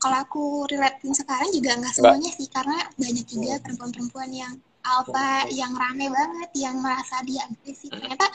kalau 0.00 0.16
aku 0.22 0.44
relate 0.70 1.02
sekarang 1.12 1.50
juga 1.52 1.76
nggak 1.76 1.94
semuanya 1.94 2.30
sih. 2.32 2.48
Karena 2.48 2.78
banyak 2.96 3.26
juga 3.28 3.60
perempuan-perempuan 3.62 4.30
yang 4.32 4.52
alpha 4.96 5.48
yang 5.52 5.72
rame 5.76 6.08
banget 6.08 6.50
yang 6.56 6.76
merasa 6.80 7.20
dia 7.26 7.44
agresif 7.44 7.92
ternyata 7.92 8.26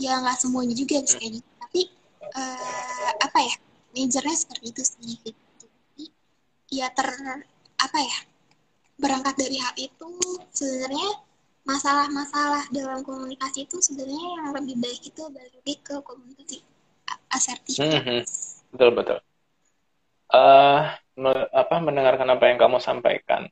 ya 0.00 0.16
nggak 0.22 0.38
semuanya 0.38 0.74
juga 0.76 1.02
bisa 1.02 1.16
kayak 1.18 1.32
gitu 1.42 1.50
tapi 1.60 1.80
uh, 2.36 3.10
apa 3.20 3.38
ya 3.42 3.54
majornya 3.90 4.36
seperti 4.38 4.66
itu 4.70 4.82
sih 4.86 5.14
gitu. 5.26 5.42
Jadi, 5.60 6.04
ya 6.70 6.86
ter 6.94 7.08
apa 7.80 7.98
ya 7.98 8.18
berangkat 9.00 9.34
dari 9.40 9.56
hal 9.58 9.74
itu 9.80 10.08
sebenarnya 10.54 11.10
masalah-masalah 11.64 12.68
dalam 12.72 13.00
komunikasi 13.04 13.68
itu 13.68 13.80
sebenarnya 13.80 14.24
yang 14.40 14.48
lebih 14.56 14.76
baik 14.80 15.02
itu 15.04 15.22
balik 15.28 15.80
ke 15.84 15.96
komunikasi 16.04 16.64
asertif. 17.30 17.78
Hmm, 17.80 18.00
hmm. 18.02 18.22
Betul 18.74 18.90
betul. 18.94 19.18
Uh, 20.30 20.94
me, 21.18 21.32
apa 21.50 21.74
mendengarkan 21.82 22.28
apa 22.30 22.44
yang 22.50 22.58
kamu 22.58 22.78
sampaikan. 22.78 23.50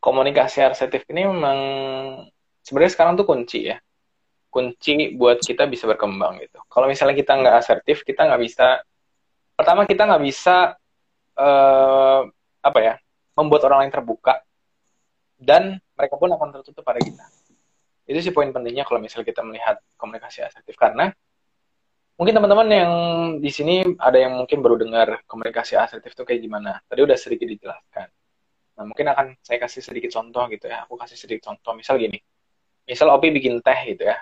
Komunikasi 0.00 0.64
asertif 0.64 1.04
ini 1.12 1.28
memang 1.28 1.58
sebenarnya 2.64 2.92
sekarang 2.96 3.20
tuh 3.20 3.28
kunci 3.28 3.68
ya 3.68 3.76
kunci 4.50 5.14
buat 5.14 5.38
kita 5.38 5.70
bisa 5.70 5.86
berkembang 5.86 6.42
gitu. 6.42 6.58
Kalau 6.66 6.90
misalnya 6.90 7.14
kita 7.14 7.38
nggak 7.38 7.56
asertif, 7.62 8.02
kita 8.02 8.26
nggak 8.26 8.42
bisa. 8.42 8.82
Pertama 9.54 9.86
kita 9.86 10.10
nggak 10.10 10.22
bisa 10.26 10.74
uh, 11.38 12.20
apa 12.60 12.78
ya, 12.82 12.94
membuat 13.38 13.70
orang 13.70 13.86
lain 13.86 13.94
terbuka 13.94 14.42
dan 15.38 15.78
mereka 15.94 16.18
pun 16.18 16.28
akan 16.34 16.60
tertutup 16.60 16.82
pada 16.82 16.98
kita. 16.98 17.24
Itu 18.04 18.18
sih 18.20 18.34
poin 18.34 18.50
pentingnya 18.50 18.82
kalau 18.82 18.98
misalnya 18.98 19.30
kita 19.30 19.46
melihat 19.46 19.78
komunikasi 19.94 20.42
asertif 20.42 20.74
karena 20.74 21.14
mungkin 22.18 22.34
teman-teman 22.36 22.68
yang 22.68 22.92
di 23.38 23.48
sini 23.54 23.86
ada 23.96 24.18
yang 24.18 24.34
mungkin 24.36 24.60
baru 24.60 24.76
dengar 24.76 25.22
komunikasi 25.30 25.78
asertif 25.78 26.12
itu 26.12 26.26
kayak 26.26 26.42
gimana. 26.42 26.82
Tadi 26.90 27.00
udah 27.06 27.14
sedikit 27.16 27.46
dijelaskan. 27.46 28.10
Nah, 28.80 28.88
mungkin 28.88 29.12
akan 29.12 29.36
saya 29.44 29.60
kasih 29.60 29.84
sedikit 29.84 30.08
contoh 30.08 30.48
gitu 30.48 30.64
ya. 30.64 30.88
Aku 30.88 30.96
kasih 30.96 31.20
sedikit 31.20 31.52
contoh. 31.52 31.76
Misal 31.76 32.00
gini. 32.00 32.16
Misal 32.88 33.12
Opi 33.12 33.28
bikin 33.28 33.60
teh 33.60 33.76
gitu 33.92 34.08
ya. 34.08 34.16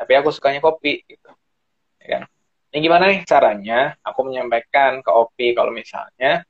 Tapi 0.00 0.16
aku 0.16 0.32
sukanya 0.32 0.64
kopi 0.64 1.04
gitu. 1.04 1.28
Ya 2.00 2.16
kan? 2.16 2.22
Ini 2.72 2.80
gimana 2.80 3.04
nih 3.12 3.20
caranya 3.28 3.92
aku 4.00 4.32
menyampaikan 4.32 5.04
ke 5.04 5.12
Opi 5.12 5.52
kalau 5.52 5.76
misalnya 5.76 6.40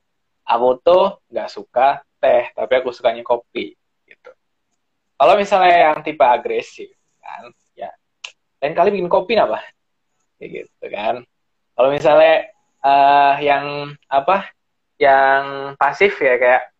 aku 0.47 0.79
tuh 0.79 1.19
nggak 1.27 1.51
suka 1.51 1.99
teh 2.23 2.47
tapi 2.55 2.73
aku 2.79 2.95
sukanya 2.95 3.27
kopi 3.27 3.75
gitu. 4.07 4.31
Kalau 5.19 5.35
misalnya 5.35 5.91
yang 5.91 5.99
tipe 5.99 6.23
agresif 6.23 6.95
kan? 7.19 7.51
Ya. 7.75 7.91
Lain 8.63 8.71
kali 8.71 8.95
bikin 8.95 9.11
kopi 9.11 9.35
apa 9.35 9.59
kayak 10.39 10.63
gitu 10.63 10.85
kan. 10.87 11.27
Kalau 11.75 11.89
misalnya 11.91 12.47
uh, 12.79 13.35
yang 13.43 13.91
apa? 14.07 14.47
Yang 14.95 15.75
pasif 15.75 16.15
ya 16.23 16.39
kayak 16.39 16.72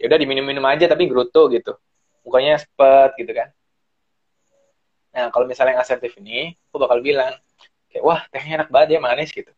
ya 0.00 0.08
udah 0.08 0.18
diminum-minum 0.18 0.64
aja 0.64 0.88
tapi 0.88 1.04
gerutu 1.04 1.52
gitu 1.52 1.76
mukanya 2.24 2.56
sepet 2.56 3.12
gitu 3.20 3.32
kan 3.36 3.52
Nah, 5.10 5.26
kalau 5.34 5.46
misalnya 5.46 5.74
yang 5.74 5.82
asertif 5.82 6.14
ini, 6.22 6.54
aku 6.70 6.86
bakal 6.86 7.02
bilang, 7.02 7.34
kayak, 7.90 8.04
wah, 8.06 8.22
tehnya 8.30 8.62
enak 8.62 8.68
banget 8.70 8.88
ya, 8.94 9.00
manis 9.02 9.34
gitu. 9.34 9.50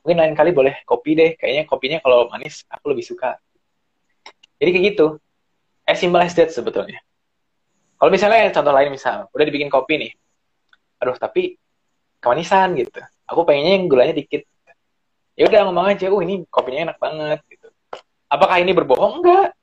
Mungkin 0.00 0.16
lain 0.20 0.34
kali 0.36 0.50
boleh 0.52 0.80
kopi 0.88 1.16
deh, 1.16 1.30
kayaknya 1.36 1.68
kopinya 1.68 1.98
kalau 2.00 2.28
manis, 2.32 2.64
aku 2.72 2.92
lebih 2.92 3.04
suka. 3.04 3.36
Jadi 4.60 4.68
kayak 4.72 4.84
gitu. 4.96 5.06
As 5.84 6.00
simple 6.00 6.20
as 6.24 6.32
that 6.32 6.48
sebetulnya. 6.48 7.04
Kalau 8.00 8.08
misalnya 8.08 8.48
contoh 8.52 8.72
lain 8.72 8.92
misal, 8.92 9.28
udah 9.32 9.44
dibikin 9.44 9.68
kopi 9.68 9.96
nih, 9.96 10.12
aduh 11.00 11.16
tapi 11.16 11.56
kemanisan 12.20 12.76
gitu. 12.76 13.00
Aku 13.28 13.44
pengennya 13.48 13.80
yang 13.80 13.88
gulanya 13.88 14.16
dikit. 14.16 14.44
Ya 15.36 15.48
udah 15.48 15.68
ngomong 15.68 15.92
aja, 15.92 16.08
oh 16.12 16.20
ini 16.20 16.44
kopinya 16.48 16.92
enak 16.92 16.98
banget 17.00 17.40
gitu. 17.48 17.68
Apakah 18.28 18.60
ini 18.60 18.72
berbohong? 18.76 19.20
Enggak. 19.24 19.53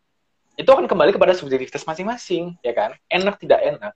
Itu 0.62 0.70
akan 0.78 0.86
kembali 0.86 1.18
kepada 1.18 1.34
subjektivitas 1.34 1.82
masing-masing, 1.90 2.54
ya 2.62 2.78
kan? 2.78 2.94
Enak 3.10 3.42
tidak 3.42 3.66
enak 3.66 3.94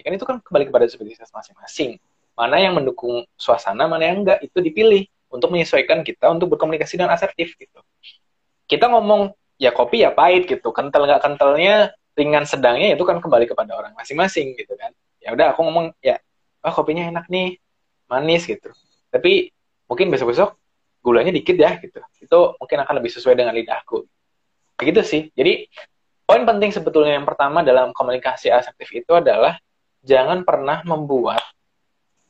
Ya 0.00 0.08
kan 0.08 0.12
itu 0.16 0.24
kan 0.24 0.36
kembali 0.40 0.72
kepada 0.72 0.88
subjektivitas 0.88 1.28
masing-masing. 1.28 2.00
Mana 2.32 2.56
yang 2.56 2.72
mendukung 2.72 3.20
suasana, 3.36 3.84
mana 3.84 4.08
yang 4.08 4.24
enggak, 4.24 4.40
itu 4.40 4.56
dipilih 4.56 5.04
untuk 5.28 5.52
menyesuaikan 5.52 6.00
kita 6.00 6.32
untuk 6.32 6.56
berkomunikasi 6.56 6.96
dengan 6.96 7.12
asertif 7.12 7.52
gitu. 7.60 7.84
Kita 8.64 8.88
ngomong 8.88 9.36
ya 9.60 9.76
kopi 9.76 10.00
ya 10.00 10.14
pahit 10.14 10.48
gitu, 10.48 10.72
kental 10.72 11.04
nggak 11.04 11.20
kentalnya, 11.20 11.92
ringan 12.16 12.48
sedangnya 12.48 12.96
itu 12.96 13.04
kan 13.04 13.20
kembali 13.20 13.44
kepada 13.44 13.76
orang 13.76 13.92
masing-masing 13.92 14.56
gitu 14.56 14.72
kan. 14.80 14.96
Ya 15.20 15.36
udah 15.36 15.52
aku 15.52 15.68
ngomong 15.68 15.92
ya, 16.00 16.16
oh 16.64 16.72
kopinya 16.72 17.04
enak 17.04 17.28
nih, 17.28 17.60
manis 18.08 18.48
gitu. 18.48 18.72
Tapi 19.12 19.52
mungkin 19.84 20.08
besok-besok 20.08 20.56
gulanya 21.04 21.28
dikit 21.28 21.60
ya 21.60 21.76
gitu. 21.76 22.00
Itu 22.24 22.56
mungkin 22.56 22.78
akan 22.88 23.04
lebih 23.04 23.12
sesuai 23.12 23.36
dengan 23.36 23.52
lidahku. 23.52 24.08
Begitu 24.80 25.00
sih. 25.04 25.22
Jadi 25.36 25.68
poin 26.30 26.46
penting 26.46 26.70
sebetulnya 26.70 27.18
yang 27.18 27.26
pertama 27.26 27.66
dalam 27.66 27.90
komunikasi 27.90 28.54
asertif 28.54 28.86
itu 28.94 29.10
adalah 29.18 29.58
jangan 30.06 30.46
pernah 30.46 30.78
membuat 30.86 31.42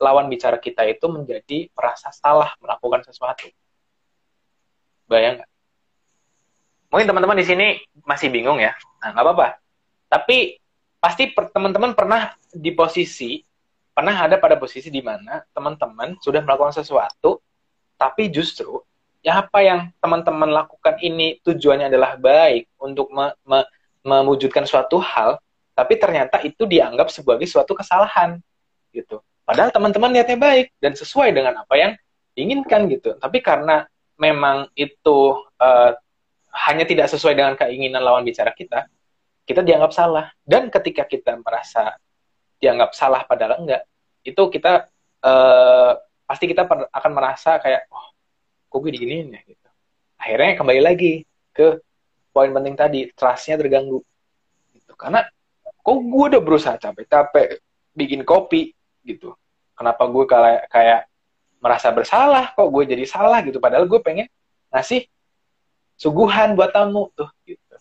lawan 0.01 0.33
bicara 0.33 0.57
kita 0.57 0.89
itu 0.89 1.05
menjadi 1.13 1.69
merasa 1.77 2.09
salah 2.09 2.57
melakukan 2.65 3.05
sesuatu. 3.05 3.45
Bayang 5.05 5.45
gak? 5.45 5.51
Mungkin 6.89 7.07
teman-teman 7.13 7.37
di 7.37 7.45
sini 7.45 7.67
masih 8.09 8.33
bingung 8.33 8.57
ya. 8.57 8.73
Nah, 9.05 9.13
nggak 9.13 9.21
apa-apa. 9.21 9.49
Tapi 10.09 10.57
pasti 10.97 11.29
teman-teman 11.37 11.93
pernah 11.93 12.33
di 12.49 12.73
posisi, 12.73 13.45
pernah 13.93 14.17
ada 14.17 14.41
pada 14.41 14.57
posisi 14.57 14.89
di 14.89 15.05
mana 15.05 15.45
teman-teman 15.53 16.17
sudah 16.25 16.41
melakukan 16.41 16.73
sesuatu, 16.73 17.45
tapi 18.01 18.33
justru 18.33 18.81
ya 19.21 19.45
apa 19.45 19.61
yang 19.61 19.93
teman-teman 20.01 20.49
lakukan 20.49 20.97
ini 21.05 21.37
tujuannya 21.45 21.93
adalah 21.93 22.17
baik 22.17 22.65
untuk 22.81 23.13
me 23.13 23.37
me 23.45 23.61
mewujudkan 24.05 24.65
suatu 24.65 25.01
hal, 25.01 25.41
tapi 25.77 25.97
ternyata 25.97 26.41
itu 26.45 26.65
dianggap 26.69 27.09
sebagai 27.13 27.49
suatu 27.49 27.73
kesalahan 27.73 28.41
gitu. 28.93 29.21
Padahal 29.45 29.73
teman-teman 29.75 30.15
niatnya 30.15 30.39
baik 30.39 30.77
dan 30.79 30.95
sesuai 30.95 31.35
dengan 31.35 31.65
apa 31.65 31.75
yang 31.75 31.93
diinginkan 32.37 32.87
gitu. 32.87 33.17
Tapi 33.19 33.43
karena 33.43 33.85
memang 34.21 34.69
itu 34.77 35.41
uh, 35.59 35.91
hanya 36.69 36.85
tidak 36.85 37.09
sesuai 37.11 37.35
dengan 37.35 37.55
keinginan 37.57 38.03
lawan 38.05 38.23
bicara 38.23 38.53
kita, 38.55 38.87
kita 39.49 39.65
dianggap 39.65 39.91
salah. 39.91 40.31
Dan 40.45 40.69
ketika 40.71 41.09
kita 41.09 41.41
merasa 41.41 41.97
dianggap 42.61 42.93
salah 42.93 43.25
padahal 43.25 43.65
enggak, 43.65 43.83
itu 44.23 44.43
kita 44.53 44.87
uh, 45.25 45.93
pasti 46.29 46.45
kita 46.47 46.69
akan 46.93 47.11
merasa 47.11 47.59
kayak, 47.59 47.89
oh, 47.91 48.07
kok 48.71 48.79
gue 48.79 48.93
diginiin 48.95 49.35
ya 49.35 49.41
gitu. 49.49 49.69
Akhirnya 50.21 50.53
kembali 50.61 50.81
lagi 50.85 51.25
ke 51.51 51.81
poin 52.31 52.51
penting 52.51 52.74
tadi, 52.78 53.01
trustnya 53.14 53.59
terganggu. 53.59 54.03
Gitu. 54.74 54.93
Karena 54.95 55.26
kok 55.81 55.99
gue 55.99 56.24
udah 56.35 56.43
berusaha 56.43 56.76
capek-capek 56.78 57.59
bikin 57.95 58.22
kopi 58.22 58.72
gitu. 59.03 59.35
Kenapa 59.74 60.07
gue 60.07 60.24
kayak 60.28 60.68
kayak 60.68 61.01
merasa 61.61 61.89
bersalah 61.93 62.53
kok 62.57 62.68
gue 62.68 62.85
jadi 62.89 63.05
salah 63.05 63.41
gitu. 63.45 63.61
Padahal 63.61 63.85
gue 63.85 64.01
pengen 64.01 64.26
ngasih 64.72 65.09
suguhan 66.01 66.57
buat 66.57 66.72
tamu 66.72 67.12
tuh 67.12 67.28
gitu. 67.45 67.76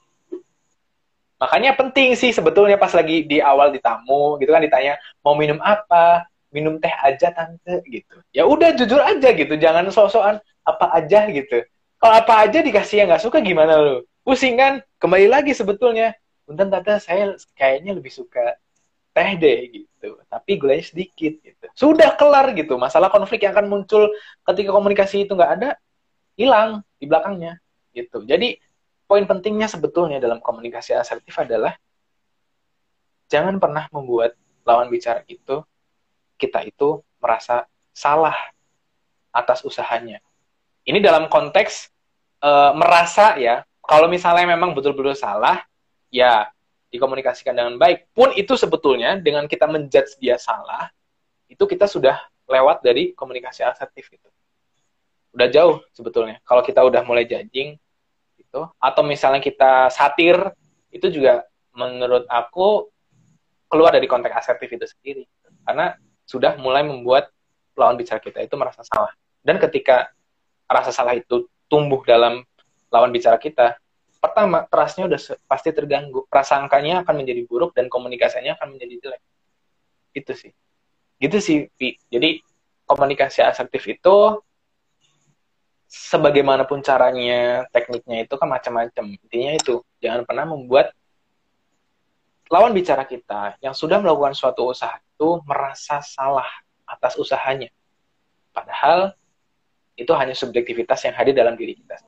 Makanya 1.40 1.72
penting 1.80 2.20
sih 2.20 2.36
sebetulnya 2.36 2.76
pas 2.76 2.92
lagi 2.92 3.24
di 3.24 3.40
awal 3.40 3.72
di 3.72 3.80
tamu 3.80 4.36
gitu 4.44 4.52
kan 4.52 4.60
ditanya 4.60 5.00
mau 5.24 5.40
minum 5.40 5.60
apa? 5.64 6.28
Minum 6.52 6.82
teh 6.82 6.92
aja 6.92 7.32
tante 7.32 7.80
gitu. 7.88 8.20
Ya 8.36 8.44
udah 8.44 8.76
jujur 8.76 9.00
aja 9.00 9.32
gitu. 9.32 9.54
Jangan 9.56 9.88
sosokan 9.94 10.42
apa 10.68 10.86
aja 10.92 11.30
gitu. 11.32 11.64
Kalau 12.00 12.16
apa 12.16 12.48
aja 12.48 12.60
dikasih 12.60 13.04
yang 13.04 13.08
nggak 13.12 13.24
suka 13.24 13.40
gimana 13.40 13.76
lu 13.80 13.96
pusing 14.30 14.54
kan? 14.62 14.86
Kembali 15.02 15.26
lagi 15.26 15.58
sebetulnya. 15.58 16.14
Punten 16.46 16.70
tante 16.70 17.02
saya 17.02 17.34
kayaknya 17.58 17.98
lebih 17.98 18.14
suka 18.14 18.62
teh 19.10 19.30
deh 19.42 19.60
gitu. 19.74 20.22
Tapi 20.30 20.52
gulanya 20.62 20.86
sedikit 20.86 21.42
gitu. 21.42 21.66
Sudah 21.74 22.14
kelar 22.14 22.54
gitu. 22.54 22.78
Masalah 22.78 23.10
konflik 23.10 23.42
yang 23.42 23.58
akan 23.58 23.66
muncul 23.66 24.06
ketika 24.46 24.70
komunikasi 24.70 25.26
itu 25.26 25.34
nggak 25.34 25.52
ada 25.58 25.70
hilang 26.38 26.86
di 27.02 27.10
belakangnya 27.10 27.58
gitu. 27.98 28.22
Jadi 28.22 28.62
poin 29.10 29.26
pentingnya 29.26 29.66
sebetulnya 29.66 30.22
dalam 30.22 30.38
komunikasi 30.38 30.94
asertif 30.94 31.34
adalah 31.42 31.74
jangan 33.26 33.58
pernah 33.58 33.90
membuat 33.90 34.38
lawan 34.62 34.94
bicara 34.94 35.26
itu 35.26 35.66
kita 36.38 36.62
itu 36.62 37.02
merasa 37.18 37.66
salah 37.90 38.38
atas 39.34 39.66
usahanya. 39.66 40.22
Ini 40.86 41.02
dalam 41.02 41.30
konteks 41.30 41.90
e, 42.42 42.50
merasa 42.78 43.38
ya 43.38 43.66
kalau 43.90 44.06
misalnya 44.06 44.46
memang 44.54 44.78
betul-betul 44.78 45.18
salah 45.18 45.66
ya 46.14 46.46
dikomunikasikan 46.94 47.58
dengan 47.58 47.74
baik. 47.82 48.14
Pun 48.14 48.30
itu 48.38 48.54
sebetulnya 48.54 49.18
dengan 49.18 49.50
kita 49.50 49.66
menjudge 49.66 50.22
dia 50.22 50.38
salah 50.38 50.94
itu 51.50 51.66
kita 51.66 51.90
sudah 51.90 52.22
lewat 52.46 52.86
dari 52.86 53.18
komunikasi 53.18 53.66
asertif 53.66 54.14
itu. 54.14 54.30
Udah 55.34 55.50
jauh 55.50 55.82
sebetulnya. 55.94 56.38
Kalau 56.46 56.62
kita 56.62 56.86
udah 56.86 57.02
mulai 57.02 57.26
judging 57.26 57.78
gitu. 58.38 58.70
Atau 58.78 59.02
misalnya 59.02 59.42
kita 59.42 59.90
satir 59.90 60.38
itu 60.94 61.10
juga 61.10 61.46
menurut 61.74 62.30
aku 62.30 62.90
keluar 63.70 63.94
dari 63.94 64.06
konteks 64.06 64.38
asertif 64.46 64.70
itu 64.70 64.86
sendiri. 64.86 65.24
Karena 65.66 65.98
sudah 66.30 66.58
mulai 66.62 66.86
membuat 66.86 67.34
lawan 67.74 67.98
bicara 67.98 68.22
kita 68.22 68.42
itu 68.42 68.54
merasa 68.54 68.86
salah. 68.86 69.14
Dan 69.42 69.58
ketika 69.58 70.14
rasa 70.70 70.94
salah 70.94 71.18
itu 71.18 71.50
tumbuh 71.70 72.02
dalam 72.06 72.46
lawan 72.90 73.14
bicara 73.14 73.38
kita. 73.38 73.78
Pertama 74.20 74.68
trustnya 74.68 75.08
udah 75.08 75.20
pasti 75.48 75.72
terganggu. 75.72 76.28
Prasangkanya 76.28 77.08
akan 77.08 77.24
menjadi 77.24 77.48
buruk 77.48 77.72
dan 77.72 77.88
komunikasinya 77.88 78.60
akan 78.60 78.76
menjadi 78.76 78.96
jelek. 79.00 79.22
Itu 80.12 80.34
sih. 80.36 80.52
Gitu 81.20 81.38
sih 81.40 81.58
Pi. 81.76 82.00
jadi 82.08 82.40
komunikasi 82.88 83.44
asertif 83.46 83.86
itu 83.86 84.40
sebagaimanapun 85.90 86.80
caranya 86.82 87.68
tekniknya 87.70 88.26
itu 88.26 88.34
kan 88.36 88.50
macam-macam. 88.50 89.06
Intinya 89.16 89.52
itu 89.56 89.86
jangan 90.04 90.26
pernah 90.26 90.46
membuat 90.50 90.92
lawan 92.50 92.74
bicara 92.74 93.06
kita 93.06 93.62
yang 93.62 93.78
sudah 93.78 94.02
melakukan 94.02 94.34
suatu 94.34 94.74
usaha 94.74 94.98
itu 94.98 95.30
merasa 95.46 96.02
salah 96.02 96.50
atas 96.84 97.14
usahanya. 97.16 97.70
Padahal 98.50 99.14
itu 99.94 100.10
hanya 100.18 100.34
subjektivitas 100.34 101.06
yang 101.06 101.14
hadir 101.14 101.36
dalam 101.36 101.54
diri 101.54 101.78
kita 101.78 102.00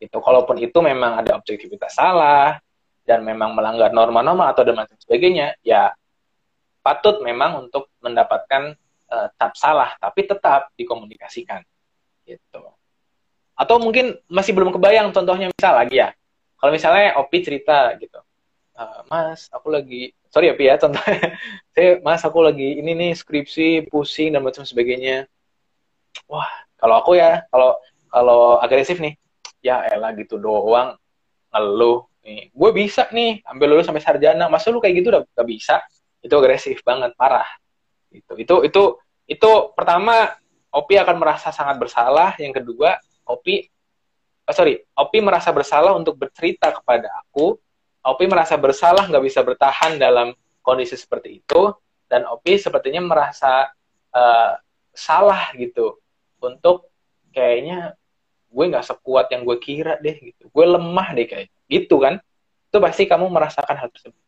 itu 0.00 0.16
kalaupun 0.16 0.56
itu 0.56 0.78
memang 0.80 1.20
ada 1.20 1.36
objektivitas 1.36 1.92
salah 1.92 2.56
dan 3.04 3.20
memang 3.20 3.52
melanggar 3.52 3.92
norma-norma 3.92 4.48
atau 4.48 4.64
dan 4.64 4.80
macam 4.80 4.96
sebagainya, 4.96 5.60
ya 5.60 5.92
patut 6.80 7.20
memang 7.20 7.68
untuk 7.68 7.92
mendapatkan 8.00 8.72
uh, 9.12 9.28
tap 9.36 9.52
salah, 9.54 9.92
tapi 10.00 10.24
tetap 10.24 10.72
dikomunikasikan. 10.74 11.60
Gitu. 12.24 12.62
Atau 13.52 13.76
mungkin 13.76 14.16
masih 14.30 14.56
belum 14.56 14.72
kebayang 14.72 15.12
contohnya 15.12 15.52
misal 15.52 15.76
lagi 15.76 16.00
ya. 16.00 16.16
Kalau 16.56 16.72
misalnya 16.72 17.16
Opi 17.20 17.44
cerita 17.44 17.92
gitu, 18.00 18.20
uh, 18.76 19.00
Mas, 19.08 19.52
aku 19.52 19.68
lagi, 19.68 20.16
sorry 20.32 20.52
ya 20.52 20.54
Pi 20.56 20.64
ya 20.68 20.80
contohnya, 20.80 21.36
saya 21.76 22.00
Mas 22.00 22.24
aku 22.24 22.40
lagi 22.40 22.80
ini 22.80 22.96
nih 22.96 23.12
skripsi 23.12 23.92
pusing 23.92 24.32
dan 24.32 24.40
macam 24.40 24.64
sebagainya. 24.64 25.28
Wah, 26.28 26.48
kalau 26.80 27.00
aku 27.04 27.20
ya, 27.20 27.44
kalau 27.52 27.76
kalau 28.10 28.40
agresif 28.58 28.98
nih, 28.98 29.14
ya 29.60 29.84
elah 29.88 30.12
gitu 30.16 30.40
doang. 30.40 30.96
Ngeluh 31.50 32.08
nih. 32.24 32.52
Gue 32.52 32.70
bisa 32.72 33.08
nih 33.12 33.40
ambil 33.46 33.76
lulus 33.76 33.86
sampai 33.88 34.02
sarjana. 34.04 34.48
Masa 34.48 34.72
lu 34.72 34.80
kayak 34.80 34.94
gitu 35.00 35.08
udah 35.12 35.22
gak 35.24 35.48
bisa? 35.48 35.80
Itu 36.20 36.36
agresif 36.36 36.80
banget 36.84 37.16
parah. 37.16 37.46
Itu 38.10 38.36
itu 38.36 38.54
itu 38.66 38.82
itu 39.30 39.50
pertama 39.72 40.34
Opi 40.70 40.94
akan 40.98 41.16
merasa 41.18 41.50
sangat 41.50 41.76
bersalah. 41.78 42.34
Yang 42.38 42.62
kedua 42.62 42.98
Opi 43.26 43.66
oh 44.46 44.54
sorry 44.54 44.78
Opi 44.96 45.18
merasa 45.22 45.50
bersalah 45.54 45.94
untuk 45.96 46.18
bercerita 46.18 46.74
kepada 46.74 47.08
aku. 47.26 47.56
Opi 48.00 48.24
merasa 48.26 48.56
bersalah 48.56 49.06
nggak 49.06 49.24
bisa 49.24 49.40
bertahan 49.44 50.00
dalam 50.00 50.32
kondisi 50.64 50.96
seperti 50.96 51.42
itu. 51.42 51.72
Dan 52.10 52.26
Opi 52.26 52.58
sepertinya 52.58 53.02
merasa 53.06 53.70
uh, 54.14 54.52
salah 54.90 55.54
gitu 55.54 56.02
untuk 56.42 56.90
kayaknya 57.30 57.94
gue 58.50 58.64
nggak 58.66 58.82
sekuat 58.82 59.30
yang 59.30 59.46
gue 59.46 59.56
kira 59.62 59.96
deh 60.02 60.18
gitu. 60.18 60.50
Gue 60.50 60.66
lemah 60.66 61.08
deh 61.14 61.26
kayak 61.30 61.46
gitu 61.70 62.02
kan. 62.02 62.18
Itu 62.70 62.82
pasti 62.82 63.06
kamu 63.06 63.30
merasakan 63.30 63.78
hal 63.78 63.88
tersebut. 63.94 64.18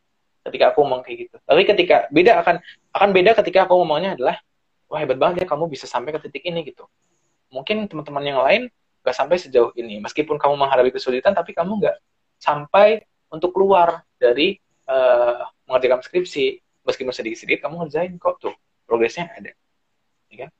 Ketika 0.42 0.74
aku 0.74 0.86
ngomong 0.86 1.02
kayak 1.02 1.28
gitu. 1.28 1.36
Tapi 1.42 1.62
ketika 1.66 2.06
beda 2.10 2.42
akan 2.42 2.56
akan 2.94 3.08
beda 3.10 3.30
ketika 3.42 3.66
aku 3.66 3.74
ngomongnya 3.82 4.14
adalah 4.14 4.36
wah 4.86 4.98
hebat 4.98 5.18
banget 5.18 5.44
ya 5.44 5.46
kamu 5.50 5.66
bisa 5.70 5.90
sampai 5.90 6.14
ke 6.14 6.20
titik 6.30 6.42
ini 6.46 6.62
gitu. 6.66 6.86
Mungkin 7.50 7.90
teman-teman 7.90 8.22
yang 8.22 8.40
lain 8.42 8.62
nggak 9.02 9.16
sampai 9.16 9.36
sejauh 9.42 9.74
ini. 9.74 9.98
Meskipun 9.98 10.38
kamu 10.38 10.54
menghadapi 10.54 10.94
kesulitan 10.94 11.34
tapi 11.34 11.50
kamu 11.54 11.82
nggak 11.82 11.96
sampai 12.38 13.02
untuk 13.30 13.54
keluar 13.54 14.06
dari 14.18 14.58
uh, 14.86 15.42
mengerjakan 15.66 16.02
skripsi. 16.02 16.62
Meskipun 16.82 17.14
sedikit-sedikit 17.14 17.66
kamu 17.66 17.86
ngerjain 17.86 18.14
kok 18.18 18.38
tuh. 18.42 18.54
Progresnya 18.86 19.30
ada. 19.34 19.54
Ya 20.32 20.46
kan? 20.46 20.50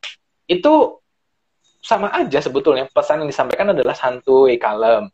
itu 0.51 1.02
sama 1.83 2.15
aja 2.15 2.39
sebetulnya 2.39 2.87
pesan 2.87 3.27
yang 3.27 3.29
disampaikan 3.29 3.75
adalah 3.75 3.93
santuy, 3.99 4.55
kalem, 4.55 5.11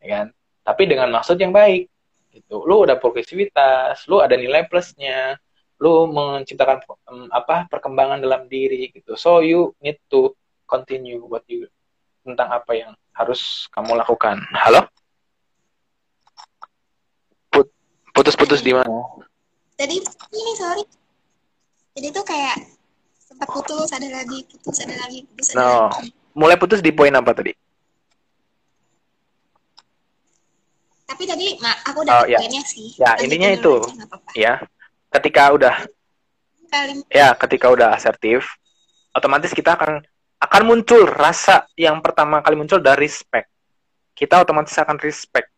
ya 0.00 0.06
kan? 0.08 0.26
Tapi 0.64 0.82
dengan 0.88 1.12
maksud 1.12 1.36
yang 1.36 1.52
baik. 1.52 1.92
Gitu. 2.32 2.56
Lu 2.64 2.88
udah 2.88 2.96
progresivitas, 2.96 4.08
lu 4.08 4.24
ada 4.24 4.34
nilai 4.34 4.64
plusnya, 4.64 5.36
lu 5.76 6.08
menciptakan 6.08 6.80
um, 7.12 7.28
apa 7.28 7.68
perkembangan 7.68 8.24
dalam 8.24 8.48
diri 8.48 8.88
gitu. 8.92 9.12
So 9.16 9.44
you 9.44 9.76
need 9.84 10.00
to 10.08 10.32
continue 10.64 11.20
what 11.20 11.44
you 11.48 11.68
tentang 12.24 12.48
apa 12.50 12.72
yang 12.74 12.92
harus 13.12 13.68
kamu 13.72 13.96
lakukan. 13.96 14.40
Halo? 14.56 14.88
Put, 17.52 17.68
putus-putus 18.16 18.64
di 18.64 18.72
mana? 18.72 18.88
Jadi 19.76 20.00
ini 20.32 20.52
sorry. 20.56 20.84
Jadi 21.96 22.08
tuh 22.12 22.24
kayak 22.24 22.75
sempat 23.26 23.48
putus 23.50 23.90
ada 23.90 24.06
lagi 24.06 24.46
putus 24.46 24.78
ada 24.86 24.94
lagi 25.02 25.26
putus 25.26 25.50
ada 25.50 25.58
no. 25.58 25.90
lagi. 25.90 26.14
mulai 26.30 26.54
putus 26.54 26.78
di 26.78 26.94
poin 26.94 27.10
apa 27.10 27.34
tadi? 27.34 27.50
Tapi 31.06 31.22
tadi 31.26 31.46
mak 31.58 31.76
aku 31.90 31.98
udah 32.06 32.22
oh, 32.22 32.26
ya. 32.30 32.38
poinnya 32.38 32.62
sih. 32.62 32.94
Ya 32.94 33.18
Lanjutin 33.18 33.26
intinya 33.26 33.48
itu. 33.50 33.74
ya 34.38 34.52
ketika 35.10 35.42
udah 35.50 35.74
ya 37.10 37.34
ketika 37.34 37.66
udah 37.72 37.94
asertif 37.94 38.46
otomatis 39.14 39.54
kita 39.54 39.74
akan 39.74 40.02
akan 40.36 40.62
muncul 40.68 41.08
rasa 41.08 41.64
yang 41.74 41.98
pertama 42.04 42.38
kali 42.44 42.54
muncul 42.54 42.78
dari 42.78 43.10
respect. 43.10 43.50
Kita 44.14 44.38
otomatis 44.44 44.76
akan 44.78 44.96
respect. 45.02 45.50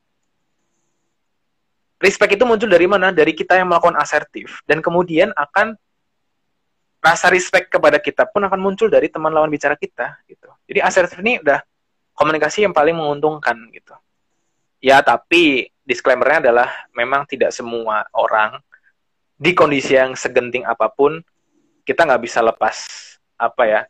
Respect 1.99 2.39
itu 2.39 2.45
muncul 2.47 2.71
dari 2.71 2.87
mana? 2.87 3.11
Dari 3.11 3.35
kita 3.35 3.59
yang 3.59 3.69
melakukan 3.71 3.99
asertif. 3.99 4.63
Dan 4.67 4.79
kemudian 4.79 5.35
akan 5.35 5.75
rasa 6.99 7.31
respect 7.31 7.71
kepada 7.71 8.03
kita 8.03 8.27
pun 8.27 8.43
akan 8.43 8.59
muncul 8.59 8.91
dari 8.91 9.07
teman 9.07 9.31
lawan 9.31 9.49
bicara 9.49 9.79
kita 9.79 10.19
gitu. 10.27 10.51
Jadi 10.67 10.79
asertif 10.83 11.19
ini 11.23 11.39
udah 11.39 11.63
komunikasi 12.19 12.67
yang 12.67 12.75
paling 12.75 12.99
menguntungkan 12.99 13.55
gitu. 13.71 13.95
Ya 14.83 15.03
tapi 15.03 15.71
disclaimernya 15.87 16.51
adalah 16.51 16.69
memang 16.93 17.25
tidak 17.25 17.55
semua 17.55 18.07
orang 18.15 18.59
di 19.39 19.55
kondisi 19.55 19.95
yang 19.95 20.19
segenting 20.19 20.67
apa 20.67 20.91
pun 20.91 21.23
kita 21.87 22.05
nggak 22.05 22.23
bisa 22.27 22.43
lepas 22.43 22.77
apa 23.39 23.63
ya 23.65 23.81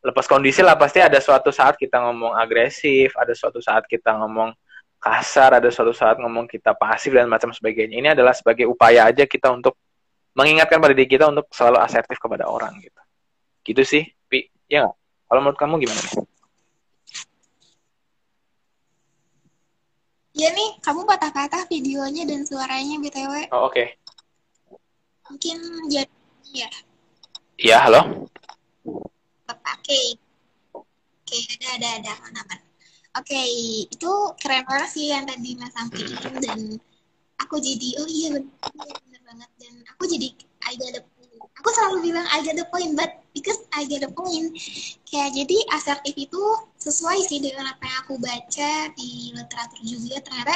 lepas 0.00 0.24
kondisi 0.30 0.62
lah 0.62 0.78
pasti 0.78 1.02
ada 1.02 1.18
suatu 1.18 1.50
saat 1.50 1.74
kita 1.74 1.98
ngomong 1.98 2.32
agresif 2.38 3.10
ada 3.18 3.34
suatu 3.34 3.58
saat 3.58 3.84
kita 3.90 4.14
ngomong 4.22 4.54
kasar 5.02 5.60
ada 5.60 5.68
suatu 5.68 5.92
saat 5.92 6.16
ngomong 6.16 6.48
kita 6.48 6.72
pasif 6.72 7.12
dan 7.12 7.28
macam 7.28 7.52
sebagainya 7.52 7.96
ini 8.00 8.08
adalah 8.14 8.32
sebagai 8.32 8.64
upaya 8.64 9.10
aja 9.10 9.26
kita 9.28 9.52
untuk 9.52 9.76
mengingatkan 10.34 10.82
pada 10.82 10.92
diri 10.92 11.06
kita 11.06 11.30
untuk 11.30 11.46
selalu 11.54 11.78
asertif 11.80 12.18
kepada 12.18 12.50
orang 12.50 12.74
gitu. 12.82 13.00
Gitu 13.64 13.82
sih, 13.86 14.02
Pi. 14.26 14.50
Ya 14.66 14.84
gak? 14.84 14.94
Kalau 15.30 15.40
menurut 15.40 15.58
kamu 15.58 15.74
gimana 15.80 16.00
nih? 16.02 16.14
Ya 20.34 20.50
nih, 20.50 20.70
kamu 20.82 21.06
patah-patah 21.06 21.70
videonya 21.70 22.26
dan 22.26 22.42
suaranya 22.42 22.98
BTW. 22.98 23.54
Oh, 23.54 23.70
oke. 23.70 23.78
Okay. 23.78 23.86
Mungkin 25.30 25.56
jadi 25.86 26.10
ya. 26.50 26.68
Iya, 27.54 27.76
halo. 27.86 28.26
Oke. 28.84 29.54
Okay. 29.80 30.06
Oke, 31.24 31.40
okay, 31.40 31.56
ada 31.56 31.68
ada 31.78 31.88
ada 32.02 32.10
aman-aman. 32.20 32.60
Oke, 33.14 33.30
okay, 33.30 33.50
itu 33.86 34.12
keren 34.42 34.66
banget 34.66 34.90
sih 34.90 35.06
yang 35.14 35.22
tadi 35.22 35.54
Mas 35.54 35.70
sampaikan 35.70 36.34
dan 36.42 36.82
aku 37.38 37.62
jadi 37.62 37.88
oh 38.02 38.08
iya 38.10 38.28
benar 38.34 39.13
banget 39.34 39.50
dan 39.58 39.74
aku 39.90 40.06
jadi 40.06 40.30
I 40.64 40.78
got 40.78 40.90
the 40.94 41.02
point. 41.02 41.42
Aku 41.58 41.68
selalu 41.74 41.98
bilang 42.06 42.26
I 42.30 42.38
got 42.46 42.54
the 42.54 42.66
point, 42.70 42.94
but 42.94 43.10
because 43.34 43.58
I 43.74 43.82
got 43.90 44.06
the 44.06 44.10
point. 44.14 44.54
Kayak 45.10 45.34
jadi 45.34 45.56
asertif 45.74 46.14
itu 46.14 46.42
sesuai 46.78 47.18
sih 47.26 47.42
dengan 47.42 47.74
apa 47.74 47.82
yang 47.82 47.98
aku 48.06 48.14
baca 48.22 48.70
di 48.94 49.34
literatur 49.34 49.80
juga. 49.82 50.22
Ternyata 50.22 50.54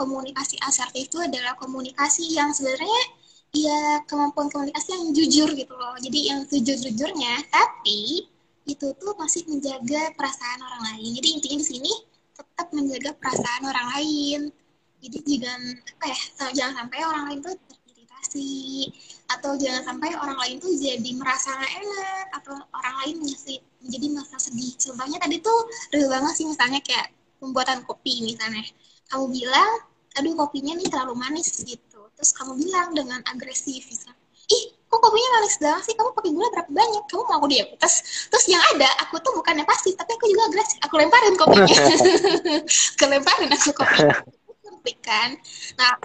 komunikasi 0.00 0.56
asertif 0.64 1.12
itu 1.12 1.20
adalah 1.20 1.52
komunikasi 1.60 2.32
yang 2.32 2.50
sebenarnya 2.56 3.02
ya 3.54 4.02
kemampuan 4.08 4.48
komunikasi 4.48 4.88
yang 4.96 5.04
jujur 5.12 5.48
gitu 5.52 5.74
loh. 5.76 5.94
Jadi 6.00 6.18
yang 6.32 6.40
jujur-jujurnya, 6.48 7.44
tapi 7.52 8.24
itu 8.64 8.86
tuh 8.96 9.12
masih 9.20 9.44
menjaga 9.44 10.16
perasaan 10.16 10.60
orang 10.64 10.82
lain. 10.92 11.10
Jadi 11.20 11.28
intinya 11.36 11.58
di 11.60 11.66
sini 11.68 11.92
tetap 12.32 12.72
menjaga 12.72 13.12
perasaan 13.20 13.62
orang 13.68 13.86
lain. 14.00 14.40
Jadi 15.04 15.18
jangan 15.36 15.60
apa 15.84 16.04
ya, 16.08 16.18
jangan 16.56 16.72
sampai 16.80 16.98
orang 17.04 17.24
lain 17.28 17.38
tuh 17.44 17.54
sih. 18.28 18.88
Atau 19.30 19.56
jangan 19.56 19.82
sampai 19.84 20.14
orang 20.16 20.38
lain 20.40 20.56
tuh 20.60 20.72
jadi 20.76 21.10
merasa 21.16 21.52
gak 21.56 21.72
enak 21.80 22.26
atau 22.40 22.54
orang 22.72 22.94
lain 23.04 23.14
menjadi, 23.24 23.56
menjadi 23.80 24.06
merasa 24.12 24.36
sedih. 24.38 24.72
Contohnya 24.76 25.18
tadi 25.20 25.36
tuh 25.40 25.58
real 25.92 26.08
banget 26.12 26.32
sih 26.36 26.46
misalnya 26.48 26.80
kayak 26.84 27.12
pembuatan 27.40 27.84
kopi 27.88 28.24
misalnya. 28.24 28.64
Kamu 29.08 29.28
bilang 29.32 29.70
aduh 30.14 30.32
kopinya 30.38 30.78
nih 30.78 30.88
terlalu 30.88 31.14
manis 31.18 31.50
gitu. 31.64 32.00
Terus 32.14 32.30
kamu 32.36 32.54
bilang 32.60 32.94
dengan 32.94 33.20
agresif 33.26 33.82
misalnya 33.90 34.24
ih 34.52 34.64
kok 34.88 35.00
kopinya 35.00 35.28
manis 35.40 35.56
banget 35.58 35.82
sih? 35.90 35.94
Kamu 35.96 36.10
pakai 36.14 36.30
gula 36.30 36.48
berapa 36.52 36.70
banyak? 36.70 37.02
Kamu 37.08 37.22
mau 37.26 37.36
aku 37.40 37.46
diam 37.50 37.68
terus 37.80 37.96
terus 38.30 38.44
yang 38.46 38.62
ada 38.76 38.88
aku 39.02 39.16
tuh 39.24 39.32
bukannya 39.34 39.64
pasti 39.66 39.96
tapi 39.96 40.10
aku 40.14 40.24
juga 40.30 40.42
agresif. 40.52 40.78
Aku 40.86 40.94
lemparin 41.00 41.34
kopinya. 41.34 41.76
Kelemparin 43.00 43.50
aku 43.52 43.70
kopinya. 43.72 44.16
Kan 45.00 45.40
nah 45.80 45.96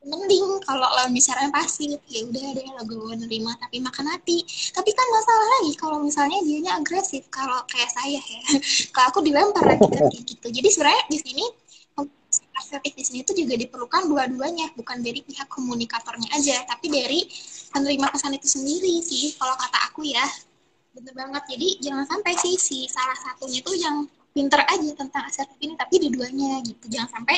mending 0.00 0.64
kalau 0.64 0.80
lawan 0.80 1.12
bicaranya 1.12 1.52
pasti 1.52 1.92
ya 2.08 2.24
udah 2.24 2.56
deh 2.56 2.64
lo 2.72 2.82
gue 2.88 3.14
nerima 3.20 3.52
tapi 3.60 3.84
makan 3.84 4.08
hati. 4.08 4.40
Tapi 4.72 4.90
kan 4.96 5.06
masalah 5.12 5.46
lagi 5.60 5.72
kalau 5.76 5.98
misalnya 6.00 6.40
dianya 6.40 6.80
agresif. 6.80 7.28
Kalau 7.28 7.60
kayak 7.68 7.90
saya 7.92 8.16
ya 8.16 8.40
kalau 8.96 9.06
aku 9.12 9.20
dilempar 9.20 9.60
lagi 9.68 9.84
kan 9.84 10.08
kayak 10.08 10.24
gitu. 10.24 10.46
Jadi 10.48 10.68
sebenarnya 10.72 11.04
di 11.12 11.18
sini 11.20 11.44
asertif 12.56 12.92
di 12.96 13.04
sini 13.04 13.18
itu 13.20 13.32
juga 13.44 13.54
diperlukan 13.60 14.08
dua-duanya. 14.08 14.72
Bukan 14.72 15.04
dari 15.04 15.20
pihak 15.20 15.48
komunikatornya 15.52 16.32
aja 16.32 16.64
tapi 16.64 16.88
dari 16.88 17.28
penerima 17.68 18.08
pesan 18.08 18.40
itu 18.40 18.48
sendiri 18.48 19.04
sih. 19.04 19.36
Kalau 19.36 19.52
kata 19.52 19.78
aku 19.92 20.08
ya 20.08 20.24
bener 20.96 21.12
banget. 21.12 21.44
Jadi 21.44 21.68
jangan 21.84 22.08
sampai 22.08 22.32
sih 22.40 22.56
si 22.56 22.78
salah 22.88 23.16
satunya 23.20 23.60
itu 23.60 23.72
yang 23.76 24.08
pinter 24.30 24.62
aja 24.62 24.90
tentang 24.94 25.28
asertif 25.28 25.58
ini 25.60 25.76
tapi 25.76 26.00
dua-duanya 26.00 26.64
gitu. 26.64 26.88
Jangan 26.88 27.20
sampai 27.20 27.36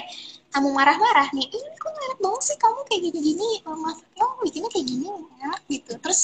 kamu 0.53 0.69
marah-marah 0.77 1.33
nih 1.33 1.49
ini 1.49 1.69
kok 1.81 1.97
enak 1.97 2.19
banget 2.21 2.43
sih 2.45 2.57
kamu 2.61 2.81
kayak 2.85 3.01
gini-gini? 3.09 3.51
Masaknya 3.65 4.27
bikinnya 4.45 4.71
kayak 4.71 4.87
gini 4.87 5.07
enak 5.41 5.61
gitu. 5.73 5.93
Terus 5.97 6.21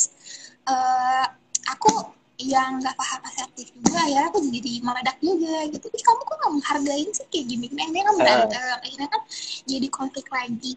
uh, 0.68 1.24
aku 1.72 2.12
yang 2.38 2.78
nggak 2.78 2.94
paham 2.94 3.20
asertif 3.26 3.74
juga 3.74 3.98
ya 4.06 4.30
aku 4.30 4.38
jadi 4.44 4.72
meledak 4.84 5.16
juga 5.24 5.64
gitu. 5.72 5.84
Tapi 5.88 5.98
kamu 6.04 6.20
kok 6.20 6.36
nggak 6.36 6.52
menghargain 6.60 7.08
sih 7.16 7.26
kayak 7.32 7.46
gini? 7.48 7.66
Nah, 7.72 7.82
akhirnya 7.88 8.04
kan 8.04 8.14
berantem 8.20 8.60
uh. 8.60 8.76
akhirnya 8.84 9.08
kan 9.08 9.22
jadi 9.64 9.86
konflik 9.88 10.26
lagi. 10.28 10.72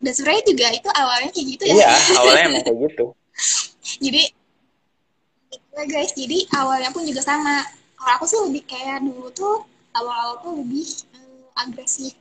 Dan 0.00 0.12
sebenarnya 0.16 0.44
juga 0.48 0.66
itu 0.72 0.88
awalnya 0.96 1.30
kayak 1.36 1.46
gitu 1.52 1.64
ya. 1.68 1.74
Iya 1.76 1.90
awalnya 2.16 2.44
emang 2.48 2.64
kayak 2.64 2.78
gitu. 2.88 3.06
Jadi 4.04 4.22
ya 5.70 5.82
guys 5.86 6.12
jadi 6.14 6.38
awalnya 6.56 6.90
pun 6.94 7.04
juga 7.04 7.20
sama. 7.24 7.64
Kalau 7.96 8.12
aku 8.16 8.24
sih 8.24 8.40
lebih 8.40 8.64
kayak 8.64 9.04
dulu 9.04 9.28
tuh 9.34 9.66
awal-awal 9.92 10.40
tuh 10.40 10.52
lebih 10.62 10.88
um, 11.16 11.44
agresif 11.58 12.16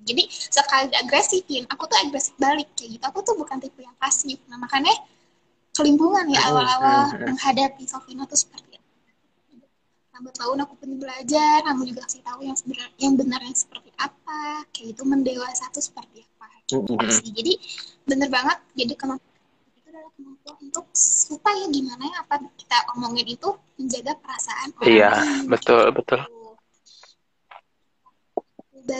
jadi 0.00 0.22
sekali 0.30 0.88
agresifin 0.96 1.68
aku 1.68 1.84
tuh 1.84 1.98
agresif 2.00 2.34
balik 2.40 2.72
kayak 2.72 2.96
gitu. 2.96 3.04
Aku 3.04 3.18
tuh 3.20 3.34
bukan 3.36 3.60
tipe 3.60 3.80
yang 3.84 3.96
pasif. 4.00 4.40
Nah 4.48 4.56
makanya 4.56 4.92
kelimpungan 5.76 6.26
ya 6.32 6.40
awal-awal 6.50 7.12
menghadapi 7.20 7.84
Sofina 7.84 8.24
tuh 8.24 8.40
seperti 8.40 8.80
apa. 8.80 8.88
Lambat 10.16 10.34
tahun 10.36 10.58
aku 10.64 10.74
pun 10.76 10.90
belajar, 11.00 11.64
kamu 11.64 11.82
juga 11.92 12.00
kasih 12.08 12.22
tahu 12.24 12.40
yang 12.44 12.56
sebenarnya 12.56 12.96
yang 13.00 13.14
benarnya 13.16 13.54
seperti 13.56 13.90
apa, 13.96 14.64
kayak 14.72 14.88
itu 14.96 15.02
mendewasa 15.04 15.64
tuh 15.72 15.84
seperti 15.84 16.24
apa. 16.24 16.48
Gitu 16.68 16.92
Jadi 17.32 17.52
bener 18.04 18.28
banget, 18.28 18.58
jadi 18.76 18.92
kemampuan 18.96 19.36
itu 19.70 19.88
adalah 19.88 20.12
kemampuan 20.16 20.56
untuk 20.64 20.84
supaya 20.96 21.64
gimana 21.70 22.02
ya 22.08 22.16
apa 22.24 22.34
kita 22.58 22.76
omongin 22.96 23.26
itu 23.32 23.48
menjaga 23.78 24.12
perasaan 24.18 24.68
orang 24.76 24.90
Iya, 24.90 25.12
betul, 25.46 25.84
betul 25.94 26.20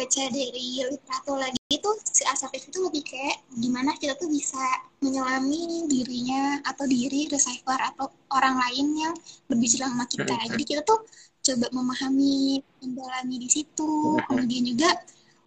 baca 0.01 0.23
dari 0.33 0.81
literatur 0.81 1.37
lagi 1.37 1.61
itu 1.69 1.91
si 2.09 2.25
asertif 2.25 2.73
itu 2.73 2.81
lebih 2.81 3.05
kayak 3.05 3.45
gimana 3.53 3.93
kita 4.01 4.17
tuh 4.17 4.33
bisa 4.33 4.61
menyelami 5.05 5.85
dirinya 5.93 6.57
atau 6.65 6.89
diri 6.89 7.29
receiver 7.29 7.77
atau 7.77 8.09
orang 8.33 8.57
lain 8.57 8.87
yang 8.97 9.15
berbicara 9.45 9.93
sama 9.93 10.09
kita. 10.09 10.33
Jadi 10.57 10.65
kita 10.65 10.83
tuh 10.89 11.05
coba 11.41 11.67
memahami, 11.77 12.65
mendalami 12.81 13.37
di 13.45 13.49
situ. 13.53 14.17
Kemudian 14.25 14.65
juga 14.73 14.91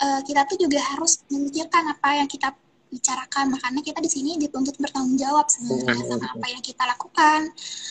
uh, 0.05 0.21
kita 0.21 0.45
tuh 0.45 0.57
juga 0.61 0.79
harus 0.93 1.25
memikirkan 1.33 1.83
apa 1.89 2.09
yang 2.21 2.29
kita 2.29 2.53
bicarakan. 2.93 3.57
Makanya 3.57 3.81
kita 3.81 3.99
di 4.05 4.09
sini 4.13 4.37
dituntut 4.37 4.77
bertanggung 4.77 5.17
jawab 5.17 5.49
sebenarnya 5.49 6.05
sama 6.13 6.27
apa 6.29 6.45
yang 6.45 6.61
kita 6.61 6.83
lakukan, 6.85 7.39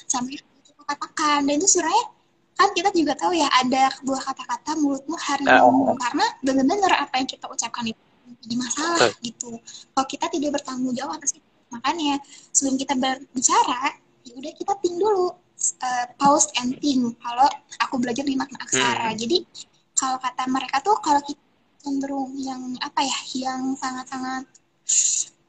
sama 0.06 0.30
yang 0.30 0.46
kita 0.62 0.82
katakan. 0.86 1.38
Dan 1.42 1.54
itu 1.58 1.66
sebenarnya 1.66 2.22
kan 2.57 2.68
kita 2.76 2.90
juga 2.94 3.12
tahu 3.16 3.32
ya 3.34 3.48
ada 3.48 3.90
sebuah 4.00 4.20
kata-kata 4.22 4.70
mulutmu 4.78 5.16
harimau 5.18 5.92
uh. 5.92 5.96
karena 5.98 6.26
benar-benar 6.44 6.92
apa 7.00 7.14
yang 7.18 7.28
kita 7.28 7.46
ucapkan 7.48 7.84
itu 7.90 8.03
jadi 8.44 8.55
masalah 8.59 9.09
uh. 9.09 9.12
gitu 9.24 9.50
kalau 9.94 10.07
kita 10.09 10.26
tidak 10.30 10.61
bertanggung 10.61 10.94
jawab 10.94 11.18
atas 11.18 11.36
itu 11.36 11.48
makanya 11.72 12.20
sebelum 12.53 12.76
kita 12.76 12.94
berbicara 12.94 13.96
ya 14.22 14.32
udah 14.36 14.53
kita 14.55 14.72
think 14.84 14.96
dulu 15.00 15.32
uh, 15.82 16.07
pause 16.20 16.48
and 16.61 16.76
think 16.78 17.16
kalau 17.18 17.48
aku 17.80 17.94
belajar 17.98 18.22
di 18.22 18.36
makna 18.36 18.61
aksara 18.62 19.11
hmm. 19.12 19.18
jadi 19.18 19.36
kalau 19.96 20.18
kata 20.20 20.42
mereka 20.50 20.76
tuh 20.84 20.96
kalau 21.00 21.20
kita 21.24 21.40
cenderung 21.82 22.30
yang 22.38 22.62
apa 22.78 23.03
ya 23.03 23.18
yang 23.34 23.74
sangat-sangat 23.74 24.46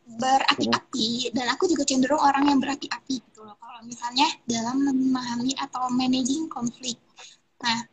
berapi-api. 0.08 1.32
Dan 1.32 1.46
aku 1.52 1.68
juga 1.72 1.84
cenderung 1.88 2.22
orang 2.22 2.50
yang 2.50 2.60
berapi-api 2.60 3.16
gitu 3.24 3.42
loh 3.44 3.56
kalau 3.60 3.82
misalnya 3.86 4.28
dalam 4.48 4.84
memahami 4.84 5.56
atau 5.60 5.88
managing 5.92 6.48
konflik. 6.52 7.00
Nah 7.64 7.88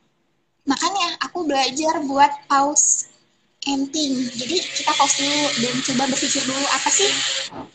makanya 0.69 1.17
aku 1.25 1.49
belajar 1.49 2.05
buat 2.05 2.31
pause 2.47 3.11
ending 3.69 4.29
jadi 4.37 4.57
kita 4.61 4.93
pause 4.97 5.21
dulu 5.21 5.45
dan 5.61 5.75
coba 5.85 6.03
berpikir 6.13 6.43
dulu 6.49 6.65
apa 6.69 6.89
sih 6.93 7.11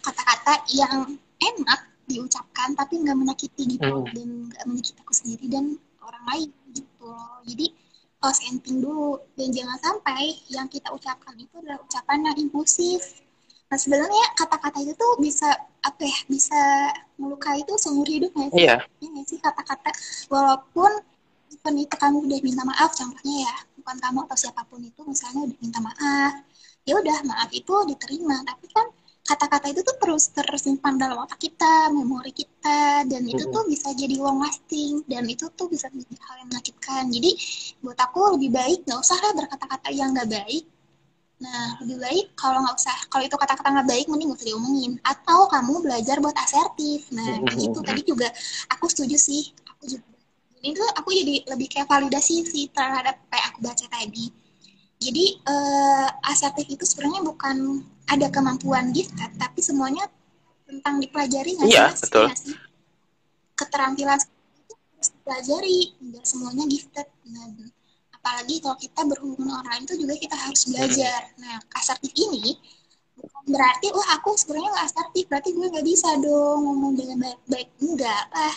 kata-kata 0.01 0.53
yang 0.73 1.17
enak 1.41 1.81
diucapkan 2.05 2.73
tapi 2.77 3.01
nggak 3.01 3.17
menyakiti 3.17 3.77
gitu 3.77 4.05
hmm. 4.05 4.13
dan 4.13 4.27
nggak 4.49 4.65
menyakiti 4.69 4.99
aku 5.01 5.13
sendiri 5.13 5.45
dan 5.49 5.77
orang 6.05 6.25
lain 6.29 6.49
gitu 6.73 7.05
loh. 7.05 7.41
Jadi 7.45 7.65
pause 8.21 8.41
ending 8.49 8.77
dulu 8.81 9.21
dan 9.37 9.49
jangan 9.53 9.77
sampai 9.81 10.37
yang 10.49 10.69
kita 10.69 10.89
ucapkan 10.93 11.33
itu 11.37 11.53
adalah 11.61 11.81
ucapan 11.81 12.29
yang 12.29 12.37
impulsif 12.37 13.24
Nah 13.75 13.83
sebenarnya 13.83 14.25
kata-kata 14.39 14.79
itu 14.87 14.95
tuh 14.95 15.19
bisa 15.19 15.51
apa 15.83 16.07
ya 16.07 16.15
bisa 16.31 16.95
melukai 17.19 17.59
itu 17.59 17.75
seumur 17.75 18.07
hidup 18.07 18.31
nggak 18.31 18.55
sih? 18.55 18.63
Iya. 18.63 18.87
Ini 19.03 19.19
sih 19.27 19.35
kata-kata? 19.43 19.91
Walaupun 20.31 20.95
event 21.51 21.77
itu 21.83 21.95
kamu 21.99 22.23
udah 22.23 22.39
minta 22.39 22.63
maaf 22.63 22.95
contohnya 22.95 23.51
ya 23.51 23.55
bukan 23.75 23.99
kamu 23.99 24.19
atau 24.31 24.37
siapa 24.39 24.63
pun 24.71 24.79
itu 24.79 25.03
misalnya 25.03 25.51
udah 25.51 25.57
minta 25.59 25.83
maaf 25.83 26.33
ya 26.87 26.95
udah 26.95 27.19
maaf 27.27 27.51
itu 27.51 27.75
diterima. 27.91 28.47
Tapi 28.47 28.65
kan 28.71 28.87
kata-kata 29.27 29.67
itu 29.67 29.83
tuh 29.83 29.97
terus 29.99 30.23
tersimpan 30.31 30.95
dalam 30.95 31.19
otak 31.19 31.43
kita 31.43 31.91
memori 31.91 32.31
kita 32.31 33.03
dan 33.03 33.27
itu 33.27 33.43
tuh 33.51 33.67
bisa 33.67 33.91
jadi 33.91 34.15
long 34.23 34.39
lasting 34.39 35.03
dan 35.03 35.27
itu 35.27 35.51
tuh 35.51 35.67
bisa 35.67 35.91
menjadi 35.91 36.15
hal 36.23 36.35
yang 36.39 36.47
menyakitkan 36.47 37.03
jadi 37.11 37.31
buat 37.83 37.99
aku 37.99 38.39
lebih 38.39 38.55
baik 38.55 38.87
nggak 38.87 39.01
usah 39.03 39.17
lah 39.19 39.33
berkata-kata 39.33 39.89
yang 39.91 40.13
nggak 40.13 40.29
baik 40.29 40.63
Nah, 41.35 41.75
lebih 41.83 41.99
baik 41.99 42.25
kalau 42.39 42.63
nggak 42.63 42.79
usah, 42.79 42.95
kalau 43.11 43.27
itu 43.27 43.35
kata-kata 43.35 43.67
nggak 43.67 43.89
baik, 43.91 44.05
mending 44.07 44.31
nggak 44.31 44.39
usah 44.39 44.49
diomongin. 44.55 44.91
Atau 45.03 45.51
kamu 45.51 45.73
belajar 45.83 46.15
buat 46.23 46.35
asertif. 46.39 47.11
Nah, 47.11 47.43
itu 47.59 47.79
tadi 47.83 48.01
juga 48.07 48.31
aku 48.71 48.87
setuju 48.87 49.19
sih. 49.19 49.51
Aku 49.75 49.83
juga. 49.91 50.05
Ini 50.63 50.73
tuh 50.73 50.89
aku 50.97 51.09
jadi 51.13 51.35
lebih 51.51 51.67
kayak 51.69 51.91
validasi 51.91 52.41
sih 52.47 52.65
terhadap 52.71 53.19
kayak 53.29 53.45
aku 53.53 53.59
baca 53.67 53.85
tadi. 53.85 54.31
Jadi 54.95 55.25
uh, 55.43 56.07
asertif 56.31 56.65
itu 56.71 56.87
sebenarnya 56.87 57.21
bukan 57.21 57.83
ada 58.07 58.31
kemampuan 58.31 58.95
gifted, 58.95 59.29
tapi 59.35 59.59
semuanya 59.59 60.07
tentang 60.65 60.97
dipelajari 61.03 61.51
nggak 61.59 61.69
iya, 61.69 61.91
sih? 61.93 62.07
Betul. 62.07 62.25
sih? 62.33 62.57
Keterampilan 63.53 64.17
itu 64.17 64.73
harus 64.73 65.09
dipelajari, 65.13 65.79
nggak 65.99 66.25
semuanya 66.25 66.63
gifted. 66.65 67.07
Nah, 67.29 67.45
apalagi 68.25 68.57
kalau 68.57 68.73
kita 68.81 69.01
berhubungan 69.05 69.37
dengan 69.37 69.61
orang 69.61 69.69
lain 69.69 69.83
itu 69.85 69.95
juga 70.01 70.13
kita 70.17 70.33
harus 70.33 70.61
belajar. 70.65 71.19
Nah 71.37 71.61
asertif 71.77 72.09
ini 72.17 72.57
bukan 73.13 73.43
berarti 73.53 73.87
wah 73.93 74.09
aku 74.17 74.33
sebenarnya 74.33 74.69
nggak 74.73 74.87
asertif 74.89 75.23
berarti 75.29 75.49
gue 75.53 75.67
nggak 75.69 75.85
bisa 75.85 76.09
dong 76.17 76.59
ngomong 76.65 76.97
dengan 76.97 77.17
baik-baik 77.21 77.69
enggak 77.85 78.23
lah. 78.33 78.55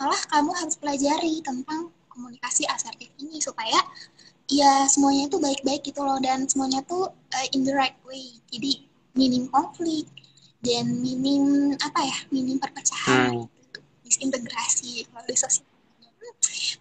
Malah 0.00 0.22
kamu 0.32 0.50
harus 0.56 0.74
pelajari 0.80 1.44
tentang 1.44 1.92
komunikasi 2.08 2.64
asertif 2.72 3.12
ini 3.20 3.36
supaya 3.44 3.76
ya 4.48 4.88
semuanya 4.88 5.28
itu 5.28 5.36
baik-baik 5.36 5.84
gitu 5.84 6.00
loh 6.00 6.16
dan 6.16 6.48
semuanya 6.48 6.80
tuh 6.88 7.12
uh, 7.12 7.46
in 7.52 7.68
the 7.68 7.76
right 7.76 8.00
way. 8.08 8.40
Jadi 8.48 8.88
minim 9.12 9.44
konflik 9.52 10.08
dan 10.64 10.88
minim 11.04 11.76
apa 11.84 12.00
ya 12.00 12.18
minim 12.32 12.56
perpecahan 12.56 13.44
hmm. 13.44 13.76
disintegrasi 14.08 15.04
melalui 15.12 15.36
sosial 15.36 15.71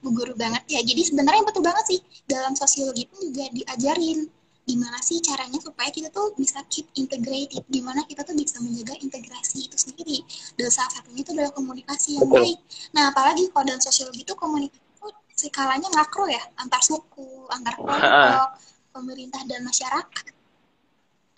bu 0.02 0.10
guru 0.14 0.34
banget. 0.34 0.64
Ya 0.68 0.82
jadi 0.82 1.02
sebenarnya 1.06 1.44
betul 1.46 1.64
banget 1.64 1.86
sih 1.88 2.00
dalam 2.26 2.54
sosiologi 2.58 3.06
pun 3.08 3.20
juga 3.30 3.46
diajarin 3.54 4.30
gimana 4.62 5.02
sih 5.02 5.18
caranya 5.26 5.58
supaya 5.58 5.90
kita 5.90 6.14
tuh 6.14 6.38
bisa 6.38 6.62
keep 6.70 6.86
integrated 6.94 7.66
gimana 7.68 8.06
kita 8.06 8.22
tuh 8.22 8.38
bisa 8.38 8.62
menjaga 8.62 8.94
integrasi 9.02 9.68
itu 9.70 9.78
sendiri. 9.78 10.20
Dan 10.58 10.70
salah 10.70 10.92
satunya 11.02 11.22
itu 11.26 11.32
adalah 11.34 11.54
komunikasi 11.54 12.22
yang 12.22 12.30
baik. 12.30 12.58
Nah 12.94 13.10
apalagi 13.10 13.50
kalau 13.50 13.66
dalam 13.66 13.82
sosiologi 13.82 14.22
itu 14.26 14.34
komunikasi 14.38 14.82
itu 14.82 15.50
skalanya 15.50 15.90
makro 15.98 16.30
ya 16.30 16.42
antar 16.62 16.82
suku 16.86 17.50
antar 17.50 17.74
kelompok 17.78 18.50
pemerintah 18.94 19.42
dan 19.50 19.66
masyarakat. 19.66 20.26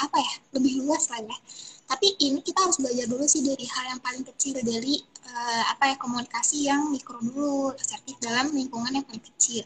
Apa 0.04 0.18
ya 0.20 0.34
lebih 0.60 0.84
luas 0.84 1.08
lah 1.08 1.24
ya 1.24 1.38
tapi 1.94 2.10
ini 2.26 2.42
kita 2.42 2.66
harus 2.66 2.82
belajar 2.82 3.06
dulu 3.06 3.22
sih 3.30 3.46
dari 3.46 3.70
hal 3.70 3.94
yang 3.94 4.02
paling 4.02 4.26
kecil 4.26 4.58
dari 4.66 4.98
uh, 5.30 5.64
apa 5.70 5.94
ya 5.94 5.96
komunikasi 6.02 6.66
yang 6.66 6.90
mikro 6.90 7.22
dulu 7.22 7.70
asertif 7.78 8.18
dalam 8.18 8.50
lingkungan 8.50 8.90
yang 8.90 9.06
paling 9.06 9.22
kecil. 9.22 9.62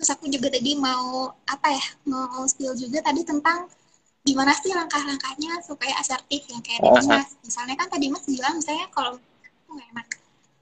Terus 0.00 0.08
aku 0.08 0.24
juga 0.32 0.48
tadi 0.48 0.72
mau 0.80 1.36
apa 1.44 1.68
ya 1.76 1.84
mau 2.08 2.48
spill 2.48 2.72
juga 2.80 3.04
tadi 3.04 3.28
tentang 3.28 3.68
gimana 4.24 4.56
sih 4.56 4.72
langkah-langkahnya 4.72 5.60
supaya 5.60 5.92
asertif 6.00 6.48
yang 6.48 6.64
kayak 6.64 6.80
tadi 6.80 7.06
mas. 7.12 7.36
Misalnya 7.44 7.76
kan 7.76 7.88
tadi 7.92 8.06
mas 8.08 8.24
bilang 8.24 8.56
misalnya 8.56 8.88
kalau 8.96 9.20
aku 9.20 9.70
nggak 9.76 9.88
enak. 9.92 10.06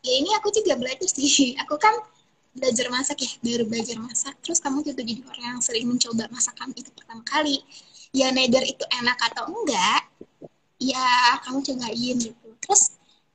Ya 0.03 0.13
ini 0.19 0.31
aku 0.35 0.51
juga 0.51 0.75
belajar 0.75 1.09
sih. 1.15 1.55
Aku 1.63 1.79
kan 1.79 1.95
belajar 2.59 2.91
masak 2.91 3.23
ya 3.23 3.31
baru 3.39 3.71
belajar 3.71 4.03
masak. 4.03 4.35
Terus 4.43 4.59
kamu 4.59 4.83
juga 4.83 5.07
jadi 5.07 5.23
orang 5.31 5.45
yang 5.47 5.61
sering 5.63 5.87
mencoba 5.87 6.27
masakan 6.35 6.75
itu 6.75 6.91
pertama 6.91 7.23
kali. 7.23 7.63
Ya 8.11 8.35
neither 8.35 8.63
itu 8.67 8.83
enak 8.99 9.19
atau 9.31 9.47
enggak 9.47 10.11
ya 10.93 11.41
kamu 11.45 11.59
cobain 11.65 12.17
gitu. 12.21 12.49
Terus 12.61 12.83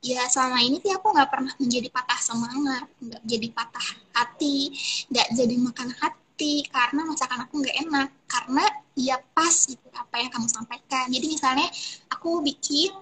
ya 0.00 0.24
selama 0.30 0.58
ini 0.64 0.80
sih 0.80 0.92
aku 0.94 1.12
nggak 1.12 1.28
pernah 1.28 1.52
menjadi 1.60 1.88
patah 1.92 2.20
semangat 2.22 2.88
nggak 3.02 3.22
jadi 3.28 3.48
patah 3.52 3.88
hati 4.16 4.72
nggak 5.12 5.28
jadi 5.36 5.54
makan 5.60 5.88
hati 6.00 6.64
karena 6.72 7.00
masakan 7.04 7.38
aku 7.44 7.54
nggak 7.60 7.76
enak. 7.88 8.08
Karena 8.30 8.64
ya 8.94 9.16
pas 9.34 9.54
gitu 9.66 9.88
apa 9.92 10.14
yang 10.22 10.30
kamu 10.30 10.48
sampaikan. 10.48 11.10
Jadi 11.10 11.26
misalnya 11.26 11.68
aku 12.12 12.40
bikin 12.44 12.92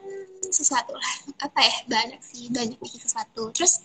sesuatu 0.48 0.94
lah 0.94 1.14
apa 1.44 1.60
ya 1.60 1.76
banyak 1.86 2.20
sih 2.24 2.48
banyak 2.48 2.78
bikin 2.80 3.00
sesuatu. 3.04 3.52
Terus 3.52 3.82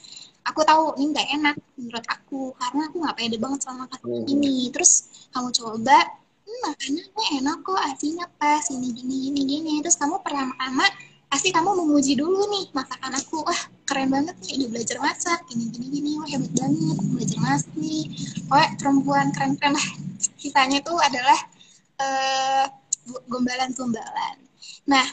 aku 0.48 0.64
tahu 0.64 0.96
ini 1.00 1.12
nggak 1.12 1.30
enak 1.42 1.56
menurut 1.80 2.06
aku 2.08 2.52
karena 2.60 2.88
aku 2.88 2.96
nggak 3.04 3.16
pede 3.20 3.38
banget 3.40 3.60
sama 3.66 3.86
masakan 3.88 4.24
ini. 4.26 4.72
Terus 4.72 4.92
kamu 5.34 5.50
coba 5.52 6.23
hmm, 6.54 6.62
makannya 6.70 7.04
enak 7.42 7.58
kok 7.66 7.82
aslinya 7.82 8.26
pas 8.38 8.66
ini 8.70 8.94
gini 8.94 9.16
gini 9.30 9.42
gini. 9.42 9.74
Terus 9.82 9.98
kamu 9.98 10.22
pertama-tama 10.22 10.86
pasti 11.34 11.50
kamu 11.50 11.74
memuji 11.82 12.14
dulu 12.14 12.46
nih 12.54 12.70
masakan 12.78 13.18
aku. 13.18 13.42
Wah 13.42 13.62
keren 13.90 14.14
banget 14.14 14.38
nih 14.46 14.62
udah 14.62 14.70
belajar 14.70 14.98
masak 15.02 15.40
gini 15.50 15.66
gini 15.74 15.88
gini. 15.90 16.12
Wah 16.22 16.30
hebat 16.30 16.52
banget 16.54 16.98
belajar 17.10 17.40
masak 17.42 17.74
nih. 17.74 18.06
Wah 18.54 18.68
perempuan 18.78 19.28
keren 19.34 19.58
keren 19.58 19.74
lah 19.74 19.88
sisanya 20.38 20.80
tuh 20.86 20.98
adalah 21.02 21.40
uh, 21.98 22.66
gombalan-gombalan. 23.26 24.38
Nah 24.86 25.06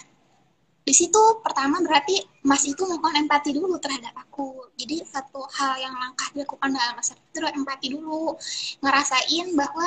di 0.84 0.93
situ 0.97 1.22
pertama 1.41 1.80
berarti 1.80 2.18
Mas 2.45 2.64
itu 2.64 2.82
mohon 2.88 3.16
empati 3.16 3.53
dulu 3.53 3.80
terhadap 3.80 4.12
aku. 4.16 4.68
Jadi 4.76 5.05
satu 5.05 5.45
hal 5.57 5.76
yang 5.76 5.93
langkah 5.97 6.28
dilakukan 6.32 6.72
dalam 6.72 6.97
masa 6.97 7.16
itu 7.16 7.45
empati 7.45 7.86
dulu, 7.93 8.32
ngerasain 8.80 9.53
bahwa 9.53 9.86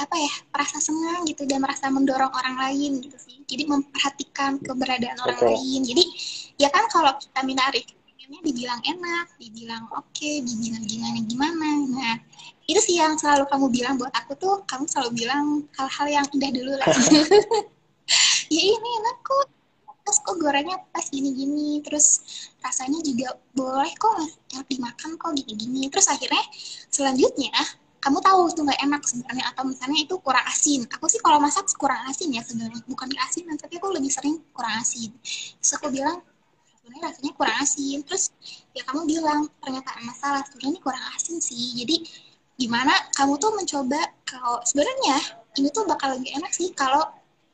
apa 0.00 0.16
ya 0.16 0.32
merasa 0.48 0.80
senang 0.80 1.28
gitu 1.28 1.44
dan 1.44 1.60
merasa 1.60 1.92
mendorong 1.92 2.32
orang 2.32 2.56
lain 2.56 3.04
gitu 3.04 3.16
sih. 3.20 3.36
Jadi 3.44 3.68
memperhatikan 3.68 4.56
keberadaan 4.64 5.18
orang 5.20 5.40
lain. 5.52 5.80
Jadi 5.84 6.04
ya 6.56 6.72
kan 6.72 6.88
kalau 6.88 7.12
kita 7.20 7.44
minari 7.44 7.84
pengennya 7.84 8.40
dibilang 8.46 8.80
enak 8.86 9.26
dibilang 9.42 9.84
oke 9.90 10.06
okay, 10.14 10.40
dibilang 10.40 10.84
gimana 10.86 11.18
gimana. 11.26 11.68
Nah 11.90 12.14
itu 12.64 12.80
sih 12.80 12.96
yang 13.02 13.18
selalu 13.18 13.44
kamu 13.50 13.66
bilang 13.68 13.94
buat 13.98 14.14
aku 14.14 14.32
tuh 14.38 14.62
kamu 14.64 14.86
selalu 14.86 15.10
bilang 15.26 15.66
hal-hal 15.76 16.06
yang 16.22 16.26
indah 16.32 16.50
dulu 16.54 16.72
lah. 16.78 16.88
Ya 18.50 18.62
ini 18.66 18.88
enak 18.98 19.22
kok. 19.22 19.46
Terus 20.02 20.18
kok 20.26 20.36
gorengnya 20.42 20.82
pas 20.90 21.06
gini-gini. 21.06 21.78
Terus 21.86 22.18
rasanya 22.58 22.98
juga 22.98 23.38
boleh 23.54 23.94
kok 23.94 24.18
yang 24.50 24.66
dimakan 24.66 25.14
kok 25.14 25.30
gini-gini. 25.38 25.86
Terus 25.86 26.10
akhirnya 26.10 26.42
selanjutnya 26.90 27.54
kamu 28.00 28.18
tahu 28.24 28.40
itu 28.48 28.60
nggak 28.64 28.80
enak 28.80 29.02
sebenarnya 29.04 29.44
atau 29.52 29.62
misalnya 29.68 30.00
itu 30.00 30.14
kurang 30.24 30.44
asin. 30.48 30.88
Aku 30.88 31.04
sih 31.12 31.20
kalau 31.20 31.36
masak 31.36 31.68
kurang 31.76 32.00
asin 32.08 32.32
ya 32.32 32.40
sebenarnya 32.40 32.80
bukan 32.88 33.08
asin 33.28 33.44
tapi 33.60 33.76
aku 33.76 33.92
lebih 33.92 34.08
sering 34.08 34.40
kurang 34.56 34.72
asin. 34.80 35.12
Terus 35.60 35.72
aku 35.76 35.92
bilang 35.92 36.24
sebenarnya 36.80 37.12
rasanya 37.12 37.32
kurang 37.36 37.56
asin. 37.60 37.98
Terus 38.08 38.32
ya 38.72 38.82
kamu 38.88 39.04
bilang 39.04 39.40
ternyata 39.60 39.90
masalah 40.00 40.40
sebenarnya 40.48 40.70
ini 40.72 40.80
kurang 40.80 41.04
asin 41.12 41.36
sih. 41.44 41.76
Jadi 41.76 41.96
gimana 42.56 42.92
kamu 43.20 43.36
tuh 43.36 43.52
mencoba 43.52 44.00
kalau 44.24 44.64
sebenarnya 44.64 45.16
ini 45.60 45.68
tuh 45.68 45.84
bakal 45.84 46.16
lebih 46.16 46.32
enak 46.40 46.52
sih 46.56 46.72
kalau 46.72 47.04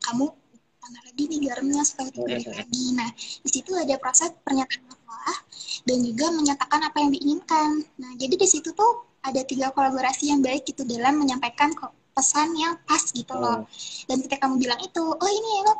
kamu 0.07 0.31
tambah 0.79 1.03
lagi 1.03 1.23
nih 1.27 1.39
garamnya 1.51 1.83
supaya 1.83 2.11
tidak 2.15 2.55
lagi. 2.55 2.85
Nah 2.95 3.11
di 3.19 3.51
situ 3.51 3.75
ada 3.75 3.99
proses 3.99 4.31
pernyataan 4.47 4.83
masalah 4.87 5.37
dan 5.83 5.99
juga 6.07 6.27
menyatakan 6.31 6.81
apa 6.87 6.97
yang 7.03 7.11
diinginkan. 7.11 7.83
Nah 7.99 8.15
jadi 8.15 8.35
di 8.39 8.47
situ 8.47 8.71
tuh 8.71 9.06
ada 9.27 9.41
tiga 9.43 9.75
kolaborasi 9.75 10.31
yang 10.31 10.41
baik 10.41 10.63
gitu 10.71 10.87
dalam 10.87 11.19
menyampaikan 11.19 11.75
pesan 12.15 12.55
yang 12.57 12.79
pas 12.87 13.03
gitu 13.11 13.35
loh. 13.35 13.67
Hmm. 13.67 14.07
Dan 14.07 14.17
ketika 14.25 14.47
kamu 14.47 14.63
bilang 14.63 14.81
itu, 14.81 15.03
oh 15.03 15.31
ini 15.31 15.51
enak 15.67 15.79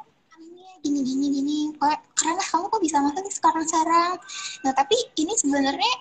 ini 0.87 1.03
gini 1.03 1.03
gini 1.03 1.27
gini, 1.41 1.59
kok 1.79 1.99
keren 2.15 2.37
lah 2.39 2.47
kamu 2.47 2.65
kok 2.71 2.83
bisa 2.83 2.97
masak 3.03 3.27
sekarang 3.33 3.65
sekarang. 3.67 4.15
Nah 4.63 4.73
tapi 4.77 4.95
ini 5.19 5.35
sebenarnya 5.35 5.93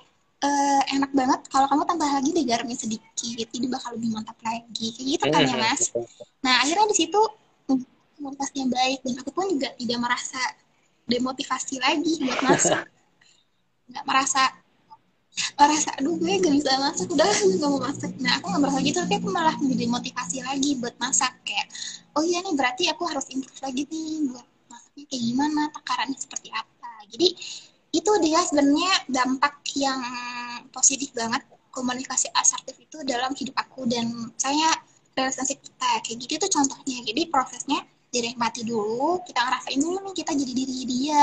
uh, 0.45 0.81
enak 0.93 1.09
banget 1.15 1.39
kalau 1.49 1.65
kamu 1.71 1.83
tambah 1.89 2.09
lagi 2.09 2.29
deh 2.35 2.45
garamnya 2.45 2.77
sedikit, 2.77 3.47
ini 3.55 3.65
bakal 3.65 3.97
lebih 3.97 4.13
mantap 4.13 4.37
lagi. 4.45 4.93
Kayak 4.93 5.07
gitu 5.17 5.25
kan 5.33 5.41
ya 5.41 5.57
hmm, 5.57 5.63
mas. 5.63 5.81
Nah 6.45 6.61
akhirnya 6.61 6.85
di 6.91 6.97
situ 7.01 7.21
komunitasnya 8.15 8.65
baik 8.71 8.99
dan 9.03 9.13
aku 9.21 9.29
pun 9.35 9.45
juga 9.51 9.69
tidak 9.75 9.99
merasa 9.99 10.41
demotivasi 11.05 11.75
lagi 11.83 12.13
buat 12.23 12.41
masak 12.41 12.83
nggak 13.91 14.05
merasa 14.07 14.41
merasa 15.55 15.89
aduh 15.99 16.15
gue 16.19 16.33
gak 16.39 16.53
bisa 16.55 16.71
masak. 16.79 17.07
Udah 17.11 17.27
gak 17.27 17.69
mau 17.69 17.79
masak. 17.79 18.11
Nah 18.19 18.39
aku 18.39 18.45
gak 18.55 18.61
merasa 18.61 18.79
gitu. 18.83 18.97
Tapi 19.03 19.15
aku 19.19 19.29
malah 19.31 19.55
menjadi 19.59 19.85
motivasi 19.87 20.37
lagi 20.43 20.69
buat 20.79 20.95
masak. 20.99 21.31
Kayak 21.43 21.67
oh 22.15 22.23
iya 22.23 22.39
nih 22.43 22.53
berarti 22.55 22.83
aku 22.91 23.03
harus 23.07 23.25
improve 23.31 23.59
lagi 23.63 23.83
nih 23.87 24.31
buat 24.31 24.47
masaknya 24.71 25.05
kayak 25.11 25.23
gimana 25.23 25.61
takarannya 25.71 26.17
seperti 26.19 26.49
apa. 26.51 26.91
Jadi 27.11 27.27
itu 27.95 28.11
dia 28.19 28.39
sebenarnya 28.43 28.93
dampak 29.07 29.55
yang 29.75 30.01
positif 30.71 31.11
banget. 31.15 31.43
Komunikasi 31.75 32.31
asertif 32.31 32.79
itu 32.79 33.03
dalam 33.03 33.35
hidup 33.35 33.55
aku 33.59 33.83
dan 33.83 34.31
saya 34.39 34.71
relationship 35.15 35.59
kita. 35.59 35.89
Kayak 36.07 36.17
gitu 36.23 36.33
itu 36.39 36.47
contohnya. 36.47 36.97
Jadi 37.03 37.21
prosesnya 37.27 37.83
dinikmati 38.15 38.61
dulu 38.63 39.19
kita 39.27 39.43
ngerasain 39.43 39.79
dulu 39.83 39.97
nih 40.07 40.15
kita 40.15 40.31
jadi 40.31 40.53
diri 40.55 40.77
dia. 40.87 41.21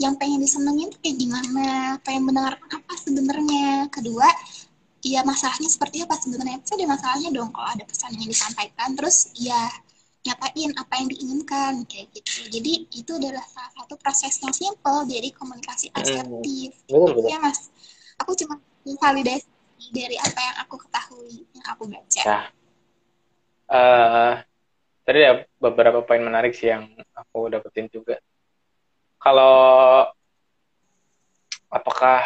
Yang 0.00 0.14
pengen 0.16 0.38
disenengin 0.40 0.88
tuh 0.88 1.00
kayak 1.04 1.16
gimana? 1.20 1.66
Pengen 2.00 2.22
mendengarkan 2.24 2.68
apa 2.72 2.94
sebenarnya? 2.96 3.68
Kedua 3.92 4.28
ya 5.04 5.20
masalahnya 5.24 5.68
seperti 5.68 6.04
apa 6.04 6.16
sebenarnya? 6.16 6.64
Saya 6.64 6.84
ada 6.84 6.86
masalahnya 6.96 7.30
dong 7.36 7.50
kalau 7.52 7.68
ada 7.68 7.84
pesan 7.84 8.16
yang 8.16 8.28
disampaikan 8.28 8.88
terus 8.96 9.28
ya 9.36 9.68
nyatain 10.20 10.70
apa 10.76 10.94
yang 11.00 11.08
diinginkan 11.08 11.72
kayak 11.88 12.12
gitu. 12.12 12.48
Jadi 12.52 12.72
itu 12.92 13.12
adalah 13.16 13.44
salah 13.48 13.72
satu 13.76 13.94
proses 13.96 14.34
yang 14.40 14.52
simple 14.52 15.08
dari 15.08 15.32
komunikasi 15.32 15.88
hmm. 15.92 15.98
asertif 16.00 16.70
hmm. 16.88 17.24
ya 17.24 17.38
mas. 17.40 17.72
Aku 18.20 18.36
cuma 18.36 18.60
validasi 18.84 19.48
dari 19.88 20.20
apa 20.20 20.40
yang 20.40 20.56
aku 20.60 20.76
ketahui 20.76 21.36
yang 21.56 21.64
aku 21.72 21.82
baca. 21.88 22.22
Nah, 22.28 22.44
uh, 23.72 24.34
tadi 25.10 25.26
ada 25.26 25.42
beberapa 25.58 26.06
poin 26.06 26.22
menarik 26.22 26.54
sih 26.54 26.70
yang 26.70 26.86
aku 27.18 27.50
dapetin 27.50 27.90
juga. 27.90 28.22
Kalau 29.18 30.06
apakah 31.66 32.22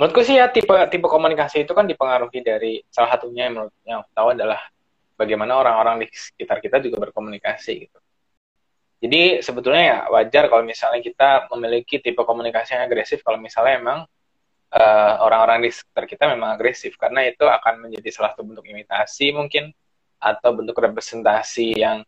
menurutku 0.00 0.24
sih 0.24 0.40
ya 0.40 0.48
tipe 0.48 0.72
tipe 0.88 1.04
komunikasi 1.04 1.68
itu 1.68 1.76
kan 1.76 1.84
dipengaruhi 1.84 2.40
dari 2.40 2.80
salah 2.88 3.12
satunya 3.12 3.52
yang 3.52 3.60
menurut 3.60 3.74
yang 3.84 4.00
aku 4.00 4.10
tahu 4.16 4.28
adalah 4.32 4.60
bagaimana 5.20 5.60
orang-orang 5.60 6.00
di 6.00 6.06
sekitar 6.08 6.64
kita 6.64 6.80
juga 6.80 7.04
berkomunikasi 7.04 7.72
gitu. 7.84 7.98
Jadi 9.04 9.44
sebetulnya 9.44 9.84
ya 9.84 9.98
wajar 10.08 10.48
kalau 10.48 10.64
misalnya 10.64 11.04
kita 11.04 11.52
memiliki 11.52 12.00
tipe 12.00 12.24
komunikasi 12.24 12.80
yang 12.80 12.88
agresif 12.88 13.20
kalau 13.20 13.36
misalnya 13.36 13.74
emang 13.76 13.98
uh, 14.72 15.14
orang-orang 15.20 15.68
di 15.68 15.70
sekitar 15.70 16.08
kita 16.08 16.24
memang 16.32 16.56
agresif 16.56 16.96
karena 16.96 17.28
itu 17.28 17.44
akan 17.44 17.84
menjadi 17.84 18.08
salah 18.08 18.32
satu 18.32 18.48
bentuk 18.48 18.64
imitasi 18.64 19.36
mungkin 19.36 19.70
atau 20.18 20.50
bentuk 20.54 20.74
representasi 20.74 21.78
yang 21.78 22.02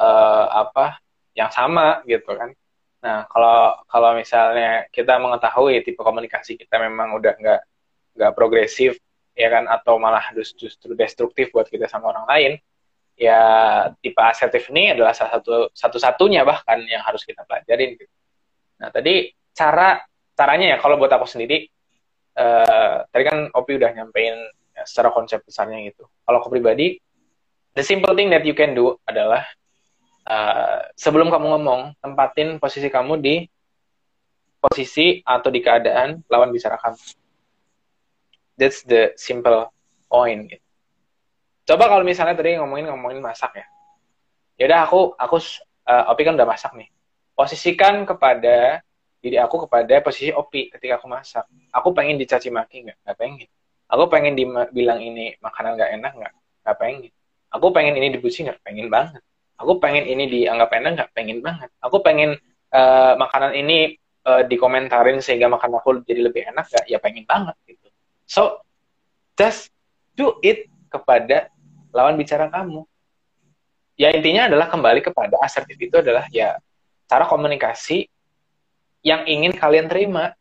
uh, 0.00 0.46
apa 0.48 1.00
yang 1.36 1.52
sama 1.52 2.00
gitu 2.08 2.32
kan 2.36 2.52
nah 3.00 3.24
kalau 3.32 3.80
kalau 3.88 4.10
misalnya 4.12 4.84
kita 4.92 5.16
mengetahui 5.16 5.80
tipe 5.80 6.00
komunikasi 6.00 6.60
kita 6.60 6.76
memang 6.76 7.16
udah 7.16 7.32
nggak 7.32 7.60
nggak 8.16 8.32
progresif 8.36 9.00
ya 9.32 9.48
kan 9.48 9.64
atau 9.64 9.96
malah 9.96 10.20
justru 10.36 10.92
destruktif 10.92 11.48
buat 11.48 11.64
kita 11.64 11.88
sama 11.88 12.12
orang 12.12 12.26
lain 12.28 12.52
ya 13.20 13.40
tipe 14.00 14.16
asertif 14.16 14.72
ini 14.72 14.96
adalah 14.96 15.12
salah 15.12 15.36
satu 15.40 15.68
satu-satunya 15.76 16.40
bahkan 16.44 16.80
yang 16.88 17.04
harus 17.04 17.20
kita 17.28 17.44
pelajarin 17.44 18.00
gitu. 18.00 18.08
Nah 18.80 18.88
tadi 18.88 19.28
cara 19.52 20.00
caranya 20.32 20.72
ya 20.72 20.76
kalau 20.80 20.96
buat 20.96 21.12
aku 21.12 21.28
sendiri 21.28 21.68
uh, 22.40 23.04
tadi 23.12 23.22
kan 23.28 23.52
Opi 23.52 23.76
udah 23.76 23.92
nyampein 23.92 24.40
ya, 24.72 24.88
secara 24.88 25.12
konsep 25.12 25.44
besarnya 25.44 25.84
gitu. 25.84 26.08
Kalau 26.08 26.40
aku 26.40 26.48
pribadi 26.48 26.96
the 27.74 27.84
simple 27.86 28.14
thing 28.18 28.30
that 28.30 28.42
you 28.42 28.54
can 28.56 28.74
do 28.74 28.98
adalah 29.06 29.46
uh, 30.26 30.90
sebelum 30.98 31.30
kamu 31.30 31.46
ngomong 31.58 31.80
tempatin 32.02 32.58
posisi 32.58 32.90
kamu 32.90 33.18
di 33.22 33.36
posisi 34.60 35.22
atau 35.24 35.48
di 35.48 35.60
keadaan 35.64 36.20
lawan 36.28 36.52
bicara 36.52 36.76
kamu. 36.76 37.00
That's 38.60 38.84
the 38.84 39.16
simple 39.16 39.72
point. 40.10 40.52
Gitu. 40.52 40.64
Coba 41.64 41.88
kalau 41.88 42.04
misalnya 42.04 42.36
tadi 42.36 42.58
ngomongin 42.60 42.92
ngomongin 42.92 43.22
masak 43.24 43.56
ya. 43.56 43.66
Ya 44.60 44.64
udah 44.68 44.80
aku 44.84 45.00
aku 45.16 45.36
uh, 45.88 46.12
Opi 46.12 46.22
kan 46.28 46.36
udah 46.36 46.44
masak 46.44 46.76
nih. 46.76 46.92
Posisikan 47.32 48.04
kepada 48.04 48.84
diri 49.24 49.40
aku 49.40 49.64
kepada 49.64 50.04
posisi 50.04 50.28
Opi 50.28 50.68
ketika 50.68 51.00
aku 51.00 51.08
masak. 51.08 51.48
Aku 51.72 51.96
pengen 51.96 52.20
dicaci 52.20 52.52
maki 52.52 52.84
nggak? 52.84 52.98
Nggak 53.00 53.16
pengen. 53.16 53.48
Aku 53.88 54.04
pengen 54.12 54.36
dibilang 54.36 55.00
ini 55.00 55.40
makanan 55.40 55.80
nggak 55.80 55.90
enak 55.96 56.12
nggak? 56.20 56.34
Nggak 56.66 56.76
pengen 56.76 57.10
aku 57.50 57.74
pengen 57.74 57.98
ini 57.98 58.14
dipuji 58.14 58.46
nggak? 58.46 58.62
Pengen 58.62 58.88
banget. 58.88 59.20
Aku 59.60 59.76
pengen 59.82 60.08
ini 60.08 60.30
dianggap 60.30 60.70
enak 60.72 60.90
nggak? 60.96 61.10
Pengen 61.12 61.38
banget. 61.44 61.68
Aku 61.82 62.00
pengen 62.00 62.38
uh, 62.72 63.14
makanan 63.18 63.52
ini 63.58 63.98
uh, 64.24 64.42
dikomentarin 64.46 65.20
sehingga 65.20 65.50
makan 65.50 65.76
aku 65.76 66.00
jadi 66.06 66.30
lebih 66.30 66.48
enak 66.48 66.70
gak 66.70 66.84
ya 66.86 66.96
pengen 67.02 67.26
banget 67.26 67.56
gitu. 67.66 67.86
So 68.24 68.62
just 69.34 69.68
do 70.14 70.38
it 70.40 70.70
kepada 70.88 71.50
lawan 71.90 72.16
bicara 72.16 72.48
kamu. 72.48 72.86
Ya 74.00 74.14
intinya 74.16 74.48
adalah 74.48 74.72
kembali 74.72 75.04
kepada 75.04 75.36
asertif 75.44 75.76
itu 75.76 76.00
adalah 76.00 76.24
ya 76.32 76.56
cara 77.04 77.28
komunikasi 77.28 78.08
yang 79.04 79.28
ingin 79.28 79.52
kalian 79.52 79.90
terima 79.92 80.32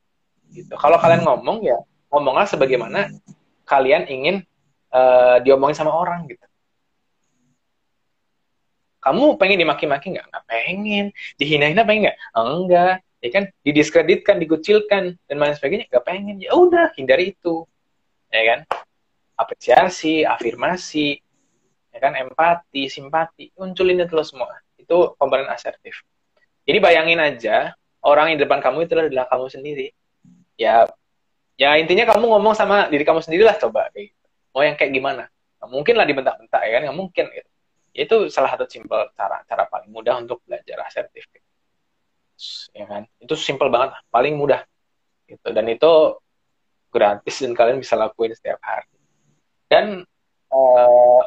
gitu. 0.48 0.80
Kalau 0.80 0.96
kalian 0.96 1.28
ngomong 1.28 1.68
ya 1.68 1.76
ngomonglah 2.08 2.48
sebagaimana 2.48 3.12
kalian 3.68 4.08
ingin 4.08 4.36
uh, 4.96 5.44
diomongin 5.44 5.76
sama 5.76 5.92
orang 5.94 6.26
gitu 6.26 6.49
kamu 9.00 9.40
pengen 9.40 9.58
dimaki-maki 9.64 10.16
nggak? 10.16 10.28
Nggak 10.28 10.46
pengen. 10.46 11.06
Dihina-hina 11.40 11.88
pengen 11.88 12.12
nggak? 12.12 12.18
Enggak. 12.36 12.96
Ya 13.20 13.30
kan? 13.32 13.44
Didiskreditkan, 13.64 14.36
dikucilkan, 14.40 15.16
dan 15.28 15.36
lain 15.40 15.56
sebagainya. 15.56 15.88
Nggak 15.88 16.06
pengen. 16.06 16.36
Ya 16.44 16.52
udah, 16.56 16.92
hindari 17.00 17.36
itu. 17.36 17.64
Ya 18.32 18.44
kan? 18.44 18.60
Apresiasi, 19.40 20.28
afirmasi, 20.28 21.16
ya 21.96 22.00
kan? 22.04 22.16
Empati, 22.20 22.92
simpati. 22.92 23.56
Munculin 23.56 24.04
itu 24.04 24.16
semua. 24.28 24.52
Itu 24.76 25.16
komponen 25.16 25.48
asertif. 25.48 26.04
Jadi 26.68 26.78
bayangin 26.84 27.24
aja, 27.24 27.72
orang 28.04 28.36
yang 28.36 28.38
di 28.40 28.44
depan 28.46 28.60
kamu 28.60 28.86
itu 28.86 28.94
adalah 29.00 29.26
kamu 29.32 29.48
sendiri. 29.48 29.88
Ya, 30.60 30.92
ya 31.56 31.80
intinya 31.80 32.04
kamu 32.04 32.36
ngomong 32.36 32.52
sama 32.52 32.92
diri 32.92 33.08
kamu 33.08 33.24
sendiri 33.24 33.48
lah 33.48 33.56
coba 33.56 33.88
gitu. 33.96 34.12
Mau 34.52 34.60
yang 34.60 34.76
kayak 34.76 34.92
gimana? 34.92 35.32
Nggak 35.60 35.70
mungkin 35.72 35.94
lah 35.96 36.06
dibentak-bentak 36.06 36.62
ya 36.68 36.72
kan? 36.76 36.82
Nggak 36.84 37.00
mungkin 37.00 37.26
gitu 37.32 37.50
itu 37.94 38.30
salah 38.30 38.54
satu 38.54 38.70
simpel 38.70 39.10
cara 39.18 39.42
cara 39.46 39.66
paling 39.66 39.90
mudah 39.90 40.22
untuk 40.22 40.42
belajar 40.46 40.86
asertif 40.86 41.26
ya 42.74 42.86
kan? 42.88 43.04
Itu 43.20 43.36
simpel 43.36 43.68
banget 43.68 44.00
paling 44.08 44.40
mudah. 44.40 44.64
Gitu. 45.28 45.48
Dan 45.52 45.66
itu 45.70 46.18
gratis 46.90 47.36
dan 47.44 47.54
kalian 47.54 47.78
bisa 47.84 48.00
lakuin 48.00 48.34
setiap 48.34 48.58
hari. 48.64 48.90
Dan 49.70 50.02
uh, 50.50 51.24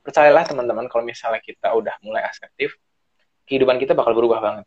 percayalah 0.00 0.46
teman-teman 0.48 0.88
kalau 0.88 1.04
misalnya 1.04 1.42
kita 1.44 1.74
udah 1.74 1.92
mulai 2.00 2.24
asertif 2.24 2.72
kehidupan 3.44 3.76
kita 3.76 3.92
bakal 3.92 4.16
berubah 4.16 4.40
banget. 4.40 4.66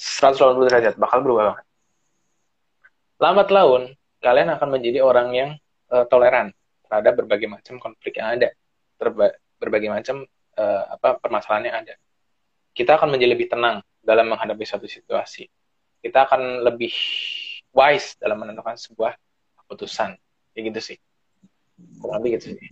180 0.00 0.70
derajat 0.72 0.94
bakal 0.96 1.20
berubah 1.20 1.52
banget. 1.52 1.66
Lambat 3.20 3.48
laun 3.52 3.92
kalian 4.24 4.48
akan 4.56 4.68
menjadi 4.72 5.04
orang 5.04 5.28
yang 5.36 5.50
uh, 5.92 6.08
toleran 6.08 6.56
terhadap 6.88 7.20
berbagai 7.20 7.48
macam 7.52 7.76
konflik 7.76 8.16
yang 8.16 8.40
ada 8.40 8.48
berbagai 9.60 9.92
macam 9.92 10.24
uh, 10.56 10.82
apa 10.96 11.20
permasalahan 11.20 11.64
yang 11.68 11.76
ada. 11.84 11.94
Kita 12.72 12.96
akan 12.96 13.12
menjadi 13.12 13.36
lebih 13.36 13.46
tenang 13.52 13.84
dalam 14.00 14.32
menghadapi 14.32 14.64
suatu 14.64 14.88
situasi. 14.88 15.44
Kita 16.00 16.24
akan 16.24 16.64
lebih 16.64 16.94
wise 17.76 18.16
dalam 18.16 18.40
menentukan 18.40 18.80
sebuah 18.80 19.12
keputusan. 19.62 20.16
Kayak 20.56 20.64
gitu 20.72 20.80
sih. 20.94 20.98
Kurang 22.00 22.24
lebih 22.24 22.40
gitu 22.40 22.56
sih. 22.56 22.68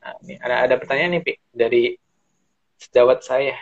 Nah, 0.00 0.14
ini 0.24 0.34
ada 0.38 0.70
ada 0.70 0.74
pertanyaan 0.78 1.18
nih, 1.18 1.22
Pi, 1.26 1.32
dari 1.50 1.98
sejawat 2.78 3.20
saya. 3.26 3.58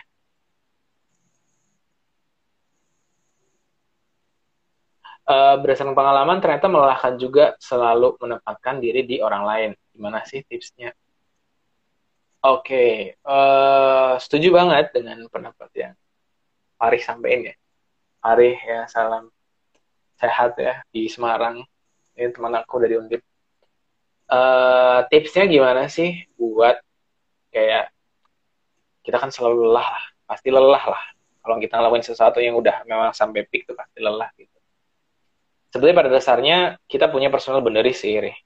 Uh, 5.29 5.61
berdasarkan 5.61 5.93
pengalaman 5.93 6.41
ternyata 6.41 6.65
melelahkan 6.65 7.13
juga 7.21 7.53
selalu 7.61 8.17
menempatkan 8.17 8.81
diri 8.81 9.05
di 9.05 9.21
orang 9.21 9.43
lain. 9.45 9.71
Gimana 9.93 10.25
sih 10.25 10.41
tipsnya? 10.41 10.89
Oke, 12.39 13.19
uh, 13.27 14.15
setuju 14.15 14.55
banget 14.55 14.95
dengan 14.95 15.27
pendapat 15.27 15.67
yang 15.75 15.93
Arif 16.79 17.03
sampaikan 17.03 17.51
ya. 17.51 17.55
Arif 18.23 18.55
ya, 18.63 18.87
salam 18.87 19.27
sehat 20.15 20.55
ya 20.55 20.79
di 20.87 21.11
Semarang. 21.11 21.67
Ini 22.15 22.31
teman 22.31 22.55
aku 22.55 22.79
dari 22.79 22.95
Undip. 22.95 23.19
Uh, 24.31 25.03
tipsnya 25.11 25.51
gimana 25.51 25.91
sih 25.91 26.15
buat 26.39 26.79
kayak 27.51 27.91
kita 29.03 29.19
kan 29.19 29.35
selalu 29.35 29.67
lelah 29.67 29.99
lah, 29.99 30.05
pasti 30.23 30.47
lelah 30.47 30.85
lah. 30.95 31.03
Kalau 31.43 31.59
kita 31.59 31.75
ngelakuin 31.75 32.07
sesuatu 32.07 32.39
yang 32.39 32.55
udah 32.55 32.87
memang 32.87 33.11
sampai 33.11 33.43
peak 33.51 33.67
tuh 33.67 33.75
pasti 33.75 33.99
lelah 33.99 34.31
gitu. 34.39 34.55
Sebenarnya 35.75 35.97
pada 36.07 36.09
dasarnya 36.15 36.57
kita 36.87 37.11
punya 37.11 37.27
personal 37.27 37.59
boundaries 37.59 37.99
sih, 37.99 38.15
Rih. 38.15 38.37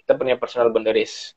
Kita 0.00 0.16
punya 0.16 0.40
personal 0.40 0.72
boundaries 0.72 1.36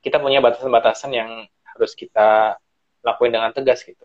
kita 0.00 0.16
punya 0.16 0.40
batasan-batasan 0.40 1.12
yang 1.12 1.30
harus 1.76 1.92
kita 1.92 2.56
lakuin 3.04 3.32
dengan 3.32 3.52
tegas 3.52 3.84
gitu. 3.84 4.04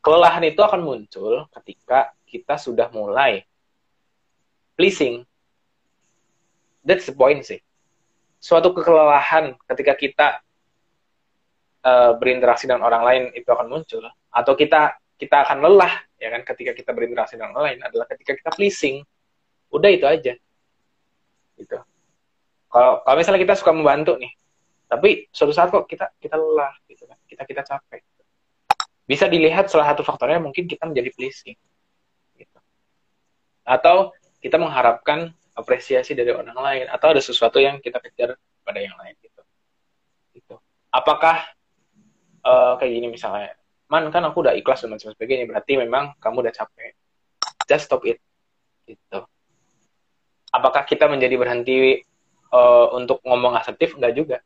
Kelelahan 0.00 0.42
itu 0.46 0.60
akan 0.62 0.80
muncul 0.80 1.44
ketika 1.60 2.14
kita 2.24 2.56
sudah 2.56 2.88
mulai 2.94 3.44
pleasing. 4.78 5.26
That's 6.80 7.04
the 7.10 7.14
point 7.14 7.44
sih. 7.44 7.60
Suatu 8.40 8.72
kelelahan 8.72 9.52
ketika 9.68 9.92
kita 9.92 10.28
uh, 11.84 12.16
berinteraksi 12.16 12.64
dengan 12.64 12.88
orang 12.88 13.02
lain 13.04 13.22
itu 13.36 13.44
akan 13.52 13.68
muncul 13.68 14.08
atau 14.32 14.56
kita 14.56 14.96
kita 15.20 15.44
akan 15.44 15.60
lelah 15.60 15.92
ya 16.16 16.32
kan 16.32 16.40
ketika 16.48 16.72
kita 16.72 16.96
berinteraksi 16.96 17.36
dengan 17.36 17.52
orang 17.52 17.76
lain 17.76 17.80
adalah 17.84 18.08
ketika 18.08 18.32
kita 18.32 18.50
pleasing. 18.56 19.04
Udah 19.68 19.92
itu 19.92 20.08
aja. 20.08 20.32
Gitu. 21.60 21.78
Kalau 22.72 23.04
kalau 23.04 23.16
misalnya 23.20 23.44
kita 23.44 23.54
suka 23.60 23.76
membantu 23.76 24.16
nih, 24.16 24.32
tapi 24.90 25.30
suatu 25.30 25.54
saat 25.54 25.70
kok 25.70 25.86
kita 25.86 26.10
kita 26.18 26.34
lelah 26.34 26.74
gitu 26.90 27.06
kan. 27.06 27.14
Kita 27.22 27.46
kita 27.46 27.62
capek. 27.62 28.02
Bisa 29.06 29.30
dilihat 29.30 29.70
salah 29.70 29.94
satu 29.94 30.02
faktornya 30.02 30.42
mungkin 30.42 30.66
kita 30.66 30.82
menjadi 30.86 31.14
pleasing 31.14 31.58
gitu. 32.34 32.58
atau 33.62 34.10
kita 34.42 34.58
mengharapkan 34.58 35.30
apresiasi 35.54 36.18
dari 36.18 36.34
orang 36.34 36.58
lain 36.58 36.86
atau 36.90 37.14
ada 37.14 37.22
sesuatu 37.22 37.62
yang 37.62 37.78
kita 37.78 38.02
kejar 38.02 38.34
pada 38.66 38.82
yang 38.82 38.98
lain 38.98 39.14
gitu. 39.22 39.42
Gitu. 40.34 40.54
Apakah 40.90 41.38
uh, 42.42 42.74
kayak 42.82 42.90
gini 42.90 43.14
misalnya 43.14 43.54
man 43.86 44.10
kan 44.10 44.26
aku 44.26 44.42
udah 44.42 44.58
ikhlas 44.58 44.82
dan 44.82 44.98
sebagainya 44.98 45.46
berarti 45.46 45.78
memang 45.78 46.18
kamu 46.18 46.50
udah 46.50 46.54
capek. 46.54 46.98
Just 47.70 47.86
stop 47.86 48.02
it. 48.10 48.18
Gitu. 48.90 49.22
Apakah 50.50 50.82
kita 50.82 51.06
menjadi 51.06 51.38
berhenti 51.38 52.02
uh, 52.50 52.90
untuk 52.94 53.22
ngomong 53.22 53.54
asertif 53.54 53.94
enggak 53.94 54.18
juga 54.18 54.38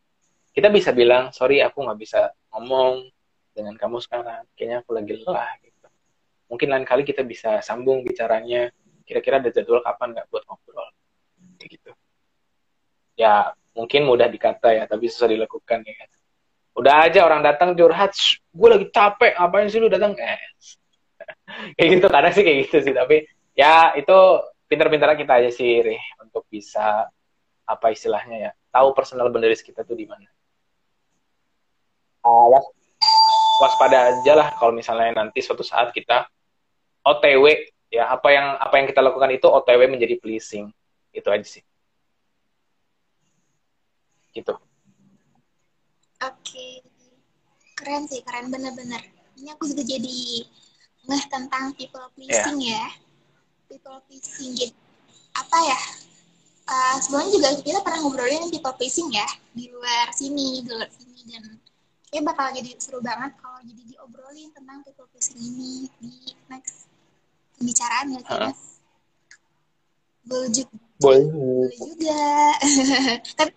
kita 0.55 0.71
bisa 0.71 0.95
bilang 0.95 1.35
sorry 1.35 1.59
aku 1.59 1.83
nggak 1.83 1.99
bisa 1.99 2.31
ngomong 2.55 3.11
dengan 3.51 3.75
kamu 3.75 3.99
sekarang. 3.99 4.47
Kayaknya 4.55 4.77
aku 4.87 4.91
lagi 4.95 5.13
lelah 5.19 5.51
gitu. 5.59 5.87
Mungkin 6.47 6.69
lain 6.71 6.87
kali 6.87 7.03
kita 7.03 7.27
bisa 7.27 7.59
sambung 7.59 8.07
bicaranya. 8.07 8.71
Kira-kira 9.05 9.43
ada 9.43 9.51
jadwal 9.51 9.83
kapan 9.83 10.15
nggak 10.15 10.27
buat 10.31 10.47
ngobrol? 10.47 10.89
Gitu. 11.59 11.91
Ya 13.19 13.51
mungkin 13.75 14.07
mudah 14.07 14.31
dikata 14.31 14.71
ya 14.71 14.87
tapi 14.87 15.11
susah 15.11 15.27
dilakukan 15.27 15.83
ya. 15.83 16.07
Udah 16.75 17.11
aja 17.11 17.27
orang 17.27 17.43
datang 17.43 17.75
curhat 17.75 18.15
gue 18.51 18.69
lagi 18.71 18.87
capek 18.95 19.35
ngapain 19.35 19.67
sih 19.67 19.83
lu 19.83 19.91
datang? 19.91 20.15
Eh 20.15 20.39
kayak 21.79 21.89
gitu 21.99 22.07
kadang 22.11 22.33
sih 22.35 22.43
kayak 22.47 22.59
gitu 22.67 22.77
sih 22.91 22.95
tapi 22.95 23.27
ya 23.55 23.95
itu 23.95 24.19
pintar-pintar 24.67 25.15
kita 25.15 25.39
aja 25.39 25.51
sih 25.55 25.81
Rih, 25.81 26.03
untuk 26.23 26.47
bisa 26.51 27.07
apa 27.65 27.87
istilahnya 27.95 28.37
ya 28.37 28.51
tahu 28.69 28.93
personal 28.93 29.31
boundaries 29.33 29.65
kita 29.65 29.87
tuh 29.87 29.97
di 29.97 30.05
mana 30.05 30.29
uh, 32.25 32.47
was, 32.51 32.67
waspada 33.63 34.11
aja 34.11 34.33
lah 34.35 34.49
kalau 34.59 34.73
misalnya 34.75 35.15
nanti 35.15 35.45
suatu 35.45 35.63
saat 35.63 35.93
kita 35.95 36.27
OTW 37.05 37.71
ya 37.93 38.11
apa 38.11 38.29
yang 38.33 38.57
apa 38.59 38.75
yang 38.81 38.87
kita 38.89 39.01
lakukan 39.05 39.31
itu 39.31 39.47
OTW 39.47 39.87
menjadi 39.87 40.17
pleasing. 40.19 40.73
Itu 41.15 41.31
aja 41.31 41.47
sih. 41.47 41.63
Gitu. 44.35 44.55
Oke. 46.25 46.69
Keren 47.79 48.09
sih 48.11 48.25
keren 48.25 48.51
bener-bener. 48.51 49.05
Ini 49.39 49.55
aku 49.55 49.71
juga 49.71 49.85
jadi 49.85 50.47
ngeh 51.05 51.25
tentang 51.29 51.77
people 51.77 52.09
pleasing 52.17 52.59
yeah. 52.65 52.89
ya. 52.89 53.71
People 53.71 54.01
pleasing 54.09 54.57
gitu 54.59 54.75
apa 55.35 55.59
ya? 55.67 55.81
Uh, 56.65 56.97
sebelumnya 56.97 57.31
juga 57.37 57.49
kita 57.61 57.79
pernah 57.85 58.01
ngobrolin 58.01 58.49
people 58.49 58.73
pleasing 58.81 59.13
ya 59.13 59.29
di 59.53 59.69
luar 59.69 60.09
sini 60.17 60.65
di 60.65 60.71
luar 60.73 60.89
sini 60.89 61.21
dan 61.29 61.45
kayak 62.15 62.31
bakal 62.31 62.47
jadi 62.55 62.71
seru 62.79 63.03
banget 63.03 63.35
kalau 63.43 63.59
jadi 63.67 63.83
diobrolin 63.91 64.47
tentang 64.55 64.87
people 64.87 65.11
pleasing 65.11 65.35
ini 65.35 65.91
di 65.99 66.15
next 66.47 66.87
pembicaraan 67.59 68.15
ya 68.15 68.21
kayaknya. 68.23 68.55
Boleh 70.23 70.51
juga. 70.55 70.79
Boleh. 71.03 71.27
Boleh 71.35 71.75
juga. 71.75 72.27
Tapi 73.43 73.53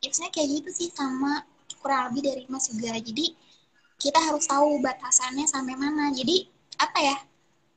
tipsnya 0.00 0.32
kayak 0.32 0.48
gitu 0.56 0.70
sih 0.72 0.88
sama 0.88 1.44
kurang 1.84 2.16
lebih 2.16 2.32
dari 2.32 2.42
Mas 2.48 2.72
juga. 2.72 2.96
Jadi 2.96 3.36
kita 4.00 4.24
harus 4.24 4.48
tahu 4.48 4.80
batasannya 4.80 5.44
sampai 5.44 5.76
mana. 5.76 6.08
Jadi 6.16 6.48
apa 6.80 6.98
ya 7.04 7.16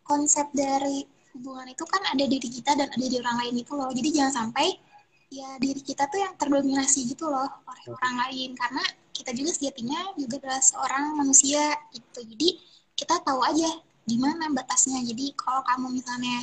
konsep 0.07 0.47
dari 0.55 1.03
hubungan 1.35 1.75
itu 1.75 1.83
kan 1.83 2.07
ada 2.07 2.23
diri 2.23 2.47
kita 2.47 2.71
dan 2.71 2.87
ada 2.87 3.03
di 3.03 3.19
orang 3.19 3.35
lain 3.43 3.67
itu 3.67 3.75
loh. 3.75 3.91
Jadi 3.91 4.15
jangan 4.15 4.47
sampai 4.47 4.79
ya 5.27 5.59
diri 5.59 5.83
kita 5.83 6.07
tuh 6.07 6.23
yang 6.23 6.39
terdominasi 6.39 7.03
gitu 7.03 7.27
loh 7.27 7.51
oleh 7.67 7.85
orang 7.99 8.15
lain 8.23 8.55
karena 8.55 8.81
kita 9.19 9.35
juga 9.35 9.51
sejatinya 9.51 10.15
juga 10.15 10.39
adalah 10.39 10.63
seorang 10.63 11.05
manusia 11.19 11.75
itu 11.91 12.19
jadi 12.23 12.49
kita 12.95 13.19
tahu 13.23 13.43
aja 13.43 13.67
di 14.09 14.17
mana 14.17 14.49
batasnya. 14.49 14.99
Jadi 15.05 15.37
kalau 15.37 15.61
kamu 15.61 16.01
misalnya 16.01 16.41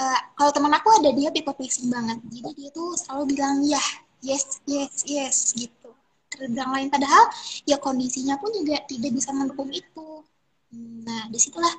uh, 0.00 0.20
kalau 0.32 0.50
teman 0.50 0.72
aku 0.72 0.88
ada 1.02 1.12
dia 1.12 1.28
people 1.28 1.52
pleasing 1.52 1.92
banget. 1.92 2.16
Jadi 2.32 2.50
dia 2.56 2.68
tuh 2.72 2.96
selalu 2.96 3.36
bilang 3.36 3.60
ya 3.66 3.82
yes 4.24 4.64
yes 4.64 5.04
yes 5.04 5.52
gitu. 5.52 5.92
Terbilang 6.32 6.72
lain. 6.72 6.88
Padahal 6.88 7.28
ya 7.68 7.76
kondisinya 7.76 8.40
pun 8.40 8.50
juga 8.56 8.80
tidak 8.88 9.12
bisa 9.12 9.30
mendukung 9.36 9.68
itu. 9.68 10.24
Nah 11.04 11.28
di 11.28 11.38
situlah 11.38 11.70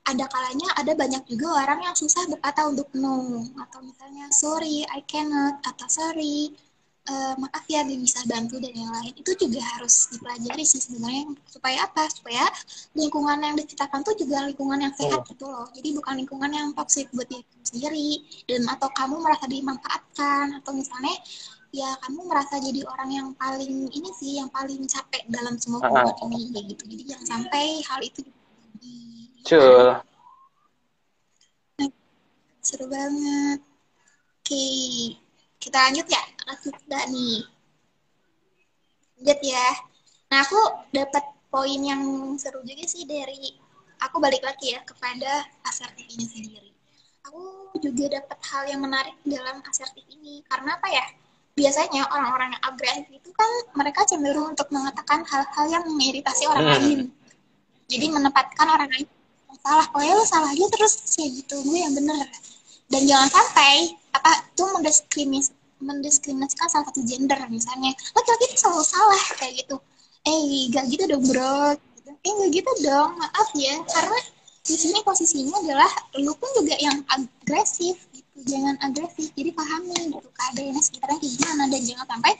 ada 0.00 0.24
kalanya 0.32 0.68
ada 0.80 0.96
banyak 0.96 1.22
juga 1.28 1.60
orang 1.66 1.84
yang 1.84 1.96
susah 1.98 2.24
berkata 2.30 2.64
untuk 2.70 2.88
no. 2.94 3.44
Atau 3.58 3.82
misalnya 3.82 4.30
sorry 4.30 4.86
I 4.86 5.02
cannot 5.04 5.60
atau 5.66 5.88
sorry 5.90 6.54
uh, 7.10 7.34
maaf 7.42 7.64
ya 7.66 7.82
bisa 7.82 8.22
bantu 8.30 8.62
dan 8.62 8.70
yang 8.70 8.92
lain. 8.94 9.12
Itu 9.18 9.34
juga 9.34 9.58
harus 9.76 10.14
dipelajari 10.14 10.62
sih 10.62 10.78
sebenarnya. 10.78 11.34
Supaya 11.50 11.90
apa? 11.90 12.06
Supaya 12.06 12.46
lingkungan 12.94 13.42
yang 13.42 13.58
diciptakan 13.58 14.06
tuh 14.06 14.14
juga 14.14 14.46
lingkungan 14.46 14.78
yang 14.78 14.94
sehat 14.94 15.26
gitu 15.26 15.50
loh. 15.50 15.66
Jadi 15.74 15.98
bukan 15.98 16.14
lingkungan 16.22 16.50
yang 16.54 16.68
toxic 16.78 17.10
buat 17.10 17.26
diri 17.26 17.42
sendiri. 17.66 18.10
Dan 18.46 18.70
atau 18.70 18.86
kamu 18.94 19.18
merasa 19.18 19.50
dimanfaatkan. 19.50 20.62
Atau 20.62 20.72
misalnya 20.78 21.18
ya 21.70 21.90
kamu 22.06 22.26
merasa 22.26 22.58
jadi 22.58 22.82
orang 22.86 23.10
yang 23.10 23.28
paling 23.38 23.90
ini 23.90 24.10
sih 24.18 24.42
yang 24.42 24.50
paling 24.50 24.86
capek 24.90 25.22
dalam 25.30 25.54
semua 25.58 25.82
hubungan 25.86 26.14
uh 26.14 26.30
ini 26.30 26.54
ya 26.54 26.62
gitu. 26.66 26.82
Jadi 26.86 27.02
jangan 27.10 27.26
sampai 27.26 27.82
hal 27.86 28.00
itu 28.06 28.22
Betul. 29.40 29.98
Seru 32.60 32.86
banget. 32.92 33.58
Oke, 34.40 34.66
kita 35.56 35.78
lanjut 35.88 36.06
ya. 36.10 36.22
Dah 36.86 37.04
nih. 37.08 37.44
Lanjut 39.20 39.40
ya. 39.44 39.68
Nah, 40.30 40.38
aku 40.46 40.60
dapat 40.94 41.24
poin 41.50 41.80
yang 41.82 42.02
seru 42.38 42.62
juga 42.62 42.86
sih 42.86 43.04
dari 43.04 43.58
aku 44.00 44.16
balik 44.22 44.40
lagi 44.46 44.72
ya 44.74 44.80
kepada 44.86 45.44
asertif 45.66 46.06
ini 46.08 46.24
sendiri. 46.24 46.70
Aku 47.28 47.74
juga 47.78 48.18
dapat 48.18 48.38
hal 48.48 48.62
yang 48.70 48.80
menarik 48.80 49.14
dalam 49.26 49.60
asertif 49.66 50.06
ini 50.08 50.40
karena 50.48 50.78
apa 50.78 50.88
ya? 50.88 51.06
Biasanya 51.58 52.08
orang-orang 52.08 52.56
yang 52.56 52.62
agresif 52.64 53.10
itu 53.10 53.30
kan 53.34 53.50
mereka 53.76 54.06
cenderung 54.08 54.54
untuk 54.56 54.70
mengatakan 54.72 55.26
hal-hal 55.26 55.66
yang 55.68 55.84
mengiritasi 55.84 56.48
orang 56.48 56.64
hmm. 56.64 56.72
lain. 56.78 57.00
Jadi 57.90 58.06
menempatkan 58.06 58.66
orang 58.70 58.88
lain 58.88 59.06
salah 59.60 59.86
pokoknya 59.92 60.12
lu 60.16 60.24
salah 60.24 60.50
aja 60.52 60.66
terus 60.72 60.92
kayak 61.16 61.30
gitu 61.42 61.56
gue 61.68 61.78
yang 61.78 61.92
bener 61.92 62.26
dan 62.90 63.02
jangan 63.06 63.28
sampai 63.28 63.92
apa 64.16 64.32
tuh 64.56 64.68
mendiskrimis 64.72 65.52
mendiskriminasikan 65.80 66.68
salah 66.68 66.86
satu 66.88 67.00
gender 67.04 67.40
misalnya. 67.48 67.92
Laki-laki 68.14 68.44
itu 68.52 68.56
selalu 68.60 68.84
salah 68.84 69.24
kayak 69.40 69.64
gitu. 69.64 69.76
Eh 70.28 70.68
gak 70.70 70.84
gitu 70.92 71.04
dong 71.08 71.24
bro. 71.24 71.74
Eh 72.06 72.32
gak 72.32 72.50
gitu 72.52 72.70
dong 72.84 73.10
maaf 73.16 73.48
ya. 73.56 73.74
Karena 73.88 74.18
di 74.60 74.76
sini 74.76 75.00
posisinya 75.00 75.56
adalah 75.64 75.90
lu 76.20 76.36
pun 76.36 76.48
juga 76.60 76.76
yang 76.78 77.00
agresif 77.10 77.96
gitu. 78.12 78.28
Jangan 78.40 78.76
agresif 78.84 79.32
jadi 79.32 79.50
pahami 79.56 80.12
gitu. 80.12 80.28
Keadaannya 80.28 80.82
sekitarnya 80.84 81.18
kayak 81.18 81.32
gimana 81.40 81.62
dan 81.68 81.82
jangan 81.84 82.06
sampai 82.06 82.32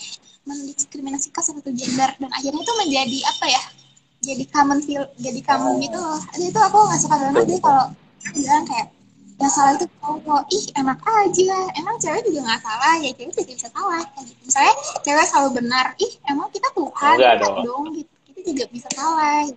mendiskriminasikan 0.45 1.43
satu 1.43 1.71
gender. 1.73 2.11
Dan 2.21 2.31
akhirnya 2.31 2.61
itu 2.61 2.75
menjadi 2.77 3.19
apa 3.25 3.47
ya 3.49 3.63
jadi 4.21 4.45
common 4.53 4.85
feel 4.85 5.05
jadi 5.17 5.41
common 5.41 5.81
gitu 5.81 5.97
loh. 5.97 6.21
Itu 6.37 6.61
aku 6.61 6.79
nggak 6.89 7.01
suka 7.01 7.17
banget 7.17 7.45
deh 7.49 7.61
kalau 7.65 7.85
bilang 8.37 8.65
kayak 8.69 8.93
yang 9.41 9.53
salah 9.53 9.73
itu 9.73 9.87
cowok. 10.05 10.43
Ih 10.53 10.65
enak 10.77 11.01
aja. 11.01 11.59
Emang 11.81 11.97
cewek 11.97 12.21
juga 12.29 12.41
nggak 12.45 12.61
salah. 12.61 12.95
Ya 13.01 13.11
cewek 13.17 13.33
juga 13.33 13.45
bisa 13.57 13.69
salah. 13.73 14.03
Kayak 14.13 14.25
gitu. 14.29 14.41
Misalnya 14.45 14.75
cewek 15.01 15.27
selalu 15.33 15.51
benar. 15.65 15.87
Ih 15.97 16.13
emang 16.29 16.49
kita 16.53 16.69
Tuhan 16.77 17.17
Enggak 17.17 17.35
dong. 17.41 17.57
dong 17.65 17.85
gitu. 17.97 18.13
Kita 18.29 18.41
juga 18.53 18.65
bisa 18.69 18.89
salah. 18.93 19.49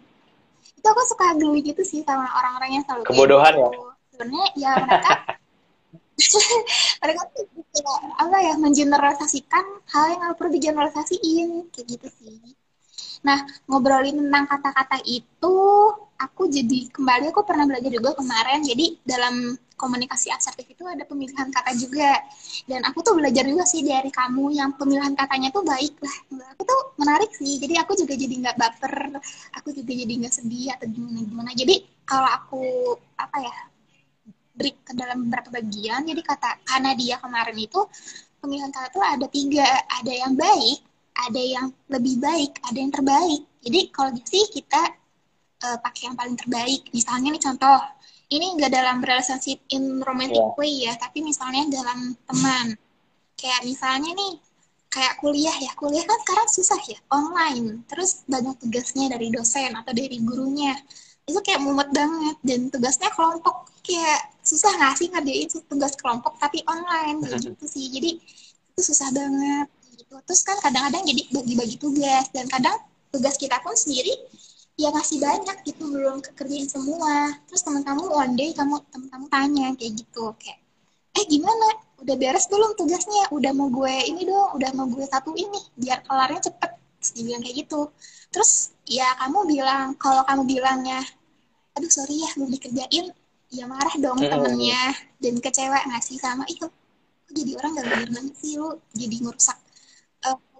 Itu 0.79 0.88
aku 0.88 1.01
suka 1.03 1.25
geli 1.36 1.59
gitu 1.67 1.84
sih 1.84 1.99
sama 2.07 2.27
orang-orang 2.31 2.79
yang 2.79 2.84
selalu 2.88 3.03
kebodohan 3.07 3.53
gitu. 3.55 3.63
ya 3.63 3.91
sebenarnya 4.13 4.47
ya 4.53 4.71
mereka 4.77 5.13
mereka 7.01 7.21
tuh 7.34 7.43
kayak 7.73 7.99
apa 8.21 8.38
ya 8.45 8.53
mengeneralisasikan 8.61 9.65
hal 9.89 10.03
yang 10.15 10.19
nggak 10.23 10.36
perlu 10.39 10.51
digeneralisasiin. 10.55 11.49
Kayak 11.75 11.88
gitu 11.99 12.07
sih. 12.23 12.36
Nah, 13.23 13.39
ngobrolin 13.71 14.19
tentang 14.19 14.45
kata-kata 14.51 14.99
itu, 15.07 15.55
aku 16.24 16.47
jadi 16.47 16.88
kembali 16.88 17.36
aku 17.36 17.43
pernah 17.43 17.67
belajar 17.67 17.91
juga 17.91 18.15
kemarin. 18.15 18.63
Jadi 18.63 19.03
dalam 19.03 19.59
komunikasi 19.76 20.32
asertif 20.32 20.63
itu 20.71 20.84
ada 20.88 21.03
pemilihan 21.03 21.51
kata 21.51 21.76
juga. 21.76 22.24
Dan 22.63 22.88
aku 22.88 23.03
tuh 23.03 23.19
belajar 23.19 23.43
juga 23.43 23.67
sih 23.67 23.84
dari 23.84 24.07
kamu 24.07 24.55
yang 24.55 24.71
pemilihan 24.80 25.11
katanya 25.19 25.51
tuh 25.51 25.67
baik 25.67 25.99
lah. 25.99 26.15
Aku 26.55 26.63
tuh 26.63 26.82
menarik 26.95 27.32
sih. 27.36 27.59
Jadi 27.59 27.76
aku 27.76 27.99
juga 27.99 28.15
jadi 28.15 28.36
nggak 28.47 28.57
baper, 28.57 28.95
aku 29.59 29.69
juga 29.76 29.91
jadi 29.91 30.13
nggak 30.24 30.34
sedih 30.34 30.71
atau 30.80 30.88
gimana 30.88 31.19
gimana. 31.28 31.51
Jadi 31.51 31.76
kalau 32.07 32.30
aku 32.32 32.63
apa 33.19 33.38
ya 33.43 33.55
break 34.55 34.78
ke 34.88 34.91
dalam 34.95 35.28
beberapa 35.28 35.49
bagian. 35.51 36.07
Jadi 36.07 36.21
kata 36.24 36.63
karena 36.63 36.95
dia 36.95 37.19
kemarin 37.19 37.57
itu 37.59 37.82
pemilihan 38.39 38.71
kata 38.71 38.88
tuh 38.95 39.03
ada 39.03 39.28
tiga, 39.28 39.67
ada 39.88 40.13
yang 40.13 40.34
baik, 40.39 40.80
ada 41.28 41.41
yang 41.41 41.67
lebih 41.91 42.15
baik, 42.24 42.51
ada 42.63 42.78
yang 42.80 42.91
terbaik. 42.93 43.41
Jadi 43.63 43.80
kalau 43.91 44.11
gitu 44.15 44.28
sih 44.39 44.45
kita 44.61 45.03
uh, 45.64 45.78
pakai 45.80 46.11
yang 46.11 46.16
paling 46.20 46.36
terbaik. 46.36 46.91
Misalnya 46.91 47.32
nih 47.32 47.43
contoh, 47.43 47.80
ini 48.30 48.45
nggak 48.59 48.72
dalam 48.72 48.99
relationship 48.99 49.64
in 49.72 50.03
romantic 50.03 50.43
yeah. 50.43 50.57
way 50.59 50.74
ya, 50.86 50.93
tapi 50.99 51.24
misalnya 51.24 51.64
dalam 51.72 52.14
teman. 52.28 52.76
Kayak 53.39 53.61
misalnya 53.64 54.11
nih, 54.14 54.34
kayak 54.91 55.14
kuliah 55.24 55.55
ya, 55.57 55.72
kuliah 55.80 56.05
kan 56.05 56.20
sekarang 56.28 56.47
susah 56.51 56.82
ya, 56.86 56.99
online. 57.09 57.88
Terus 57.88 58.28
banyak 58.28 58.59
tugasnya 58.59 59.16
dari 59.16 59.32
dosen 59.32 59.72
atau 59.74 59.91
dari 59.95 60.20
gurunya. 60.22 60.76
Itu 61.24 61.39
kayak 61.39 61.64
mumet 61.64 61.89
banget, 61.95 62.38
dan 62.43 62.68
tugasnya 62.68 63.09
kelompok 63.16 63.72
kayak 63.84 64.32
susah 64.43 64.72
nggak 64.80 64.95
sih 64.95 65.07
ngerjain 65.11 65.47
tugas 65.72 65.95
kelompok 65.99 66.36
tapi 66.39 66.59
online 66.68 67.24
gitu 67.43 67.66
sih. 67.68 67.88
Jadi 67.91 68.20
itu 68.74 68.82
susah 68.89 69.14
banget 69.14 69.68
gitu 69.93 70.18
terus 70.26 70.41
kan 70.41 70.57
kadang-kadang 70.66 71.05
jadi 71.05 71.22
bagi-bagi 71.30 71.78
tugas 71.78 72.26
dan 72.34 72.49
kadang 72.49 72.78
tugas 73.14 73.38
kita 73.38 73.61
pun 73.61 73.78
sendiri 73.78 74.14
ya 74.74 74.89
masih 74.89 75.21
banyak 75.21 75.57
gitu 75.69 75.84
belum 75.89 76.21
kekerjain 76.21 76.65
semua. 76.65 77.34
Terus 77.45 77.61
teman-teman 77.61 78.09
one 78.09 78.34
day 78.34 78.49
kamu 78.57 78.82
teman-teman 78.89 79.30
tanya 79.30 79.67
kayak 79.78 79.93
gitu 80.01 80.34
kayak 80.41 80.59
eh 81.13 81.26
gimana? 81.30 81.67
Udah 82.01 82.15
beres 82.19 82.49
belum 82.49 82.76
tugasnya? 82.76 83.30
Udah 83.32 83.51
mau 83.53 83.69
gue 83.69 83.95
ini 84.09 84.28
dong 84.28 84.57
udah 84.57 84.69
mau 84.76 84.89
gue 84.89 85.05
satu 85.07 85.32
ini 85.38 85.61
biar 85.78 86.01
kelarnya 86.03 86.41
cepet. 86.51 86.71
Terus 86.99 87.09
dia 87.13 87.24
bilang 87.28 87.41
kayak 87.45 87.57
gitu. 87.67 87.82
Terus 88.34 88.51
ya 88.89 89.07
kamu 89.21 89.39
bilang 89.47 89.93
kalau 89.95 90.26
kamu 90.26 90.43
bilangnya 90.57 90.99
aduh 91.74 91.89
sorry 91.89 92.21
ya 92.21 92.30
belum 92.38 92.53
dikerjain 92.53 93.05
ya 93.53 93.65
marah 93.69 93.95
dong 94.01 94.19
temennya. 94.19 94.93
Dan 95.21 95.38
kecewa 95.39 95.80
nggak 95.86 96.03
sih 96.03 96.17
sama 96.17 96.43
itu 96.49 96.67
jadi 97.34 97.57
orang 97.57 97.71
gak 97.82 97.88
bener 97.89 98.26
sih 98.38 98.61
lu? 98.61 98.78
Jadi 98.93 99.15
ngerusak 99.26 99.57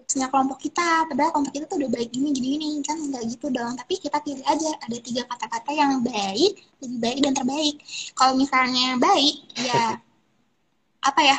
uh, 0.04 0.28
kelompok 0.30 0.58
kita 0.60 1.08
padahal 1.08 1.30
kelompok 1.32 1.52
kita 1.56 1.64
tuh 1.70 1.76
udah 1.80 1.90
baik 1.90 2.08
gini 2.12 2.28
gini 2.36 2.48
gini 2.56 2.68
kan 2.84 2.96
nggak 3.00 3.24
gitu 3.32 3.46
dong. 3.50 3.72
Tapi 3.78 3.94
kita 4.00 4.18
pilih 4.20 4.44
aja 4.44 4.70
ada 4.80 4.96
tiga 5.00 5.22
kata-kata 5.28 5.70
yang 5.72 6.00
baik 6.04 6.52
lebih 6.84 6.98
baik 7.00 7.18
dan 7.24 7.32
terbaik. 7.32 7.74
Kalau 8.18 8.34
misalnya 8.36 8.86
baik 9.00 9.34
ya 9.60 9.98
apa 11.08 11.20
ya 11.20 11.36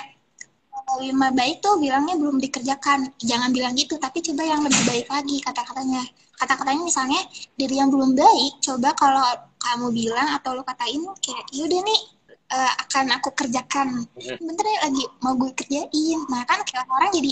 kalau 0.86 1.02
lima 1.02 1.34
baik 1.34 1.66
tuh 1.66 1.76
bilangnya 1.82 2.16
belum 2.18 2.38
dikerjakan. 2.42 3.10
Jangan 3.22 3.50
bilang 3.52 3.74
gitu 3.78 3.98
tapi 3.98 4.22
coba 4.22 4.44
yang 4.46 4.62
lebih 4.66 4.82
baik 4.86 5.08
lagi 5.10 5.38
kata-katanya. 5.42 6.04
Kata-katanya 6.36 6.84
misalnya 6.84 7.22
dari 7.56 7.76
yang 7.80 7.90
belum 7.90 8.14
baik 8.14 8.60
coba 8.62 8.92
kalau 8.94 9.24
kamu 9.66 9.88
bilang 9.92 10.30
atau 10.38 10.54
lo 10.54 10.62
katain 10.62 11.02
kayak 11.24 11.46
yaudah 11.56 11.82
nih 11.82 12.15
uh, 12.52 12.74
akan 12.86 13.16
aku 13.16 13.30
kerjakan. 13.34 14.06
Bentar 14.20 14.66
ya 14.66 14.80
lagi 14.90 15.04
mau 15.24 15.34
gue 15.40 15.52
kerjain. 15.56 16.20
Nah 16.30 16.44
kan 16.46 16.62
kayak 16.68 16.86
orang 16.90 17.12
jadi 17.14 17.32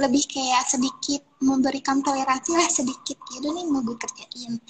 lebih 0.00 0.24
kayak 0.30 0.64
sedikit 0.68 1.20
memberikan 1.42 2.00
toleransi 2.00 2.52
lah 2.56 2.68
sedikit. 2.70 3.18
Gitu 3.32 3.48
nih 3.48 3.64
mau 3.68 3.82
gue 3.82 3.96
kerjain 3.98 4.60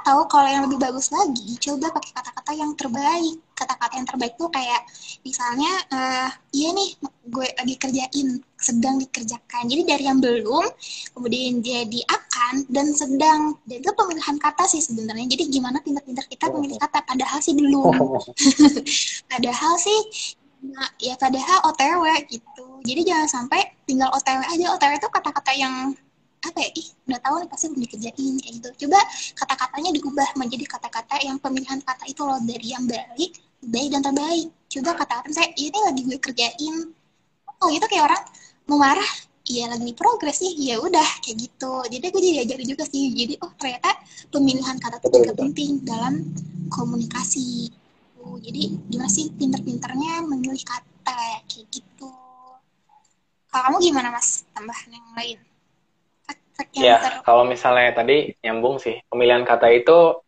atau 0.00 0.26
kalau 0.26 0.48
yang 0.50 0.66
lebih 0.66 0.82
bagus 0.82 1.08
lagi 1.14 1.54
coba 1.62 1.94
pakai 1.94 2.12
kata-kata 2.12 2.52
yang 2.56 2.72
terbaik. 2.74 3.36
Kata-kata 3.54 3.94
yang 4.02 4.08
terbaik 4.10 4.34
tuh 4.34 4.50
kayak 4.50 4.82
misalnya 5.22 5.70
uh, 5.94 6.28
iya 6.50 6.74
nih 6.74 6.90
gue 7.30 7.46
lagi 7.54 7.74
kerjain 7.78 8.28
sedang 8.58 8.98
dikerjakan. 8.98 9.70
Jadi 9.70 9.82
dari 9.86 10.04
yang 10.10 10.18
belum 10.18 10.66
kemudian 11.14 11.62
jadi 11.62 12.00
akan 12.10 12.66
dan 12.68 12.90
sedang. 12.92 13.40
Dan 13.64 13.80
itu 13.80 13.92
pemilihan 13.94 14.36
kata 14.42 14.66
sih 14.66 14.82
sebenarnya. 14.82 15.30
Jadi 15.38 15.54
gimana 15.54 15.78
pintar-pintar 15.80 16.26
kita 16.26 16.50
memilih 16.50 16.82
kata? 16.82 17.06
Padahal 17.06 17.38
sih 17.38 17.54
belum. 17.54 17.94
Padahal 19.32 19.74
sih 19.78 20.00
nah, 20.64 20.88
ya 20.96 21.12
padahal 21.20 21.60
otw 21.68 22.08
gitu. 22.24 22.80
Jadi 22.88 23.00
jangan 23.04 23.28
sampai 23.28 23.60
tinggal 23.84 24.08
otw 24.10 24.40
aja. 24.40 24.66
Otw 24.74 24.92
itu 24.96 25.08
kata-kata 25.12 25.52
yang 25.52 25.92
apa 26.44 26.60
ya 26.60 26.70
ih 26.76 26.86
udah 27.08 27.20
tahu 27.24 27.34
nih 27.40 27.48
pasti 27.48 27.64
belum 27.72 27.82
dikerjain 27.88 28.34
kayak 28.40 28.52
gitu. 28.60 28.68
Coba 28.86 29.00
kata-katanya 29.38 29.90
diubah 29.96 30.28
menjadi 30.36 30.64
kata-kata 30.68 31.14
yang 31.24 31.36
pemilihan 31.40 31.80
kata 31.80 32.04
itu 32.08 32.22
loh 32.24 32.40
dari 32.44 32.66
yang 32.70 32.84
baik 32.84 33.32
baik 33.68 33.88
dan 33.92 34.02
terbaik. 34.04 34.48
Coba 34.68 34.90
kata-kata 34.98 35.32
saya 35.32 35.48
ini 35.56 35.78
lagi 35.80 36.00
gue 36.04 36.18
kerjain. 36.20 36.76
Oh 37.62 37.68
gitu 37.72 37.86
kayak 37.88 38.04
orang 38.10 38.22
mau 38.68 38.76
marah 38.80 39.10
ya 39.44 39.68
lagi 39.68 39.92
progres 39.92 40.40
sih 40.40 40.52
ya 40.56 40.80
udah 40.80 41.08
kayak 41.24 41.36
gitu. 41.48 41.72
Jadi 41.88 42.04
aku 42.08 42.18
jadi 42.20 42.38
ajarin 42.44 42.68
juga 42.68 42.84
sih. 42.88 43.12
Jadi 43.12 43.34
oh 43.40 43.52
ternyata 43.56 43.90
pemilihan 44.28 44.76
kata 44.80 45.00
itu 45.00 45.16
juga 45.24 45.34
penting 45.36 45.70
dalam 45.84 46.14
komunikasi. 46.72 47.72
Jadi 48.44 48.62
gimana 48.88 49.08
sih 49.12 49.30
pinter-pinternya 49.36 50.24
memilih 50.24 50.64
kata 50.64 51.44
kayak 51.48 51.68
gitu. 51.72 52.12
Kalau 53.48 53.62
kamu 53.70 53.76
gimana 53.92 54.08
mas? 54.10 54.42
Tambahan 54.52 54.90
yang 54.90 55.08
lain 55.14 55.38
ya 56.74 57.22
kalau 57.26 57.42
misalnya 57.46 57.90
tadi 57.94 58.34
nyambung 58.42 58.78
sih 58.78 59.02
pemilihan 59.10 59.42
kata 59.42 59.70
itu 59.74 60.22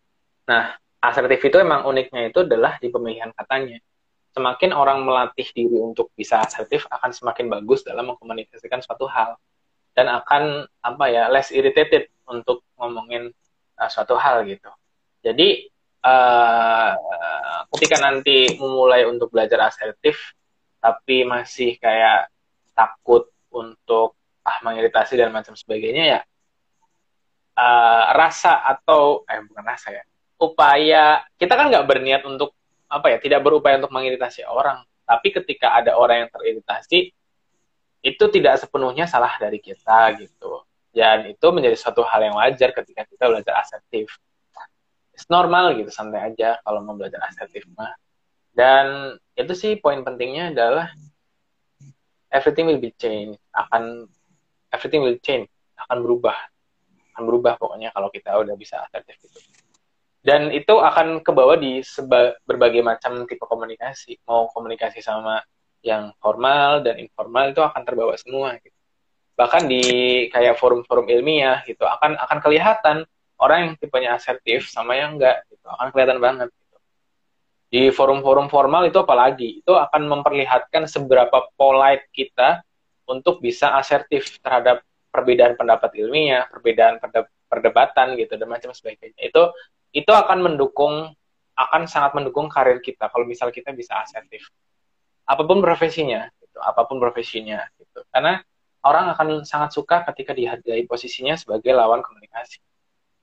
nah 0.47 0.79
asertif 1.07 1.39
itu 1.39 1.57
emang 1.63 1.87
uniknya 1.87 2.29
itu 2.31 2.43
adalah 2.43 2.81
di 2.83 2.91
pemilihan 2.91 3.31
katanya. 3.35 3.79
Semakin 4.35 4.77
orang 4.77 5.01
melatih 5.01 5.49
diri 5.55 5.81
untuk 5.81 6.13
bisa 6.13 6.45
asertif 6.45 6.85
akan 6.93 7.15
semakin 7.15 7.49
bagus 7.49 7.87
dalam 7.87 8.13
mengkomunikasikan 8.13 8.85
suatu 8.85 9.09
hal. 9.09 9.39
Dan 9.97 10.13
akan 10.13 10.69
apa 10.85 11.05
ya 11.09 11.33
less 11.33 11.49
irritated 11.49 12.13
untuk 12.29 12.61
ngomongin 12.77 13.33
uh, 13.81 13.89
suatu 13.89 14.13
hal 14.21 14.45
gitu. 14.45 14.69
Jadi 15.25 15.73
uh, 16.05 16.93
ketika 17.73 17.97
nanti 18.05 18.61
memulai 18.61 19.09
untuk 19.09 19.33
belajar 19.33 19.73
asertif 19.73 20.37
tapi 20.85 21.25
masih 21.25 21.81
kayak 21.81 22.29
takut 22.77 23.33
untuk 23.49 24.21
ah 24.47 24.63
mengiritasi 24.63 25.19
dan 25.19 25.35
macam 25.35 25.59
sebagainya 25.59 26.05
ya 26.07 26.21
uh, 27.59 28.05
rasa 28.15 28.63
atau 28.63 29.27
eh 29.27 29.43
bukan 29.43 29.65
rasa 29.67 29.91
ya 29.91 30.03
upaya 30.39 31.27
kita 31.35 31.59
kan 31.59 31.67
nggak 31.67 31.87
berniat 31.91 32.23
untuk 32.23 32.55
apa 32.87 33.11
ya 33.11 33.19
tidak 33.19 33.43
berupaya 33.43 33.83
untuk 33.83 33.91
mengiritasi 33.91 34.47
orang 34.47 34.87
tapi 35.03 35.35
ketika 35.35 35.75
ada 35.75 35.99
orang 35.99 36.27
yang 36.27 36.31
teriritasi 36.31 37.11
itu 38.07 38.25
tidak 38.31 38.63
sepenuhnya 38.63 39.11
salah 39.11 39.35
dari 39.35 39.59
kita 39.59 40.15
gitu. 40.23 40.63
Dan 40.95 41.31
itu 41.35 41.47
menjadi 41.51 41.75
suatu 41.75 42.07
hal 42.07 42.23
yang 42.23 42.39
wajar 42.39 42.71
ketika 42.71 43.03
kita 43.03 43.25
belajar 43.27 43.55
asertif. 43.59 44.15
It's 45.11 45.27
normal 45.27 45.75
gitu 45.75 45.91
santai 45.91 46.35
aja 46.35 46.63
kalau 46.63 46.87
mau 46.87 46.95
belajar 46.95 47.19
asertif 47.27 47.67
mah. 47.75 47.99
Dan 48.55 49.17
itu 49.37 49.53
sih 49.53 49.77
poin 49.77 50.01
pentingnya 50.07 50.55
adalah 50.55 50.87
everything 52.33 52.71
will 52.71 52.81
be 52.81 52.95
changed. 52.95 53.43
Akan 53.53 54.07
everything 54.77 55.01
will 55.01 55.17
change. 55.25 55.49
Akan 55.81 56.05
berubah. 56.05 56.37
Akan 57.17 57.25
berubah 57.25 57.57
pokoknya 57.57 57.97
kalau 57.97 58.13
kita 58.13 58.37
udah 58.37 58.53
bisa 58.61 58.85
asertif 58.85 59.17
gitu. 59.25 59.41
Dan 60.21 60.53
itu 60.53 60.77
akan 60.77 61.25
kebawa 61.25 61.57
di 61.57 61.81
berbagai 62.45 62.83
macam 62.85 63.25
tipe 63.25 63.47
komunikasi. 63.49 64.21
Mau 64.29 64.53
komunikasi 64.53 65.01
sama 65.01 65.41
yang 65.87 66.11
formal 66.19 66.83
dan 66.83 66.99
informal 66.99 67.55
itu 67.55 67.63
akan 67.63 67.83
terbawa 67.87 68.19
semua 68.19 68.59
gitu. 68.59 68.75
bahkan 69.37 69.69
di 69.69 69.85
kayak 70.33 70.57
forum-forum 70.57 71.13
ilmiah 71.13 71.61
gitu 71.69 71.85
akan 71.85 72.17
akan 72.17 72.39
kelihatan 72.41 73.05
orang 73.37 73.59
yang 73.69 73.73
tipenya 73.77 74.17
asertif 74.17 74.65
sama 74.73 74.97
yang 74.97 75.21
enggak 75.21 75.45
gitu. 75.53 75.69
Akan 75.69 75.93
kelihatan 75.93 76.19
banget 76.25 76.49
gitu. 76.49 76.77
di 77.69 77.83
forum-forum 77.93 78.49
formal 78.49 78.89
itu 78.89 78.97
apalagi 78.97 79.61
itu 79.61 79.73
akan 79.77 80.09
memperlihatkan 80.09 80.89
seberapa 80.89 81.53
polite 81.55 82.09
kita 82.17 82.65
untuk 83.07 83.39
bisa 83.39 83.79
asertif 83.79 84.39
terhadap 84.43 84.83
perbedaan 85.11 85.57
pendapat 85.57 85.97
ilmiah 85.97 86.45
perbedaan 86.53 87.01
perdebatan 87.49 88.21
gitu 88.21 88.37
dan 88.37 88.49
macam 88.51 88.71
sebagainya. 88.77 89.17
Itu 89.17 89.55
itu 89.97 90.13
akan 90.13 90.45
mendukung 90.45 91.15
akan 91.57 91.89
sangat 91.89 92.13
mendukung 92.13 92.53
karir 92.53 92.85
kita 92.85 93.09
kalau 93.09 93.25
misal 93.25 93.49
kita 93.49 93.73
bisa 93.73 93.97
asertif. 93.97 94.53
Apa 95.25 95.43
pun 95.49 95.65
profesinya 95.65 96.29
gitu 96.39 96.59
apa 96.61 96.85
pun 96.85 97.01
profesinya 97.01 97.65
gitu. 97.81 98.05
Karena 98.13 98.43
orang 98.85 99.17
akan 99.17 99.49
sangat 99.49 99.73
suka 99.73 100.05
ketika 100.13 100.37
dihargai 100.37 100.85
posisinya 100.85 101.35
sebagai 101.41 101.73
lawan 101.73 102.05
komunikasi. 102.05 102.61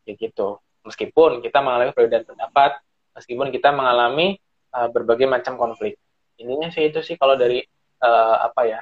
Ya 0.09 0.17
gitu. 0.17 0.57
Meskipun 0.83 1.45
kita 1.45 1.61
mengalami 1.61 1.93
perbedaan 1.93 2.25
pendapat 2.25 2.81
meskipun 3.13 3.53
kita 3.53 3.69
mengalami 3.69 4.41
uh, 4.73 4.89
berbagai 4.89 5.29
macam 5.29 5.55
konflik. 5.55 6.01
Ininya 6.41 6.73
sih 6.73 6.89
itu 6.89 7.05
sih 7.05 7.15
kalau 7.15 7.37
dari 7.37 7.61
uh, 8.01 8.49
apa 8.49 8.61
ya 8.65 8.81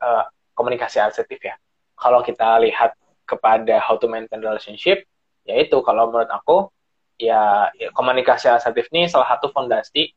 uh, 0.00 0.24
komunikasi 0.56 1.00
asertif 1.00 1.40
ya 1.40 1.54
kalau 1.96 2.20
kita 2.20 2.60
lihat 2.60 2.94
kepada 3.26 3.82
how 3.82 3.98
to 3.98 4.06
maintain 4.06 4.40
relationship 4.40 5.02
yaitu 5.46 5.78
kalau 5.82 6.10
menurut 6.10 6.30
aku 6.30 6.70
ya, 7.18 7.72
ya 7.74 7.88
komunikasi 7.96 8.52
asertif 8.52 8.86
ini 8.92 9.08
salah 9.08 9.36
satu 9.36 9.50
fondasi 9.50 10.12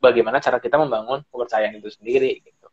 bagaimana 0.00 0.40
cara 0.40 0.58
kita 0.58 0.80
membangun 0.80 1.22
kepercayaan 1.28 1.78
itu 1.78 1.90
sendiri 1.92 2.40
gitu. 2.42 2.66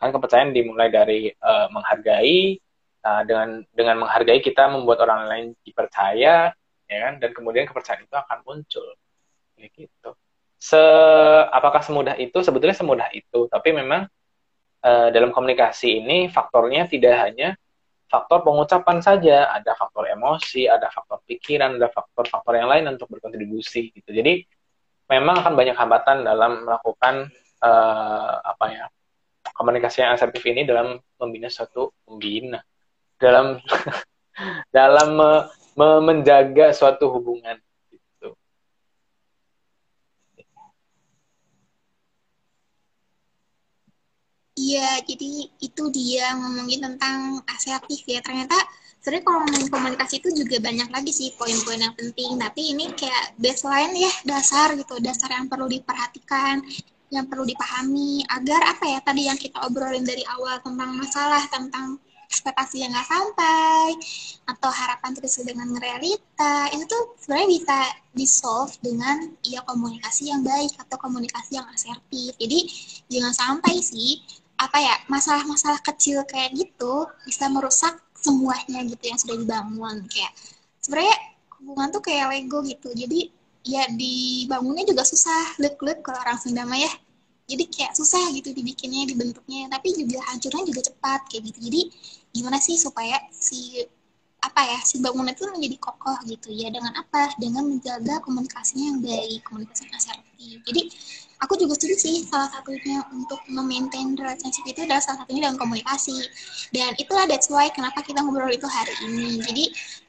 Kan 0.00 0.10
kepercayaan 0.10 0.50
dimulai 0.50 0.90
dari 0.90 1.30
uh, 1.30 1.70
menghargai 1.70 2.58
uh, 3.06 3.22
dengan 3.22 3.62
dengan 3.70 3.96
menghargai 4.02 4.40
kita 4.42 4.66
membuat 4.72 5.04
orang 5.04 5.30
lain 5.30 5.46
dipercaya 5.62 6.50
ya 6.90 6.98
kan 7.08 7.14
dan 7.22 7.30
kemudian 7.32 7.64
kepercayaan 7.64 8.04
itu 8.04 8.16
akan 8.16 8.38
muncul 8.42 8.86
ya 9.56 9.68
gitu. 9.70 10.10
Se 10.62 10.80
apakah 11.50 11.82
semudah 11.82 12.14
itu? 12.18 12.38
Sebetulnya 12.38 12.74
semudah 12.74 13.10
itu, 13.10 13.50
tapi 13.50 13.74
memang 13.74 14.06
uh, 14.82 15.08
dalam 15.14 15.30
komunikasi 15.30 16.02
ini 16.02 16.28
faktornya 16.28 16.90
tidak 16.90 17.14
hanya 17.30 17.54
faktor 18.12 18.44
pengucapan 18.44 19.00
saja, 19.00 19.48
ada 19.48 19.72
faktor 19.72 20.04
emosi, 20.04 20.68
ada 20.68 20.92
faktor 20.92 21.24
pikiran, 21.24 21.80
ada 21.80 21.88
faktor-faktor 21.88 22.60
yang 22.60 22.68
lain 22.68 22.84
untuk 22.92 23.08
berkontribusi 23.08 23.88
gitu. 23.96 24.12
Jadi 24.12 24.44
memang 25.08 25.40
akan 25.40 25.56
banyak 25.56 25.72
hambatan 25.72 26.20
dalam 26.20 26.68
melakukan 26.68 27.32
uh, 27.64 28.34
apa 28.44 28.64
ya 28.68 28.84
komunikasi 29.56 30.04
yang 30.04 30.12
asertif 30.12 30.44
ini 30.44 30.68
dalam 30.68 31.00
membina 31.16 31.48
suatu 31.48 31.88
pembina, 32.04 32.60
dalam 33.16 33.56
dalam 34.76 35.08
me, 35.16 35.30
me, 35.80 35.88
menjaga 36.04 36.76
suatu 36.76 37.08
hubungan. 37.16 37.56
Iya, 44.52 45.00
jadi 45.08 45.48
itu 45.64 45.82
dia 45.96 46.36
ngomongin 46.36 46.80
tentang 46.84 47.40
asertif 47.48 48.04
ya. 48.04 48.20
Ternyata 48.20 48.56
sebenarnya 49.00 49.24
kalau 49.24 49.38
ngomongin 49.44 49.68
komunikasi 49.72 50.14
itu 50.20 50.28
juga 50.40 50.56
banyak 50.60 50.88
lagi 50.92 51.12
sih 51.12 51.28
poin-poin 51.40 51.80
yang 51.80 51.96
penting. 51.96 52.36
Tapi 52.36 52.60
ini 52.76 52.84
kayak 52.92 53.32
baseline 53.40 53.96
ya, 53.96 54.12
dasar 54.28 54.76
gitu, 54.76 54.94
dasar 55.00 55.32
yang 55.32 55.48
perlu 55.48 55.66
diperhatikan, 55.72 56.60
yang 57.08 57.24
perlu 57.28 57.44
dipahami 57.48 58.24
agar 58.28 58.60
apa 58.76 58.84
ya 58.88 58.98
tadi 59.04 59.28
yang 59.28 59.36
kita 59.36 59.56
obrolin 59.68 60.04
dari 60.04 60.24
awal 60.32 60.56
tentang 60.64 60.96
masalah 60.96 61.44
tentang 61.52 62.00
ekspektasi 62.32 62.80
yang 62.80 62.96
nggak 62.96 63.04
sampai 63.04 63.92
atau 64.48 64.70
harapan 64.72 65.12
sesuai 65.20 65.52
dengan 65.52 65.68
realita 65.76 66.72
itu 66.72 66.88
tuh 66.88 67.12
sebenarnya 67.20 67.48
bisa 67.52 67.78
di 68.16 68.24
solve 68.24 68.72
dengan 68.80 69.28
ya 69.44 69.60
komunikasi 69.68 70.32
yang 70.32 70.40
baik 70.40 70.72
atau 70.80 70.96
komunikasi 70.96 71.60
yang 71.60 71.68
asertif 71.68 72.32
jadi 72.40 72.58
jangan 73.12 73.34
sampai 73.36 73.84
sih 73.84 74.24
apa 74.62 74.78
ya 74.78 74.94
masalah-masalah 75.10 75.82
kecil 75.82 76.22
kayak 76.22 76.54
gitu 76.54 77.10
bisa 77.26 77.50
merusak 77.50 77.98
semuanya 78.22 78.86
gitu 78.86 79.02
yang 79.02 79.18
sudah 79.18 79.36
dibangun. 79.36 80.06
Kayak 80.06 80.32
sebenarnya 80.78 81.16
hubungan 81.58 81.88
tuh 81.90 82.02
kayak 82.02 82.30
Lego 82.30 82.62
gitu. 82.62 82.94
Jadi 82.94 83.34
ya 83.66 83.90
dibangunnya 83.90 84.86
juga 84.86 85.02
susah. 85.02 85.58
Lek-lek 85.58 86.06
kalau 86.06 86.22
orang 86.22 86.38
Sunda 86.38 86.62
ya. 86.70 86.92
Jadi 87.50 87.64
kayak 87.68 87.98
susah 87.98 88.22
gitu 88.30 88.54
dibikinnya 88.54 89.10
dibentuknya. 89.10 89.66
Tapi 89.66 89.98
juga 89.98 90.22
hancurnya 90.30 90.62
juga 90.62 90.80
cepat 90.86 91.20
kayak 91.26 91.42
gitu. 91.50 91.58
Jadi 91.66 91.80
gimana 92.30 92.62
sih 92.62 92.78
supaya 92.78 93.18
si 93.34 93.82
apa 94.42 94.58
ya 94.66 94.78
si 94.82 94.98
bangunan 94.98 95.30
itu 95.30 95.46
menjadi 95.50 95.76
kokoh 95.82 96.18
gitu. 96.26 96.54
Ya 96.54 96.70
dengan 96.70 96.94
apa? 96.94 97.34
Dengan 97.38 97.66
menjaga 97.66 98.22
komunikasinya 98.22 98.94
yang 98.94 98.98
baik 99.02 99.42
komunikasi 99.46 99.90
yang 99.90 99.94
asertif. 99.98 100.56
Jadi 100.66 100.82
aku 101.42 101.58
juga 101.58 101.74
setuju 101.74 101.96
sih 101.98 102.16
salah 102.30 102.48
satunya 102.54 103.02
untuk 103.10 103.42
memaintain 103.50 104.14
relationship 104.14 104.62
itu 104.64 104.86
adalah 104.86 105.02
salah 105.02 105.26
satunya 105.26 105.50
dalam 105.50 105.58
komunikasi. 105.58 106.22
Dan 106.70 106.94
itulah 106.96 107.26
that's 107.26 107.50
why 107.50 107.66
kenapa 107.74 108.00
kita 108.06 108.22
ngobrol 108.22 108.48
itu 108.48 108.64
hari 108.70 108.94
ini. 109.04 109.42
Jadi 109.42 109.64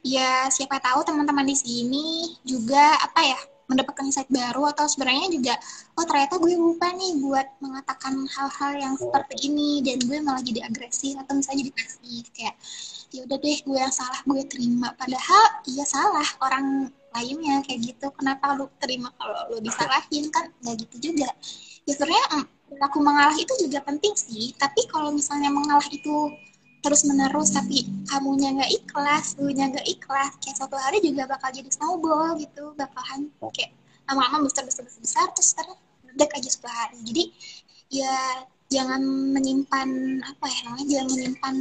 ya 0.06 0.46
siapa 0.48 0.78
tahu 0.78 1.02
teman-teman 1.02 1.44
di 1.44 1.56
sini 1.58 2.06
juga 2.46 2.94
apa 3.02 3.20
ya 3.26 3.38
mendapatkan 3.64 4.04
insight 4.04 4.28
baru 4.28 4.68
atau 4.76 4.84
sebenarnya 4.84 5.32
juga 5.32 5.56
oh 5.96 6.04
ternyata 6.04 6.36
gue 6.36 6.52
lupa 6.52 6.92
nih 6.92 7.16
buat 7.24 7.48
mengatakan 7.64 8.28
hal-hal 8.28 8.72
yang 8.76 8.94
seperti 9.00 9.48
ini 9.48 9.80
dan 9.80 10.04
gue 10.04 10.20
malah 10.20 10.44
jadi 10.44 10.68
agresif 10.68 11.16
atau 11.16 11.32
misalnya 11.34 11.64
jadi 11.64 11.72
pasif. 11.72 12.24
Kayak 12.36 12.54
ya 13.14 13.20
udah 13.24 13.38
deh 13.40 13.58
gue 13.64 13.78
yang 13.78 13.94
salah 13.94 14.20
gue 14.22 14.42
terima. 14.46 14.92
Padahal 14.94 15.44
iya 15.66 15.84
salah. 15.88 16.28
Orang 16.44 16.92
lainnya 17.14 17.62
kayak 17.62 17.80
gitu. 17.94 18.06
Kenapa 18.18 18.58
lu 18.58 18.66
terima 18.82 19.08
kalau 19.16 19.54
lu 19.54 19.58
disalahin? 19.62 20.28
Kan 20.34 20.50
nggak 20.60 20.74
gitu 20.86 21.10
juga. 21.10 21.30
Ya 21.86 21.92
sebenarnya 21.94 22.44
aku 22.82 22.98
mengalah 23.00 23.36
itu 23.38 23.54
juga 23.62 23.80
penting 23.86 24.12
sih. 24.18 24.52
Tapi 24.58 24.90
kalau 24.90 25.14
misalnya 25.14 25.48
mengalah 25.48 25.86
itu 25.88 26.34
terus 26.84 27.06
menerus 27.08 27.48
tapi 27.56 27.88
kamunya 28.12 28.52
nggak 28.60 28.68
ikhlas 28.84 29.40
lu 29.40 29.48
nya 29.48 29.72
nggak 29.72 29.88
ikhlas 29.88 30.36
kayak 30.36 30.52
suatu 30.60 30.76
hari 30.76 31.00
juga 31.00 31.24
bakal 31.24 31.48
jadi 31.54 31.70
snowball 31.70 32.36
gitu. 32.36 32.74
Bakalan 32.76 33.30
kayak 33.40 33.72
lama-lama 34.04 34.44
besar 34.50 34.68
besar 34.68 34.84
besar 34.84 35.00
besar 35.00 35.26
terus 35.32 35.50
terus 35.56 36.30
aja 36.34 36.48
sepuluh 36.50 36.74
hari. 36.74 36.98
Jadi 37.06 37.24
ya 37.94 38.44
jangan 38.68 39.02
menyimpan 39.32 40.18
apa 40.24 40.44
ya 40.50 40.58
namanya 40.66 40.86
jangan 40.90 41.08
menyimpan 41.14 41.56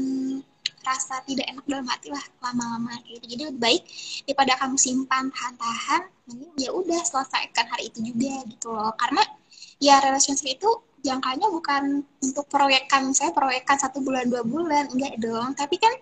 rasa 0.85 1.15
tidak 1.27 1.45
enak 1.51 1.65
dalam 1.67 1.87
hati 1.89 2.07
lah 2.13 2.23
lama-lama 2.43 2.93
gitu. 3.07 3.25
Jadi 3.31 3.41
lebih 3.49 3.61
baik 3.61 3.81
daripada 4.27 4.53
kamu 4.61 4.75
simpan 4.79 5.23
tahan-tahan 5.33 6.01
ini 6.31 6.47
ya 6.67 6.69
udah 6.75 7.01
selesaikan 7.03 7.65
hari 7.71 7.83
itu 7.89 7.99
juga 8.03 8.33
gitu 8.51 8.67
loh. 8.75 8.91
Karena 8.99 9.23
ya 9.81 9.99
relationship 10.05 10.47
itu 10.59 10.69
jangkanya 11.03 11.47
bukan 11.51 11.83
untuk 12.23 12.45
proyekan 12.47 13.11
saya 13.11 13.31
proyekan 13.35 13.75
satu 13.79 13.99
bulan 14.05 14.25
dua 14.31 14.43
bulan 14.45 14.87
enggak 14.93 15.13
dong. 15.19 15.51
Tapi 15.57 15.75
kan 15.79 15.93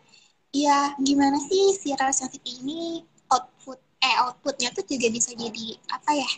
ya 0.52 0.94
gimana 1.00 1.38
sih 1.50 1.64
si 1.82 1.90
relationship 1.96 2.44
ini 2.46 3.04
output 3.32 3.80
eh 4.02 4.16
outputnya 4.26 4.70
tuh 4.74 4.84
juga 4.90 5.08
bisa 5.14 5.32
jadi 5.38 5.66
apa 5.94 6.12
ya 6.18 6.30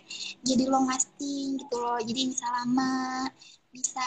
jadi 0.48 0.64
long 0.72 0.86
lasting 0.91 1.60
gitu 1.61 1.76
loh. 1.84 1.99
Jadi 2.02 2.22
bisa 2.32 2.45
lama 2.52 3.28
bisa 3.74 4.06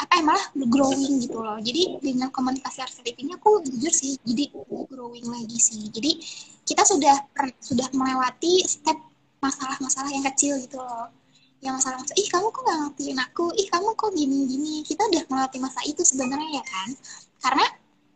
apa 0.00 0.12
ya 0.16 0.22
malah 0.24 0.46
growing 0.56 1.20
gitu 1.20 1.38
loh. 1.44 1.60
Jadi 1.60 2.00
dengan 2.00 2.32
komunikasi 2.32 2.80
asertif 2.80 3.12
ini 3.20 3.36
aku 3.36 3.60
jujur 3.60 3.92
sih 3.92 4.16
jadi 4.24 4.48
growing 4.88 5.28
lagi 5.28 5.58
sih. 5.60 5.92
Jadi 5.92 6.16
kita 6.64 6.82
sudah 6.88 7.16
sudah 7.60 7.88
melewati 7.92 8.64
step 8.64 8.96
masalah-masalah 9.44 10.08
yang 10.08 10.24
kecil 10.32 10.56
gitu 10.56 10.80
loh. 10.80 11.12
Yang 11.60 11.84
masalah 11.84 11.96
masalah 12.00 12.16
ih 12.16 12.28
kamu 12.32 12.46
kok 12.48 12.62
gak 12.64 12.78
ngertiin 12.80 13.18
aku? 13.20 13.44
Ih 13.60 13.68
kamu 13.68 13.88
kok 13.92 14.10
gini 14.16 14.38
gini 14.48 14.74
kita 14.80 15.02
udah 15.04 15.22
melewati 15.28 15.58
masa 15.60 15.80
itu 15.84 16.00
sebenarnya 16.00 16.60
ya 16.60 16.64
kan? 16.64 16.88
Karena 17.44 17.66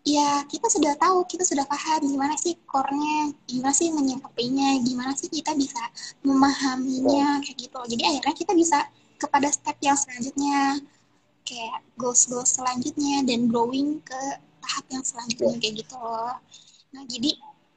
ya 0.05 0.29
kita 0.49 0.69
sudah 0.69 0.93
tahu 1.01 1.25
kita 1.29 1.45
sudah 1.49 1.65
paham 1.65 2.05
gimana 2.05 2.37
sih 2.37 2.57
core-nya 2.69 3.33
gimana 3.49 3.73
sih 3.73 3.89
menyikapinya 3.89 4.77
gimana 4.85 5.17
sih 5.17 5.33
kita 5.33 5.57
bisa 5.57 5.81
memahaminya 6.25 7.45
kayak 7.45 7.57
gitu 7.61 7.77
loh. 7.77 7.89
Jadi 7.89 8.03
akhirnya 8.09 8.35
kita 8.37 8.53
bisa 8.57 8.79
kepada 9.21 9.49
step 9.49 9.77
yang 9.81 9.97
selanjutnya 9.97 10.81
kayak 11.45 11.85
goals 12.01 12.25
goals 12.27 12.57
selanjutnya 12.57 13.23
dan 13.29 13.47
growing 13.53 14.01
ke 14.01 14.21
tahap 14.65 14.85
yang 14.89 15.05
selanjutnya 15.05 15.57
kayak 15.61 15.75
gitu 15.85 15.97
loh. 16.01 16.35
Nah 16.97 17.03
jadi 17.05 17.31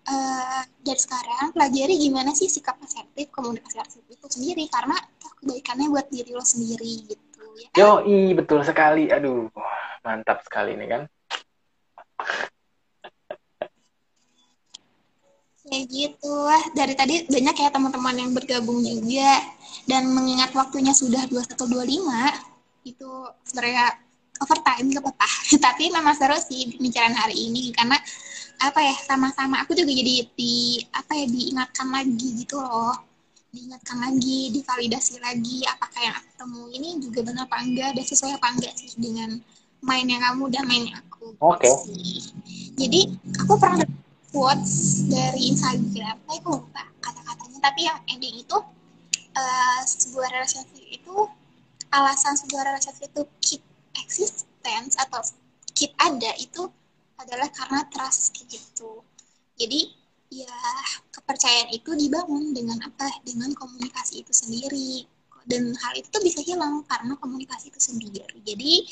uh, 0.08 0.64
dari 0.82 1.00
sekarang 1.00 1.52
pelajari 1.52 1.94
gimana 2.00 2.32
sih 2.32 2.48
sikap 2.48 2.80
asertif 2.80 3.28
komunikasi 3.30 3.78
asertif 3.84 4.16
itu 4.16 4.28
sendiri 4.32 4.66
karena 4.72 4.96
kebaikannya 5.44 5.88
buat 5.92 6.08
diri 6.08 6.32
lo 6.34 6.42
sendiri 6.42 6.92
gitu 7.12 7.44
ya 7.60 7.70
yo 7.76 7.92
i 8.08 8.32
betul 8.32 8.64
sekali. 8.64 9.12
Aduh 9.12 9.52
mantap 10.02 10.42
sekali 10.48 10.80
nih 10.80 10.88
kan. 10.88 11.04
Ya 15.68 15.84
gitu. 15.84 16.32
Wah 16.32 16.64
dari 16.72 16.96
tadi 16.96 17.28
banyak 17.28 17.56
ya 17.60 17.70
teman-teman 17.76 18.16
yang 18.16 18.32
bergabung 18.32 18.80
juga. 18.80 19.44
Dan 19.84 20.16
mengingat 20.16 20.56
waktunya 20.56 20.96
sudah 20.96 21.28
2125 21.28 22.57
itu 22.96 23.12
sebenarnya 23.48 23.96
overtime 24.44 24.94
gak 24.94 25.04
apa-apa. 25.04 25.30
Tapi 25.66 25.84
memang 25.90 26.14
seru 26.14 26.38
sih 26.38 26.78
pembicaraan 26.78 27.16
hari 27.18 27.36
ini 27.50 27.74
karena 27.74 27.98
apa 28.58 28.80
ya 28.82 28.96
sama-sama 29.06 29.62
aku 29.62 29.78
juga 29.78 29.94
jadi 29.94 30.26
di 30.34 30.82
apa 30.90 31.14
ya 31.14 31.26
diingatkan 31.30 31.88
lagi 31.90 32.28
gitu 32.46 32.58
loh. 32.62 32.96
Diingatkan 33.54 33.98
lagi 34.04 34.54
divalidasi 34.54 35.24
lagi 35.24 35.64
apakah 35.66 36.02
yang 36.04 36.16
aku 36.18 36.30
temui 36.38 36.72
ini 36.78 36.90
juga 37.02 37.26
benar 37.26 37.50
apa 37.50 37.64
enggak 37.64 37.96
dan 37.98 38.06
sesuai 38.06 38.38
apa 38.38 38.48
enggak 38.54 38.74
sih 38.78 38.92
dengan 38.98 39.40
main 39.82 40.06
yang 40.10 40.22
kamu 40.22 40.44
dan 40.50 40.64
main 40.66 40.84
yang 40.90 40.98
aku. 41.06 41.34
Oke. 41.42 41.66
Okay. 41.66 41.76
jadi 42.78 43.10
aku 43.42 43.58
pernah 43.58 43.86
quotes 44.32 45.02
dari 45.10 45.50
Instagram 45.50 46.14
aku 46.30 46.62
lupa 46.62 46.86
kata-katanya 47.02 47.60
tapi 47.64 47.90
yang 47.90 47.98
ending 48.06 48.38
itu 48.38 48.58
uh, 49.34 49.80
sebuah 49.82 50.30
relationship 50.30 50.86
itu 50.86 51.16
alasan 51.92 52.36
sebuah 52.36 52.68
relationship 52.68 53.10
itu 53.10 53.22
keep 53.40 53.62
existence 53.98 55.00
atau 55.00 55.24
keep 55.74 55.92
ada 55.98 56.34
itu 56.38 56.68
adalah 57.18 57.50
karena 57.54 57.82
trust 57.90 58.34
gitu. 58.46 59.02
Jadi 59.58 59.90
ya 60.28 60.54
kepercayaan 61.14 61.74
itu 61.74 61.96
dibangun 61.98 62.54
dengan 62.54 62.78
apa? 62.86 63.10
Dengan 63.26 63.54
komunikasi 63.58 64.22
itu 64.22 64.34
sendiri. 64.34 65.08
Dan 65.48 65.72
hal 65.80 65.96
itu 65.96 66.12
tuh 66.12 66.20
bisa 66.20 66.44
hilang 66.44 66.84
karena 66.86 67.16
komunikasi 67.16 67.72
itu 67.72 67.80
sendiri. 67.80 68.28
Jadi 68.44 68.84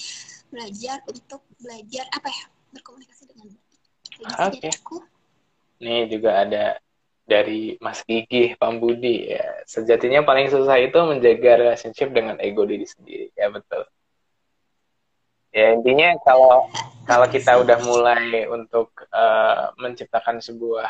belajar 0.48 1.04
untuk 1.12 1.44
belajar 1.60 2.08
apa 2.16 2.32
ya? 2.32 2.46
Berkomunikasi 2.72 3.24
dengan 3.28 3.52
baik. 3.52 3.82
Oke. 4.40 4.72
Okay. 4.72 4.74
Nih 5.84 6.08
juga 6.08 6.40
ada 6.48 6.80
dari 7.26 7.76
Mas 7.82 8.06
Gigi 8.06 8.54
Pambudi 8.56 9.34
ya. 9.34 9.66
Sejatinya 9.66 10.22
paling 10.22 10.48
susah 10.54 10.78
itu 10.78 10.96
menjaga 11.02 11.58
relationship 11.58 12.14
dengan 12.14 12.38
ego 12.38 12.64
diri 12.64 12.86
sendiri 12.86 13.34
ya 13.34 13.50
betul. 13.50 13.84
Ya 15.50 15.74
intinya 15.74 16.14
kalau 16.22 16.70
kalau 17.10 17.28
kita 17.32 17.58
udah 17.58 17.82
mulai 17.82 18.46
untuk 18.46 18.94
uh, 19.10 19.74
menciptakan 19.82 20.38
sebuah 20.38 20.90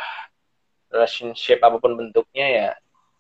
relationship 0.91 1.63
apa 1.63 1.79
pun 1.79 1.95
bentuknya 1.95 2.45
ya 2.47 2.69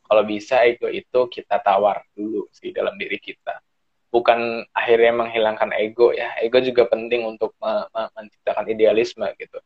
kalau 0.05 0.23
bisa 0.25 0.61
ego 0.67 0.85
itu 0.91 1.19
kita 1.31 1.61
tawar 1.63 2.05
dulu 2.13 2.45
sih 2.51 2.75
dalam 2.75 2.99
diri 2.99 3.17
kita. 3.17 3.63
Bukan 4.11 4.63
akhirnya 4.71 5.11
menghilangkan 5.11 5.75
ego 5.75 6.15
ya. 6.15 6.35
Ego 6.39 6.61
juga 6.63 6.87
penting 6.87 7.25
untuk 7.27 7.55
menciptakan 8.15 8.71
idealisme 8.71 9.27
gitu. 9.35 9.59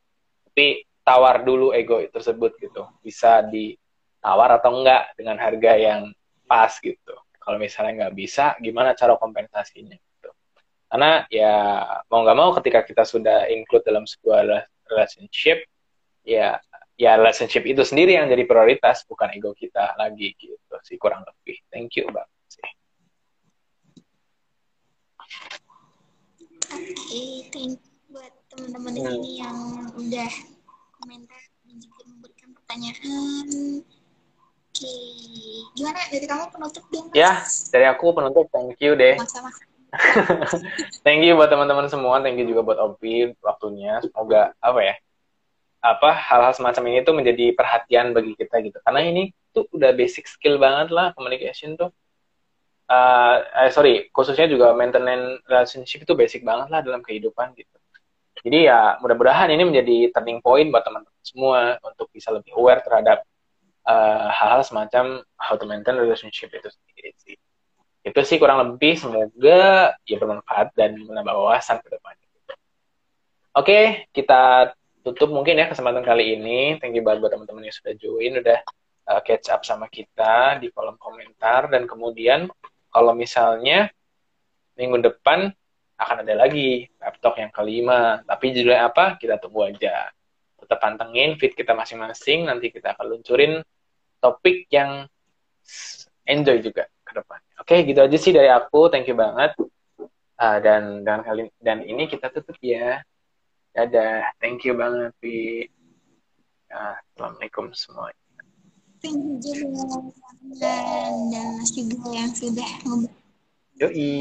Tapi 0.49 0.88
tawar 1.10 1.41
dulu 1.41 1.73
ego 1.73 1.98
tersebut 2.14 2.53
gitu. 2.61 2.86
Bisa 3.02 3.41
ditawar 3.41 4.61
atau 4.61 4.77
enggak 4.77 5.18
dengan 5.18 5.41
harga 5.41 5.73
yang 5.73 6.14
pas 6.45 6.69
gitu. 6.77 7.18
Kalau 7.41 7.57
misalnya 7.57 8.06
nggak 8.06 8.14
bisa 8.14 8.53
gimana 8.61 8.94
cara 8.94 9.18
kompensasinya 9.18 9.98
gitu. 9.98 10.30
Karena 10.86 11.26
ya 11.34 11.81
mau 12.14 12.22
nggak 12.22 12.38
mau 12.38 12.53
ketika 12.61 12.86
kita 12.86 13.02
sudah 13.10 13.49
include 13.49 13.81
dalam 13.81 14.06
sebuah 14.06 14.69
relationship 14.86 15.65
ya 16.22 16.61
ya 16.94 17.18
relationship 17.18 17.65
itu 17.65 17.81
sendiri 17.81 18.14
yang 18.14 18.30
jadi 18.30 18.45
prioritas 18.45 19.02
bukan 19.10 19.34
ego 19.34 19.57
kita 19.57 19.98
lagi 19.98 20.38
gitu 20.38 20.77
sih 20.86 21.02
kurang 21.02 21.26
lebih. 21.26 21.57
Thank 21.73 21.98
you 21.98 22.06
bang 22.14 22.30
Oke, 26.69 26.86
okay, 26.94 27.49
thank 27.49 27.81
you 27.81 27.90
buat 28.10 28.34
teman-teman 28.49 28.94
ini 28.94 29.41
yang 29.41 29.57
udah 29.94 30.30
komentar 30.99 31.41
dan 31.63 31.76
juga 31.80 31.99
memberikan 32.03 32.49
pertanyaan. 32.51 33.47
Oke, 34.69 34.95
gimana 35.73 35.99
dari 36.11 36.27
kamu 36.27 36.45
penutup 36.51 36.85
dong? 36.91 37.07
Ya, 37.15 37.41
dari 37.71 37.85
aku 37.88 38.11
penutup. 38.11 38.45
Thank 38.51 38.77
you 38.84 38.93
deh. 38.99 39.15
Sama-sama. 39.17 39.49
thank 41.05 41.26
you 41.26 41.34
buat 41.34 41.49
teman-teman 41.49 41.89
semua, 41.89 42.21
thank 42.21 42.38
you 42.38 42.45
juga 42.45 42.61
buat 42.61 42.77
Opi 42.77 43.34
waktunya. 43.41 43.97
Semoga 44.05 44.53
apa 44.61 44.80
ya? 44.85 44.95
Apa 45.80 46.11
hal-hal 46.13 46.53
semacam 46.53 46.84
ini 46.91 46.99
tuh 47.01 47.15
menjadi 47.15 47.55
perhatian 47.55 48.13
bagi 48.13 48.35
kita 48.38 48.59
gitu. 48.61 48.77
Karena 48.84 49.01
ini 49.01 49.34
tuh 49.55 49.65
udah 49.73 49.95
basic 49.95 50.30
skill 50.30 50.59
banget 50.61 50.93
lah 50.93 51.15
communication 51.17 51.80
tuh. 51.80 51.89
Uh, 52.89 53.45
eh, 53.65 53.71
sorry, 53.73 54.09
khususnya 54.13 54.49
juga 54.49 54.73
maintenance 54.73 55.45
relationship 55.45 56.05
itu 56.05 56.13
basic 56.17 56.41
banget 56.41 56.67
lah 56.69 56.81
dalam 56.85 57.01
kehidupan 57.01 57.53
gitu. 57.57 57.78
Jadi 58.39 58.71
ya 58.71 58.95
mudah-mudahan 59.03 59.51
ini 59.51 59.63
menjadi 59.67 60.15
turning 60.15 60.39
point 60.39 60.71
buat 60.71 60.83
teman-teman 60.85 61.23
semua 61.25 61.59
untuk 61.83 62.07
bisa 62.13 62.31
lebih 62.31 62.55
aware 62.55 62.79
terhadap 62.79 63.27
eh, 63.83 64.27
hal-hal 64.31 64.61
uh, 64.63 64.67
semacam 64.67 65.05
how 65.35 65.59
to 65.59 65.67
maintain 65.67 65.99
relationship 65.99 66.49
itu 66.55 66.69
sendiri 66.71 67.11
sih. 67.19 67.35
Itu 68.03 68.19
sih 68.23 68.39
kurang 68.39 68.63
lebih 68.63 68.95
semoga 68.95 69.93
ya 70.07 70.17
bermanfaat 70.17 70.71
dan 70.73 70.95
menambah 71.03 71.35
wawasan 71.35 71.83
ke 71.83 71.91
depannya. 71.91 72.27
Oke, 73.57 74.07
kita 74.15 74.71
tutup 75.03 75.33
mungkin 75.33 75.59
ya 75.59 75.67
kesempatan 75.67 76.05
kali 76.05 76.37
ini. 76.39 76.79
Thank 76.79 76.95
you 76.95 77.03
banget 77.03 77.27
buat 77.27 77.31
teman-teman 77.35 77.67
yang 77.67 77.75
sudah 77.75 77.93
join, 77.97 78.39
udah 78.39 78.59
uh, 79.09 79.21
catch 79.25 79.49
up 79.49 79.61
sama 79.65 79.89
kita 79.89 80.61
di 80.61 80.69
kolom 80.69 80.95
komentar 81.01 81.67
dan 81.67 81.89
kemudian 81.89 82.47
kalau 82.93 83.11
misalnya 83.17 83.89
minggu 84.77 85.01
depan 85.01 85.51
akan 85.99 86.23
ada 86.23 86.34
lagi 86.34 86.88
laptop 86.95 87.35
yang 87.35 87.51
kelima. 87.51 88.23
Tapi 88.23 88.55
judulnya 88.55 88.88
apa? 88.88 89.19
Kita 89.19 89.35
tunggu 89.35 89.67
aja. 89.67 90.07
Tetap 90.55 90.80
pantengin 90.80 91.35
feed 91.35 91.53
kita 91.59 91.76
masing-masing. 91.76 92.47
Nanti 92.47 92.71
kita 92.71 92.95
akan 92.95 93.05
luncurin 93.05 93.59
topik 94.23 94.71
yang 94.71 95.03
enjoy 96.23 96.63
juga 96.63 96.88
ke 97.03 97.11
depan. 97.11 97.39
Oke, 97.59 97.76
gitu 97.84 97.99
aja 97.99 98.17
sih 98.17 98.31
dari 98.31 98.47
aku. 98.47 98.88
Thank 98.88 99.11
you 99.11 99.17
banget. 99.19 99.59
Uh, 100.39 100.55
dan 100.63 101.03
dan 101.03 101.19
kali 101.19 101.51
dan 101.59 101.84
ini 101.84 102.07
kita 102.07 102.31
tutup 102.31 102.55
ya. 102.63 103.03
Dadah. 103.76 104.31
Thank 104.39 104.63
you 104.63 104.80
banget, 104.80 105.11
Pi. 105.19 105.67
Uh, 106.71 106.95
Assalamualaikum 106.95 107.76
semuanya. 107.76 108.15
Thank 109.03 109.19
you 109.19 109.39
juga 109.43 109.99
dan 110.59 111.11
dan 111.31 111.45
Mas 111.59 111.71
juga 111.71 112.07
yang 112.11 112.31
sudah 112.35 112.71
Yoi. 113.80 114.11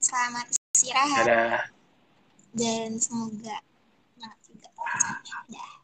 Selamat 0.00 0.59
istirahat. 0.74 1.26
Dadah. 1.26 1.62
Dan 2.54 2.98
semoga 2.98 3.58
semangat 4.14 4.38
juga. 4.46 4.68
Dah. 5.50 5.79